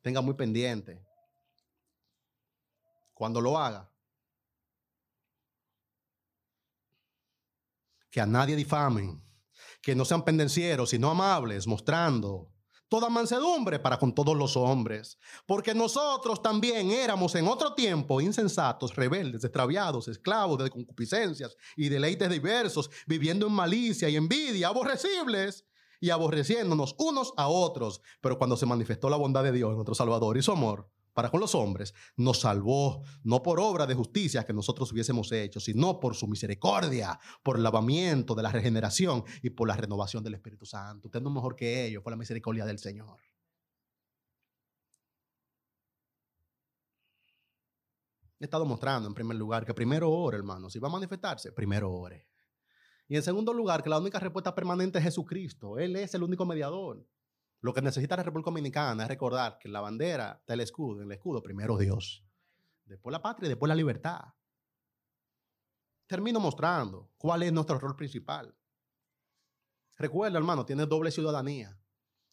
tenga 0.00 0.22
muy 0.22 0.32
pendiente. 0.34 1.04
cuando 3.12 3.40
lo 3.40 3.56
haga, 3.58 3.90
que 8.10 8.20
a 8.20 8.26
nadie 8.26 8.54
difamen, 8.54 9.22
que 9.80 9.94
no 9.94 10.04
sean 10.04 10.22
pendencieros, 10.22 10.90
sino 10.90 11.10
amables, 11.10 11.66
mostrando 11.66 12.52
toda 12.88 13.08
mansedumbre 13.08 13.78
para 13.78 13.98
con 13.98 14.14
todos 14.14 14.36
los 14.36 14.56
hombres, 14.56 15.18
porque 15.46 15.74
nosotros 15.74 16.42
también 16.42 16.90
éramos 16.90 17.34
en 17.34 17.48
otro 17.48 17.74
tiempo 17.74 18.20
insensatos, 18.20 18.94
rebeldes, 18.94 19.44
extraviados, 19.44 20.08
esclavos 20.08 20.62
de 20.62 20.70
concupiscencias 20.70 21.56
y 21.76 21.88
deleites 21.88 22.30
diversos, 22.30 22.90
viviendo 23.06 23.46
en 23.46 23.52
malicia 23.52 24.08
y 24.08 24.16
envidia, 24.16 24.68
aborrecibles 24.68 25.64
y 26.00 26.10
aborreciéndonos 26.10 26.94
unos 26.98 27.32
a 27.36 27.48
otros. 27.48 28.00
Pero 28.20 28.38
cuando 28.38 28.56
se 28.56 28.66
manifestó 28.66 29.08
la 29.08 29.16
bondad 29.16 29.42
de 29.42 29.52
Dios, 29.52 29.74
nuestro 29.74 29.94
Salvador, 29.94 30.36
y 30.36 30.42
su 30.42 30.52
amor 30.52 30.90
para 31.16 31.30
con 31.30 31.40
los 31.40 31.54
hombres, 31.54 31.94
nos 32.18 32.40
salvó, 32.40 33.02
no 33.24 33.42
por 33.42 33.58
obra 33.58 33.86
de 33.86 33.94
justicia 33.94 34.44
que 34.44 34.52
nosotros 34.52 34.92
hubiésemos 34.92 35.32
hecho, 35.32 35.60
sino 35.60 35.98
por 35.98 36.14
su 36.14 36.28
misericordia, 36.28 37.18
por 37.42 37.56
el 37.56 37.62
lavamiento 37.62 38.34
de 38.34 38.42
la 38.42 38.52
regeneración 38.52 39.24
y 39.40 39.48
por 39.48 39.66
la 39.66 39.76
renovación 39.76 40.22
del 40.22 40.34
Espíritu 40.34 40.66
Santo. 40.66 41.08
Usted 41.08 41.22
no 41.22 41.30
es 41.30 41.34
mejor 41.36 41.56
que 41.56 41.86
ellos, 41.86 42.02
por 42.02 42.12
la 42.12 42.18
misericordia 42.18 42.66
del 42.66 42.78
Señor. 42.78 43.18
He 48.38 48.44
estado 48.44 48.66
mostrando 48.66 49.08
en 49.08 49.14
primer 49.14 49.38
lugar 49.38 49.64
que 49.64 49.72
primero 49.72 50.10
ore, 50.12 50.36
hermano. 50.36 50.68
Si 50.68 50.78
va 50.78 50.88
a 50.88 50.92
manifestarse, 50.92 51.50
primero 51.50 51.90
ore. 51.90 52.28
Y 53.08 53.16
en 53.16 53.22
segundo 53.22 53.54
lugar, 53.54 53.82
que 53.82 53.88
la 53.88 53.98
única 53.98 54.20
respuesta 54.20 54.54
permanente 54.54 54.98
es 54.98 55.04
Jesucristo. 55.04 55.78
Él 55.78 55.96
es 55.96 56.14
el 56.14 56.22
único 56.22 56.44
mediador. 56.44 57.06
Lo 57.60 57.72
que 57.72 57.82
necesita 57.82 58.16
la 58.16 58.22
República 58.22 58.50
Dominicana 58.50 59.04
es 59.04 59.08
recordar 59.08 59.58
que 59.58 59.68
la 59.68 59.80
bandera 59.80 60.42
del 60.46 60.60
escudo, 60.60 61.00
en 61.00 61.06
el 61.06 61.12
escudo, 61.12 61.42
primero 61.42 61.76
Dios, 61.78 62.24
después 62.84 63.12
la 63.12 63.22
patria 63.22 63.46
y 63.46 63.50
después 63.50 63.68
la 63.68 63.74
libertad. 63.74 64.20
Termino 66.06 66.38
mostrando 66.38 67.10
cuál 67.16 67.42
es 67.42 67.52
nuestro 67.52 67.78
rol 67.78 67.96
principal. 67.96 68.56
Recuerda, 69.96 70.38
hermano, 70.38 70.64
tienes 70.64 70.88
doble 70.88 71.10
ciudadanía 71.10 71.80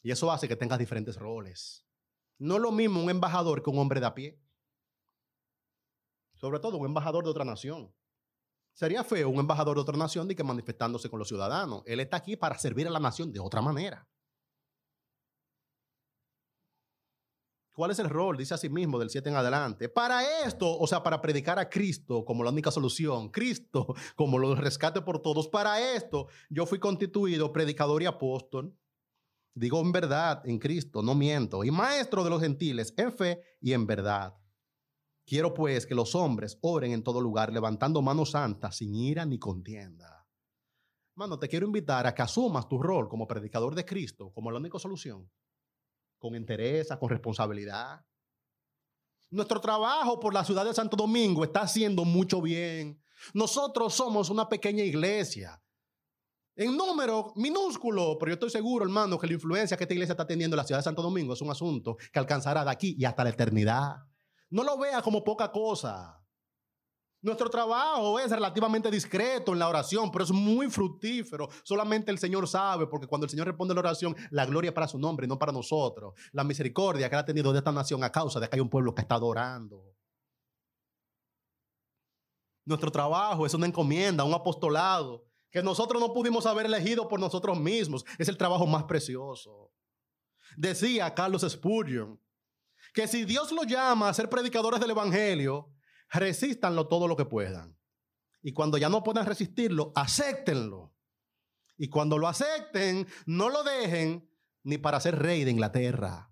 y 0.01 0.11
eso 0.11 0.32
hace 0.32 0.47
que 0.47 0.55
tengas 0.55 0.78
diferentes 0.78 1.15
roles. 1.15 1.88
No 2.38 2.55
es 2.55 2.61
lo 2.61 2.71
mismo 2.71 3.01
un 3.01 3.09
embajador 3.09 3.63
que 3.63 3.69
un 3.69 3.80
hombre 3.80 3.99
de 3.99 4.05
a 4.05 4.13
pie. 4.13 4.39
Sobre 6.36 6.59
todo 6.59 6.78
un 6.78 6.86
embajador 6.86 7.24
de 7.24 7.30
otra 7.30 7.45
nación. 7.45 7.95
Sería 8.74 9.03
feo 9.03 9.30
un 9.30 9.39
embajador 9.39 9.78
de 9.78 9.82
otra 9.82 9.97
nación 9.97 10.28
de 10.28 10.36
que 10.36 10.43
manifestándose 10.43 11.09
con 11.09 11.19
los 11.19 11.28
ciudadanos. 11.28 11.84
Él 11.86 11.99
está 11.99 12.17
aquí 12.17 12.36
para 12.36 12.57
servir 12.57 12.88
a 12.88 12.91
la 12.91 12.99
nación 12.99 13.32
de 13.32 13.39
otra 13.39 13.61
manera. 13.61 14.07
¿Cuál 17.74 17.89
es 17.89 17.97
el 17.97 18.09
rol? 18.09 18.38
Dice 18.38 18.53
así 18.53 18.69
mismo 18.69 18.99
del 18.99 19.09
7 19.09 19.30
en 19.30 19.36
adelante. 19.36 19.89
Para 19.89 20.45
esto, 20.45 20.78
o 20.78 20.86
sea, 20.86 21.01
para 21.01 21.19
predicar 21.21 21.57
a 21.57 21.69
Cristo 21.69 22.24
como 22.24 22.43
la 22.43 22.51
única 22.51 22.69
solución, 22.69 23.30
Cristo 23.30 23.95
como 24.15 24.38
lo 24.38 24.55
rescate 24.55 25.01
por 25.01 25.19
todos, 25.19 25.47
para 25.47 25.95
esto 25.95 26.28
yo 26.49 26.67
fui 26.67 26.78
constituido 26.78 27.51
predicador 27.51 28.03
y 28.03 28.05
apóstol. 28.05 28.78
Digo 29.55 29.82
en 29.82 29.91
verdad 29.91 30.43
en 30.45 30.59
Cristo, 30.59 31.01
no 31.01 31.15
miento, 31.15 31.63
y 31.63 31.71
maestro 31.71 32.24
de 32.24 32.30
los 32.30 32.41
gentiles 32.41 32.93
en 32.95 33.11
fe 33.11 33.41
y 33.59 33.74
en 33.74 33.88
verdad. 33.88 34.36
Quiero 35.26 35.53
pues 35.53 35.88
que 35.88 35.95
los 35.95 36.13
hombres 36.13 36.59
oren 36.61 36.91
en 36.91 37.03
todo 37.03 37.21
lugar, 37.21 37.51
levantando 37.51 38.01
manos 38.01 38.32
santas, 38.32 38.78
sin 38.78 38.93
ira 38.93 39.26
ni 39.26 39.39
contienda. 39.39 40.28
Mano, 41.15 41.39
te 41.39 41.47
quiero 41.47 41.65
invitar 41.65 42.05
a 42.05 42.13
que 42.13 42.21
asumas 42.21 42.67
tu 42.67 42.78
rol 42.78 43.07
como 43.07 43.28
predicador 43.28 43.74
de 43.74 43.86
Cristo 43.86 44.32
como 44.32 44.51
la 44.51 44.59
única 44.59 44.80
solución 44.80 45.30
con 46.24 46.36
interés, 46.38 46.88
con 46.97 47.09
responsabilidad. 47.09 48.01
Nuestro 49.30 49.59
trabajo 49.59 50.21
por 50.21 50.34
la 50.34 50.45
ciudad 50.45 50.63
de 50.63 50.74
Santo 50.74 50.95
Domingo 50.95 51.43
está 51.43 51.63
haciendo 51.63 52.05
mucho 52.05 52.41
bien. 52.41 53.03
Nosotros 53.34 53.93
somos 53.93 54.30
una 54.30 54.47
pequeña 54.47 54.86
iglesia. 54.86 55.61
En 56.55 56.78
número 56.78 57.34
minúsculo, 57.36 58.17
pero 58.17 58.30
yo 58.30 58.34
estoy 58.36 58.51
seguro, 58.51 58.86
hermano, 58.86 59.19
que 59.19 59.28
la 59.28 59.34
influencia 59.34 59.76
que 59.76 59.84
esta 59.84 59.93
iglesia 59.93 60.13
está 60.13 60.26
teniendo 60.26 60.55
en 60.55 60.59
la 60.59 60.63
ciudad 60.63 60.80
de 60.80 60.84
Santo 60.84 61.01
Domingo 61.01 61.34
es 61.34 61.41
un 61.41 61.51
asunto 61.51 61.97
que 62.13 62.19
alcanzará 62.19 62.63
de 62.63 62.71
aquí 62.71 62.95
y 62.97 63.03
hasta 63.03 63.26
la 63.26 63.32
eternidad. 63.32 63.97
No 64.49 64.63
lo 64.63 64.78
vea 64.78 65.01
como 65.01 65.26
poca 65.26 65.51
cosa. 65.51 66.22
Nuestro 67.24 67.49
trabajo 67.49 68.19
es 68.19 68.30
relativamente 68.30 68.91
discreto 68.91 69.53
en 69.53 69.59
la 69.59 69.69
oración, 69.69 70.11
pero 70.11 70.26
es 70.26 70.32
muy 70.32 70.69
fructífero. 70.69 71.47
Solamente 71.63 72.11
el 72.11 72.19
Señor 72.19 72.45
sabe, 72.49 72.86
porque 72.86 73.07
cuando 73.07 73.24
el 73.24 73.32
Señor 73.32 73.47
responde 73.47 73.74
la 73.74 73.80
oración, 73.80 74.13
la 74.30 74.45
gloria 74.45 74.69
es 74.69 74.76
para 74.76 74.89
su 74.89 74.99
nombre 74.99 75.26
no 75.26 75.39
para 75.39 75.53
nosotros. 75.53 76.13
La 76.34 76.43
misericordia 76.43 77.09
que 77.09 77.15
ha 77.15 77.24
tenido 77.24 77.53
de 77.53 77.59
esta 77.59 77.71
nación 77.71 78.03
a 78.03 78.11
causa 78.11 78.41
de 78.41 78.49
que 78.49 78.57
hay 78.57 78.59
un 78.59 78.69
pueblo 78.69 78.93
que 78.93 79.03
está 79.03 79.15
adorando. 79.15 79.95
Nuestro 82.65 82.91
trabajo 82.91 83.45
es 83.45 83.53
una 83.53 83.67
encomienda, 83.67 84.26
un 84.26 84.34
apostolado, 84.34 85.26
que 85.49 85.63
nosotros 85.63 86.01
no 86.01 86.11
pudimos 86.11 86.45
haber 86.45 86.65
elegido 86.65 87.07
por 87.07 87.21
nosotros 87.21 87.57
mismos. 87.57 88.03
Es 88.17 88.28
el 88.28 88.38
trabajo 88.38 88.67
más 88.67 88.84
precioso. 88.84 89.71
Decía 90.57 91.13
Carlos 91.13 91.45
Spurgeon 91.47 92.19
que 92.93 93.07
si 93.07 93.24
Dios 93.24 93.53
lo 93.53 93.63
llama 93.63 94.09
a 94.09 94.13
ser 94.13 94.30
predicadores 94.30 94.82
del 94.82 94.91
Evangelio, 94.91 95.72
Resístanlo 96.14 96.88
todo 96.88 97.07
lo 97.07 97.16
que 97.16 97.26
puedan. 97.26 97.78
Y 98.41 98.53
cuando 98.53 98.78
ya 98.78 98.89
no 98.89 99.03
puedan 99.03 99.26
resistirlo, 99.26 99.91
acéptenlo. 99.95 100.93
Y 101.78 101.89
cuando 101.89 102.18
lo 102.18 102.28
acepten, 102.28 103.07
no 103.26 103.49
lo 103.49 103.64
dejen 103.64 104.30
ni 104.64 104.78
para 104.78 104.99
ser 104.99 105.18
rey 105.20 105.43
de 105.43 105.51
Inglaterra. 105.51 106.30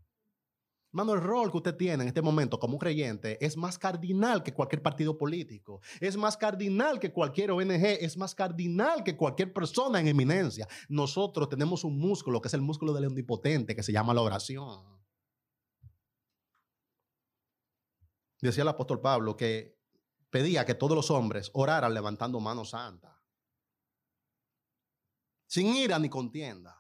Mano, 0.94 1.14
el 1.14 1.22
rol 1.22 1.50
que 1.50 1.58
usted 1.58 1.78
tiene 1.78 2.04
en 2.04 2.10
este 2.10 2.22
momento 2.22 2.60
como 2.60 2.74
un 2.74 2.80
creyente 2.80 3.44
es 3.44 3.56
más 3.56 3.80
cardinal 3.80 4.44
que 4.44 4.54
cualquier 4.54 4.82
partido 4.82 5.18
político, 5.18 5.80
es 6.02 6.18
más 6.18 6.36
cardinal 6.36 7.00
que 7.00 7.14
cualquier 7.14 7.52
ONG, 7.52 7.86
es 8.02 8.18
más 8.18 8.36
cardinal 8.36 9.02
que 9.06 9.16
cualquier 9.16 9.54
persona 9.54 10.02
en 10.02 10.10
eminencia. 10.10 10.68
Nosotros 10.90 11.48
tenemos 11.48 11.86
un 11.86 11.98
músculo 11.98 12.42
que 12.42 12.50
es 12.50 12.54
el 12.54 12.62
músculo 12.62 12.94
del 12.94 13.06
omnipotente 13.06 13.74
que 13.74 13.84
se 13.84 13.94
llama 13.94 14.14
la 14.14 14.22
oración. 14.22 15.01
Decía 18.48 18.64
el 18.64 18.70
apóstol 18.70 19.02
Pablo 19.02 19.38
que 19.38 19.80
pedía 20.30 20.66
que 20.66 20.76
todos 20.76 20.96
los 20.96 21.12
hombres 21.12 21.52
oraran 21.54 21.94
levantando 21.94 22.40
manos 22.40 22.72
santas, 22.72 23.16
sin 25.48 25.76
ira 25.76 26.00
ni 26.00 26.10
contienda. 26.10 26.78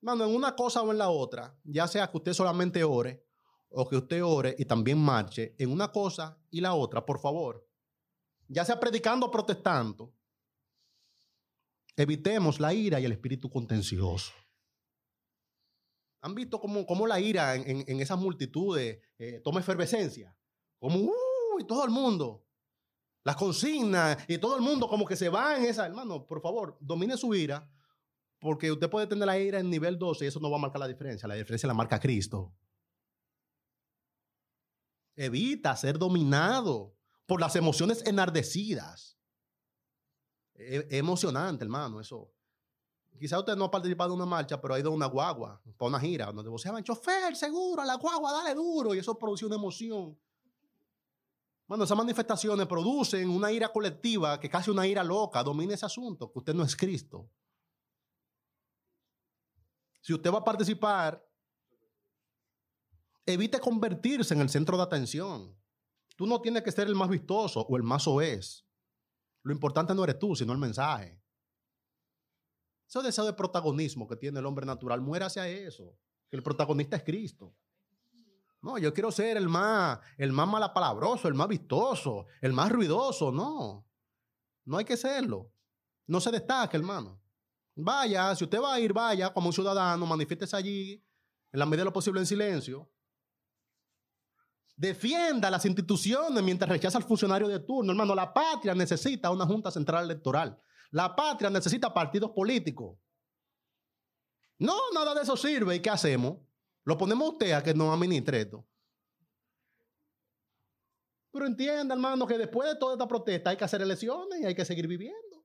Mano, 0.00 0.24
en 0.24 0.34
una 0.34 0.54
cosa 0.54 0.82
o 0.82 0.92
en 0.92 0.98
la 0.98 1.08
otra, 1.08 1.58
ya 1.64 1.88
sea 1.88 2.08
que 2.10 2.18
usted 2.18 2.32
solamente 2.32 2.84
ore 2.84 3.26
o 3.70 3.88
que 3.88 3.96
usted 3.96 4.22
ore 4.22 4.54
y 4.58 4.64
también 4.64 4.98
marche, 4.98 5.54
en 5.58 5.72
una 5.72 5.90
cosa 5.90 6.38
y 6.50 6.60
la 6.60 6.74
otra, 6.74 7.04
por 7.04 7.18
favor, 7.20 7.66
ya 8.46 8.64
sea 8.64 8.78
predicando 8.78 9.26
o 9.26 9.30
protestando, 9.30 10.14
evitemos 11.96 12.60
la 12.60 12.72
ira 12.72 13.00
y 13.00 13.04
el 13.04 13.12
espíritu 13.12 13.50
contencioso. 13.50 14.32
¿Han 16.20 16.34
visto 16.34 16.60
cómo, 16.60 17.06
la 17.06 17.20
ira 17.20 17.54
en, 17.54 18.00
esas 18.00 18.18
multitudes 18.18 19.00
eh, 19.18 19.40
toma 19.44 19.60
efervescencia? 19.60 20.36
Como, 20.78 20.98
uh, 20.98 21.60
y 21.60 21.64
todo 21.64 21.84
el 21.84 21.90
mundo. 21.90 22.44
Las 23.24 23.36
consignas 23.36 24.18
y 24.26 24.38
todo 24.38 24.56
el 24.56 24.62
mundo 24.62 24.88
como 24.88 25.04
que 25.04 25.16
se 25.16 25.28
va 25.28 25.56
en 25.56 25.64
esa. 25.64 25.86
Hermano, 25.86 26.26
por 26.26 26.40
favor, 26.40 26.76
domine 26.80 27.16
su 27.16 27.34
ira, 27.34 27.70
porque 28.40 28.72
usted 28.72 28.90
puede 28.90 29.06
tener 29.06 29.26
la 29.26 29.38
ira 29.38 29.60
en 29.60 29.70
nivel 29.70 29.98
12 29.98 30.24
y 30.24 30.28
eso 30.28 30.40
no 30.40 30.50
va 30.50 30.56
a 30.56 30.60
marcar 30.60 30.80
la 30.80 30.88
diferencia. 30.88 31.28
La 31.28 31.34
diferencia 31.34 31.66
la 31.66 31.74
marca 31.74 32.00
Cristo. 32.00 32.54
Evita 35.14 35.76
ser 35.76 35.98
dominado 35.98 36.96
por 37.26 37.40
las 37.40 37.54
emociones 37.56 38.04
enardecidas. 38.06 39.18
Es 40.54 40.86
emocionante, 40.90 41.64
hermano, 41.64 42.00
eso. 42.00 42.32
Quizá 43.18 43.38
usted 43.38 43.56
no 43.56 43.64
ha 43.64 43.70
participado 43.70 44.10
en 44.10 44.16
una 44.16 44.26
marcha, 44.26 44.60
pero 44.60 44.74
ha 44.74 44.80
ido 44.80 44.90
a 44.90 44.94
una 44.94 45.06
guagua, 45.06 45.60
para 45.76 45.88
una 45.88 46.00
gira, 46.00 46.32
donde 46.32 46.50
voceaban, 46.50 46.84
chofer, 46.84 47.34
seguro, 47.34 47.82
a 47.82 47.84
la 47.84 47.96
guagua, 47.96 48.32
dale 48.32 48.54
duro. 48.54 48.94
Y 48.94 48.98
eso 48.98 49.18
produce 49.18 49.44
una 49.44 49.56
emoción. 49.56 50.18
Bueno, 51.66 51.84
esas 51.84 51.98
manifestaciones 51.98 52.66
producen 52.66 53.28
una 53.28 53.52
ira 53.52 53.70
colectiva, 53.70 54.40
que 54.40 54.48
casi 54.48 54.70
una 54.70 54.86
ira 54.86 55.04
loca. 55.04 55.42
Domine 55.42 55.74
ese 55.74 55.84
asunto, 55.84 56.32
que 56.32 56.38
usted 56.38 56.54
no 56.54 56.62
es 56.62 56.74
Cristo. 56.74 57.28
Si 60.00 60.14
usted 60.14 60.32
va 60.32 60.38
a 60.38 60.44
participar, 60.44 61.22
evite 63.26 63.60
convertirse 63.60 64.32
en 64.32 64.40
el 64.40 64.48
centro 64.48 64.76
de 64.76 64.84
atención. 64.84 65.54
Tú 66.16 66.26
no 66.26 66.40
tienes 66.40 66.62
que 66.62 66.72
ser 66.72 66.88
el 66.88 66.94
más 66.94 67.10
vistoso 67.10 67.60
o 67.60 67.76
el 67.76 67.82
más 67.82 68.08
oes. 68.08 68.64
Lo 69.42 69.52
importante 69.52 69.94
no 69.94 70.04
eres 70.04 70.18
tú, 70.18 70.34
sino 70.34 70.52
el 70.52 70.58
mensaje. 70.58 71.20
Ese 72.88 73.02
deseo 73.02 73.26
de 73.26 73.34
protagonismo 73.34 74.08
que 74.08 74.16
tiene 74.16 74.40
el 74.40 74.46
hombre 74.46 74.64
natural, 74.64 75.02
muera 75.02 75.26
hacia 75.26 75.46
eso. 75.46 75.94
Que 76.30 76.36
el 76.36 76.42
protagonista 76.42 76.96
es 76.96 77.04
Cristo. 77.04 77.54
No, 78.62 78.78
yo 78.78 78.92
quiero 78.94 79.12
ser 79.12 79.36
el 79.36 79.48
más, 79.48 80.00
el 80.16 80.32
más 80.32 80.48
malapalabroso, 80.48 81.28
el 81.28 81.34
más 81.34 81.48
vistoso, 81.48 82.26
el 82.40 82.52
más 82.54 82.72
ruidoso. 82.72 83.30
No, 83.30 83.86
no 84.64 84.78
hay 84.78 84.84
que 84.84 84.96
serlo. 84.96 85.52
No 86.06 86.18
se 86.20 86.30
destaque, 86.30 86.78
hermano. 86.78 87.20
Vaya, 87.74 88.34
si 88.34 88.44
usted 88.44 88.60
va 88.60 88.74
a 88.74 88.80
ir, 88.80 88.92
vaya 88.92 89.32
como 89.32 89.48
un 89.48 89.52
ciudadano, 89.52 90.04
manifiéstese 90.06 90.56
allí, 90.56 91.04
en 91.52 91.58
la 91.58 91.66
medida 91.66 91.82
de 91.82 91.86
lo 91.86 91.92
posible 91.92 92.20
en 92.20 92.26
silencio. 92.26 92.90
Defienda 94.74 95.50
las 95.50 95.64
instituciones 95.66 96.42
mientras 96.42 96.70
rechaza 96.70 96.98
al 96.98 97.04
funcionario 97.04 97.48
de 97.48 97.60
turno. 97.60 97.92
Hermano, 97.92 98.14
la 98.14 98.32
patria 98.32 98.74
necesita 98.74 99.30
una 99.30 99.44
Junta 99.44 99.70
Central 99.70 100.04
Electoral. 100.04 100.58
La 100.90 101.14
patria 101.14 101.50
necesita 101.50 101.92
partidos 101.92 102.30
políticos. 102.30 102.98
No, 104.58 104.76
nada 104.92 105.14
de 105.14 105.22
eso 105.22 105.36
sirve. 105.36 105.76
¿Y 105.76 105.80
qué 105.80 105.90
hacemos? 105.90 106.38
Lo 106.84 106.96
ponemos 106.96 107.28
a 107.28 107.32
usted 107.32 107.52
a 107.52 107.62
que 107.62 107.74
nos 107.74 107.94
administre 107.94 108.40
esto. 108.40 108.66
Pero 111.30 111.46
entienda, 111.46 111.94
hermano, 111.94 112.26
que 112.26 112.38
después 112.38 112.68
de 112.68 112.78
toda 112.78 112.94
esta 112.94 113.06
protesta 113.06 113.50
hay 113.50 113.56
que 113.56 113.64
hacer 113.64 113.82
elecciones 113.82 114.40
y 114.40 114.46
hay 114.46 114.54
que 114.54 114.64
seguir 114.64 114.86
viviendo. 114.86 115.44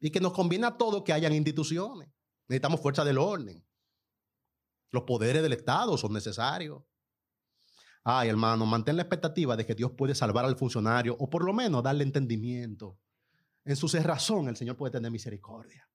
Y 0.00 0.10
que 0.10 0.20
nos 0.20 0.32
conviene 0.32 0.66
a 0.66 0.76
todos 0.76 1.02
que 1.04 1.12
hayan 1.12 1.34
instituciones. 1.34 2.08
Necesitamos 2.48 2.80
fuerza 2.80 3.04
del 3.04 3.18
orden. 3.18 3.64
Los 4.90 5.02
poderes 5.02 5.42
del 5.42 5.52
Estado 5.52 5.98
son 5.98 6.12
necesarios. 6.12 6.82
Ay, 8.02 8.30
hermano, 8.30 8.64
mantén 8.64 8.96
la 8.96 9.02
expectativa 9.02 9.54
de 9.54 9.66
que 9.66 9.74
Dios 9.74 9.92
puede 9.92 10.14
salvar 10.14 10.46
al 10.46 10.56
funcionario 10.56 11.14
o 11.18 11.28
por 11.28 11.44
lo 11.44 11.52
menos 11.52 11.82
darle 11.82 12.04
entendimiento. 12.04 12.98
En 13.68 13.76
su 13.76 13.86
razón 13.86 14.48
el 14.48 14.56
Señor 14.56 14.78
puede 14.78 14.92
tener 14.92 15.12
misericordia. 15.12 15.86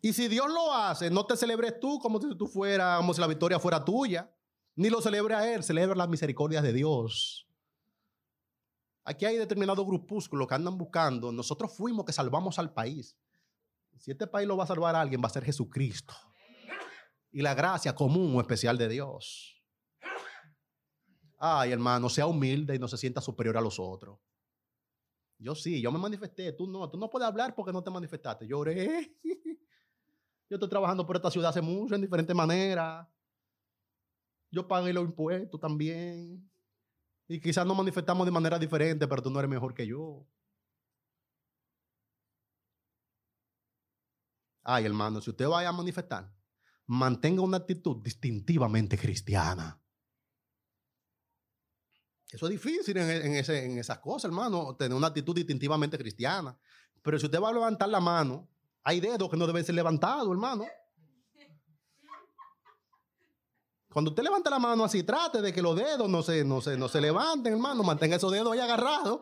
Y 0.00 0.14
si 0.14 0.28
Dios 0.28 0.48
lo 0.48 0.72
hace, 0.72 1.10
no 1.10 1.26
te 1.26 1.36
celebres 1.36 1.78
tú 1.78 1.98
como 1.98 2.18
si 2.22 2.34
tú 2.38 2.46
fuera, 2.46 2.96
como 2.96 3.12
si 3.12 3.20
la 3.20 3.26
victoria 3.26 3.60
fuera 3.60 3.84
tuya. 3.84 4.34
Ni 4.76 4.88
lo 4.88 5.02
celebre 5.02 5.34
a 5.34 5.52
Él, 5.54 5.62
celebra 5.62 5.94
las 5.94 6.08
misericordias 6.08 6.62
de 6.62 6.72
Dios. 6.72 7.46
Aquí 9.04 9.26
hay 9.26 9.36
determinados 9.36 9.84
grupúsculos 9.84 10.48
que 10.48 10.54
andan 10.54 10.78
buscando. 10.78 11.30
Nosotros 11.30 11.76
fuimos 11.76 12.06
que 12.06 12.14
salvamos 12.14 12.58
al 12.58 12.72
país. 12.72 13.18
Si 13.98 14.10
este 14.10 14.26
país 14.26 14.48
lo 14.48 14.56
va 14.56 14.64
a 14.64 14.68
salvar 14.68 14.96
a 14.96 15.02
alguien, 15.02 15.20
va 15.22 15.26
a 15.26 15.32
ser 15.32 15.44
Jesucristo. 15.44 16.14
Y 17.30 17.42
la 17.42 17.52
gracia 17.52 17.94
común 17.94 18.34
o 18.34 18.40
especial 18.40 18.78
de 18.78 18.88
Dios. 18.88 19.62
Ay, 21.38 21.72
hermano, 21.72 22.08
sea 22.08 22.26
humilde 22.26 22.74
y 22.74 22.78
no 22.78 22.88
se 22.88 22.96
sienta 22.96 23.20
superior 23.20 23.58
a 23.58 23.60
los 23.60 23.78
otros. 23.78 24.18
Yo 25.38 25.54
sí, 25.54 25.80
yo 25.80 25.90
me 25.92 25.98
manifesté, 25.98 26.52
tú 26.52 26.66
no, 26.66 26.88
tú 26.88 26.96
no 26.96 27.10
puedes 27.10 27.26
hablar 27.26 27.54
porque 27.54 27.72
no 27.72 27.82
te 27.82 27.90
manifestaste. 27.90 28.46
Lloré. 28.46 29.16
Yo 30.48 30.56
estoy 30.56 30.68
trabajando 30.68 31.06
por 31.06 31.16
esta 31.16 31.30
ciudad 31.30 31.50
hace 31.50 31.62
mucho, 31.62 31.94
en 31.94 32.02
diferentes 32.02 32.36
maneras. 32.36 33.08
Yo 34.50 34.68
pagué 34.68 34.92
los 34.92 35.04
impuestos 35.04 35.58
también. 35.58 36.48
Y 37.26 37.40
quizás 37.40 37.66
nos 37.66 37.76
manifestamos 37.76 38.26
de 38.26 38.30
manera 38.30 38.58
diferente, 38.58 39.08
pero 39.08 39.22
tú 39.22 39.30
no 39.30 39.38
eres 39.38 39.50
mejor 39.50 39.74
que 39.74 39.86
yo. 39.86 40.26
Ay, 44.62 44.84
hermano, 44.84 45.20
si 45.20 45.30
usted 45.30 45.46
vaya 45.48 45.70
a 45.70 45.72
manifestar, 45.72 46.32
mantenga 46.86 47.42
una 47.42 47.58
actitud 47.58 48.02
distintivamente 48.02 48.96
cristiana. 48.96 49.80
Eso 52.30 52.46
es 52.46 52.50
difícil 52.50 52.96
en, 52.96 53.78
esas 53.78 53.98
cosas, 53.98 54.24
hermano, 54.24 54.74
tener 54.76 54.96
una 54.96 55.08
actitud 55.08 55.34
distintivamente 55.34 55.96
cristiana. 55.96 56.56
Pero 57.02 57.18
si 57.18 57.26
usted 57.26 57.40
va 57.40 57.50
a 57.50 57.52
levantar 57.52 57.88
la 57.88 58.00
mano, 58.00 58.48
hay 58.82 59.00
dedos 59.00 59.30
que 59.30 59.36
no 59.36 59.46
deben 59.46 59.64
ser 59.64 59.74
levantados, 59.74 60.28
hermano. 60.30 60.64
Cuando 63.92 64.10
usted 64.10 64.24
levanta 64.24 64.50
la 64.50 64.58
mano 64.58 64.82
así, 64.82 65.04
trate 65.04 65.40
de 65.40 65.52
que 65.52 65.62
los 65.62 65.76
dedos 65.76 66.10
no 66.10 66.22
se, 66.22 67.00
levanten, 67.00 67.52
hermano. 67.52 67.84
Mantenga 67.84 68.16
esos 68.16 68.32
dedos 68.32 68.52
ahí 68.52 68.58
agarrados. 68.58 69.20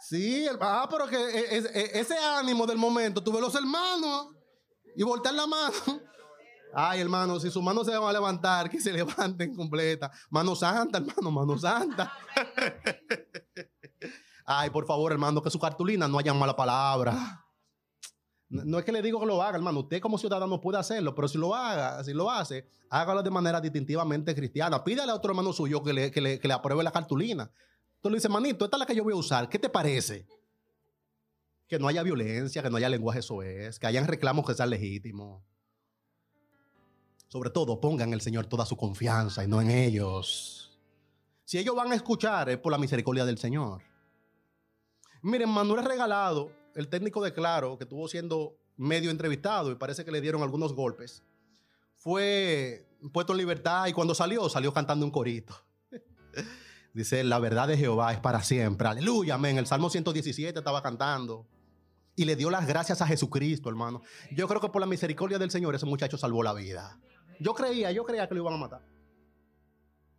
Sí, 0.00 0.46
ah, 0.60 0.86
pero 0.90 1.06
que 1.06 1.16
e, 1.16 1.58
e, 1.58 1.58
e, 1.58 2.00
ese 2.00 2.16
ánimo 2.16 2.66
del 2.66 2.78
momento, 2.78 3.22
tuve 3.22 3.40
los 3.40 3.54
hermanos 3.54 4.28
y 4.94 5.02
voltear 5.02 5.34
la 5.34 5.46
mano. 5.46 6.07
Ay, 6.74 7.00
hermano, 7.00 7.40
si 7.40 7.50
sus 7.50 7.62
manos 7.62 7.86
se 7.86 7.96
van 7.96 8.08
a 8.08 8.12
levantar, 8.12 8.68
que 8.68 8.80
se 8.80 8.92
levanten 8.92 9.54
completa. 9.54 10.10
Mano 10.30 10.54
santa, 10.54 10.98
hermano, 10.98 11.30
mano 11.30 11.58
santa. 11.58 12.12
Ay, 14.44 14.70
por 14.70 14.86
favor, 14.86 15.12
hermano, 15.12 15.42
que 15.42 15.50
su 15.50 15.58
cartulina 15.58 16.08
no 16.08 16.18
haya 16.18 16.32
mala 16.32 16.56
palabra. 16.56 17.44
No 18.48 18.78
es 18.78 18.84
que 18.84 18.92
le 18.92 19.02
digo 19.02 19.20
que 19.20 19.26
lo 19.26 19.42
haga, 19.42 19.58
hermano. 19.58 19.80
Usted 19.80 20.00
como 20.00 20.16
ciudadano 20.16 20.58
puede 20.60 20.78
hacerlo, 20.78 21.14
pero 21.14 21.28
si 21.28 21.36
lo 21.36 21.54
haga, 21.54 22.02
si 22.02 22.14
lo 22.14 22.30
hace, 22.30 22.66
hágalo 22.88 23.22
de 23.22 23.30
manera 23.30 23.60
distintivamente 23.60 24.34
cristiana. 24.34 24.82
Pídale 24.82 25.12
a 25.12 25.14
otro 25.14 25.32
hermano 25.32 25.52
suyo 25.52 25.82
que 25.82 25.92
le, 25.92 26.10
que 26.10 26.20
le, 26.20 26.52
apruebe 26.52 26.82
la 26.82 26.90
cartulina. 26.90 27.50
Tú 28.00 28.08
le 28.08 28.16
dices, 28.16 28.30
manito, 28.30 28.64
esta 28.64 28.76
es 28.76 28.78
la 28.78 28.86
que 28.86 28.94
yo 28.94 29.04
voy 29.04 29.12
a 29.12 29.16
usar. 29.16 29.50
¿Qué 29.50 29.58
te 29.58 29.68
parece? 29.68 30.26
Que 31.66 31.78
no 31.78 31.88
haya 31.88 32.02
violencia, 32.02 32.62
que 32.62 32.70
no 32.70 32.78
haya 32.78 32.88
lenguaje 32.88 33.20
es, 33.20 33.78
que 33.78 33.86
hayan 33.86 34.06
reclamos 34.06 34.46
que 34.46 34.54
sean 34.54 34.70
legítimos. 34.70 35.42
Sobre 37.28 37.50
todo, 37.50 37.80
pongan 37.80 38.12
el 38.12 38.20
Señor 38.20 38.46
toda 38.46 38.64
su 38.64 38.76
confianza 38.76 39.44
y 39.44 39.48
no 39.48 39.60
en 39.60 39.70
ellos. 39.70 40.78
Si 41.44 41.58
ellos 41.58 41.76
van 41.76 41.92
a 41.92 41.94
escuchar, 41.94 42.48
es 42.48 42.58
por 42.58 42.72
la 42.72 42.78
misericordia 42.78 43.24
del 43.24 43.38
Señor. 43.38 43.82
Miren, 45.22 45.48
Manuel 45.48 45.84
Regalado, 45.84 46.52
el 46.74 46.88
técnico 46.88 47.22
de 47.22 47.32
Claro, 47.32 47.76
que 47.76 47.84
estuvo 47.84 48.08
siendo 48.08 48.56
medio 48.76 49.10
entrevistado 49.10 49.70
y 49.70 49.74
parece 49.74 50.04
que 50.04 50.12
le 50.12 50.20
dieron 50.20 50.42
algunos 50.42 50.74
golpes, 50.74 51.22
fue 51.96 52.86
puesto 53.12 53.32
en 53.32 53.38
libertad 53.38 53.86
y 53.86 53.92
cuando 53.92 54.14
salió, 54.14 54.48
salió 54.48 54.72
cantando 54.72 55.04
un 55.04 55.12
corito. 55.12 55.54
Dice, 56.94 57.22
la 57.24 57.38
verdad 57.38 57.68
de 57.68 57.76
Jehová 57.76 58.12
es 58.12 58.20
para 58.20 58.42
siempre. 58.42 58.88
Aleluya, 58.88 59.34
amén. 59.34 59.58
El 59.58 59.66
Salmo 59.66 59.90
117 59.90 60.58
estaba 60.58 60.82
cantando. 60.82 61.46
Y 62.16 62.24
le 62.24 62.34
dio 62.34 62.50
las 62.50 62.66
gracias 62.66 63.00
a 63.00 63.06
Jesucristo, 63.06 63.68
hermano. 63.68 64.02
Yo 64.32 64.48
creo 64.48 64.60
que 64.60 64.68
por 64.68 64.80
la 64.80 64.86
misericordia 64.86 65.38
del 65.38 65.50
Señor 65.50 65.74
ese 65.74 65.86
muchacho 65.86 66.18
salvó 66.18 66.42
la 66.42 66.52
vida. 66.52 66.98
Yo 67.40 67.54
creía, 67.54 67.92
yo 67.92 68.04
creía 68.04 68.28
que 68.28 68.34
lo 68.34 68.42
iban 68.42 68.54
a 68.54 68.58
matar. 68.58 68.80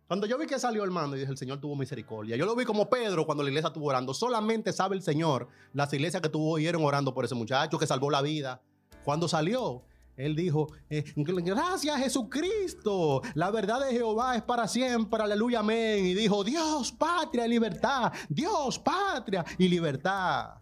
Cuando 0.06 0.26
yo 0.26 0.36
vi 0.38 0.46
que 0.46 0.58
salió 0.58 0.82
hermano, 0.82 1.14
y 1.14 1.20
dije, 1.20 1.30
el 1.30 1.38
Señor 1.38 1.60
tuvo 1.60 1.76
misericordia. 1.76 2.36
Yo 2.36 2.44
lo 2.44 2.56
vi 2.56 2.64
como 2.64 2.90
Pedro 2.90 3.24
cuando 3.24 3.44
la 3.44 3.50
iglesia 3.50 3.68
estuvo 3.68 3.86
orando. 3.86 4.12
Solamente 4.12 4.72
sabe 4.72 4.96
el 4.96 5.02
Señor 5.02 5.46
las 5.72 5.92
iglesias 5.92 6.20
que 6.20 6.28
tuvo 6.28 6.50
oyeron 6.52 6.84
orando 6.84 7.14
por 7.14 7.24
ese 7.24 7.36
muchacho 7.36 7.78
que 7.78 7.86
salvó 7.86 8.10
la 8.10 8.20
vida. 8.20 8.60
Cuando 9.04 9.28
salió, 9.28 9.84
él 10.16 10.34
dijo, 10.34 10.66
eh, 10.88 11.04
gracias 11.14 11.96
Jesucristo, 11.98 13.22
la 13.34 13.50
verdad 13.50 13.86
de 13.86 13.92
Jehová 13.92 14.36
es 14.36 14.42
para 14.42 14.66
siempre, 14.66 15.22
aleluya, 15.22 15.60
amén. 15.60 16.04
Y 16.04 16.14
dijo, 16.14 16.42
Dios, 16.42 16.92
patria 16.92 17.46
y 17.46 17.48
libertad, 17.48 18.12
Dios, 18.28 18.78
patria 18.80 19.44
y 19.58 19.68
libertad. 19.68 20.60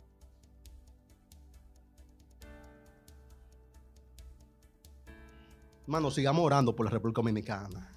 Hermano, 5.89 6.11
sigamos 6.11 6.45
orando 6.45 6.76
por 6.76 6.84
la 6.84 6.91
República 6.91 7.22
Dominicana. 7.22 7.91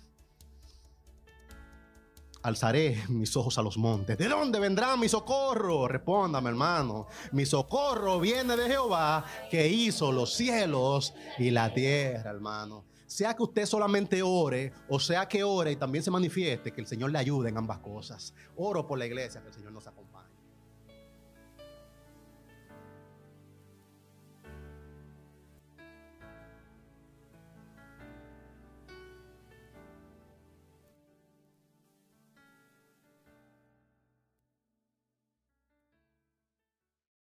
Alzaré 2.42 3.04
mis 3.10 3.36
ojos 3.36 3.58
a 3.58 3.62
los 3.62 3.78
montes. 3.78 4.18
¿De 4.18 4.30
dónde 4.30 4.62
vendrá 4.62 4.96
mi 4.96 5.10
socorro? 5.10 5.90
Respóndame, 5.90 6.48
hermano. 6.48 7.08
Mi 7.34 7.46
socorro 7.46 8.18
viene 8.22 8.56
de 8.56 8.70
Jehová 8.70 9.26
que 9.50 9.68
hizo 9.68 10.14
los 10.14 10.34
cielos 10.34 11.14
y 11.38 11.52
la 11.52 11.74
tierra, 11.74 12.30
hermano. 12.30 12.86
Sea 13.06 13.36
que 13.36 13.44
usted 13.44 13.66
solamente 13.66 14.24
ore 14.24 14.72
o 14.88 14.98
sea 14.98 15.28
que 15.28 15.44
ore 15.44 15.74
y 15.74 15.76
también 15.76 16.02
se 16.02 16.12
manifieste, 16.12 16.72
que 16.72 16.80
el 16.80 16.88
Señor 16.88 17.12
le 17.12 17.20
ayude 17.20 17.50
en 17.50 17.58
ambas 17.58 17.80
cosas. 17.80 18.34
Oro 18.56 18.88
por 18.88 19.00
la 19.00 19.06
iglesia, 19.06 19.42
que 19.42 19.50
el 19.50 19.54
Señor 19.54 19.74
nos 19.74 19.86
acompañe. 19.86 20.01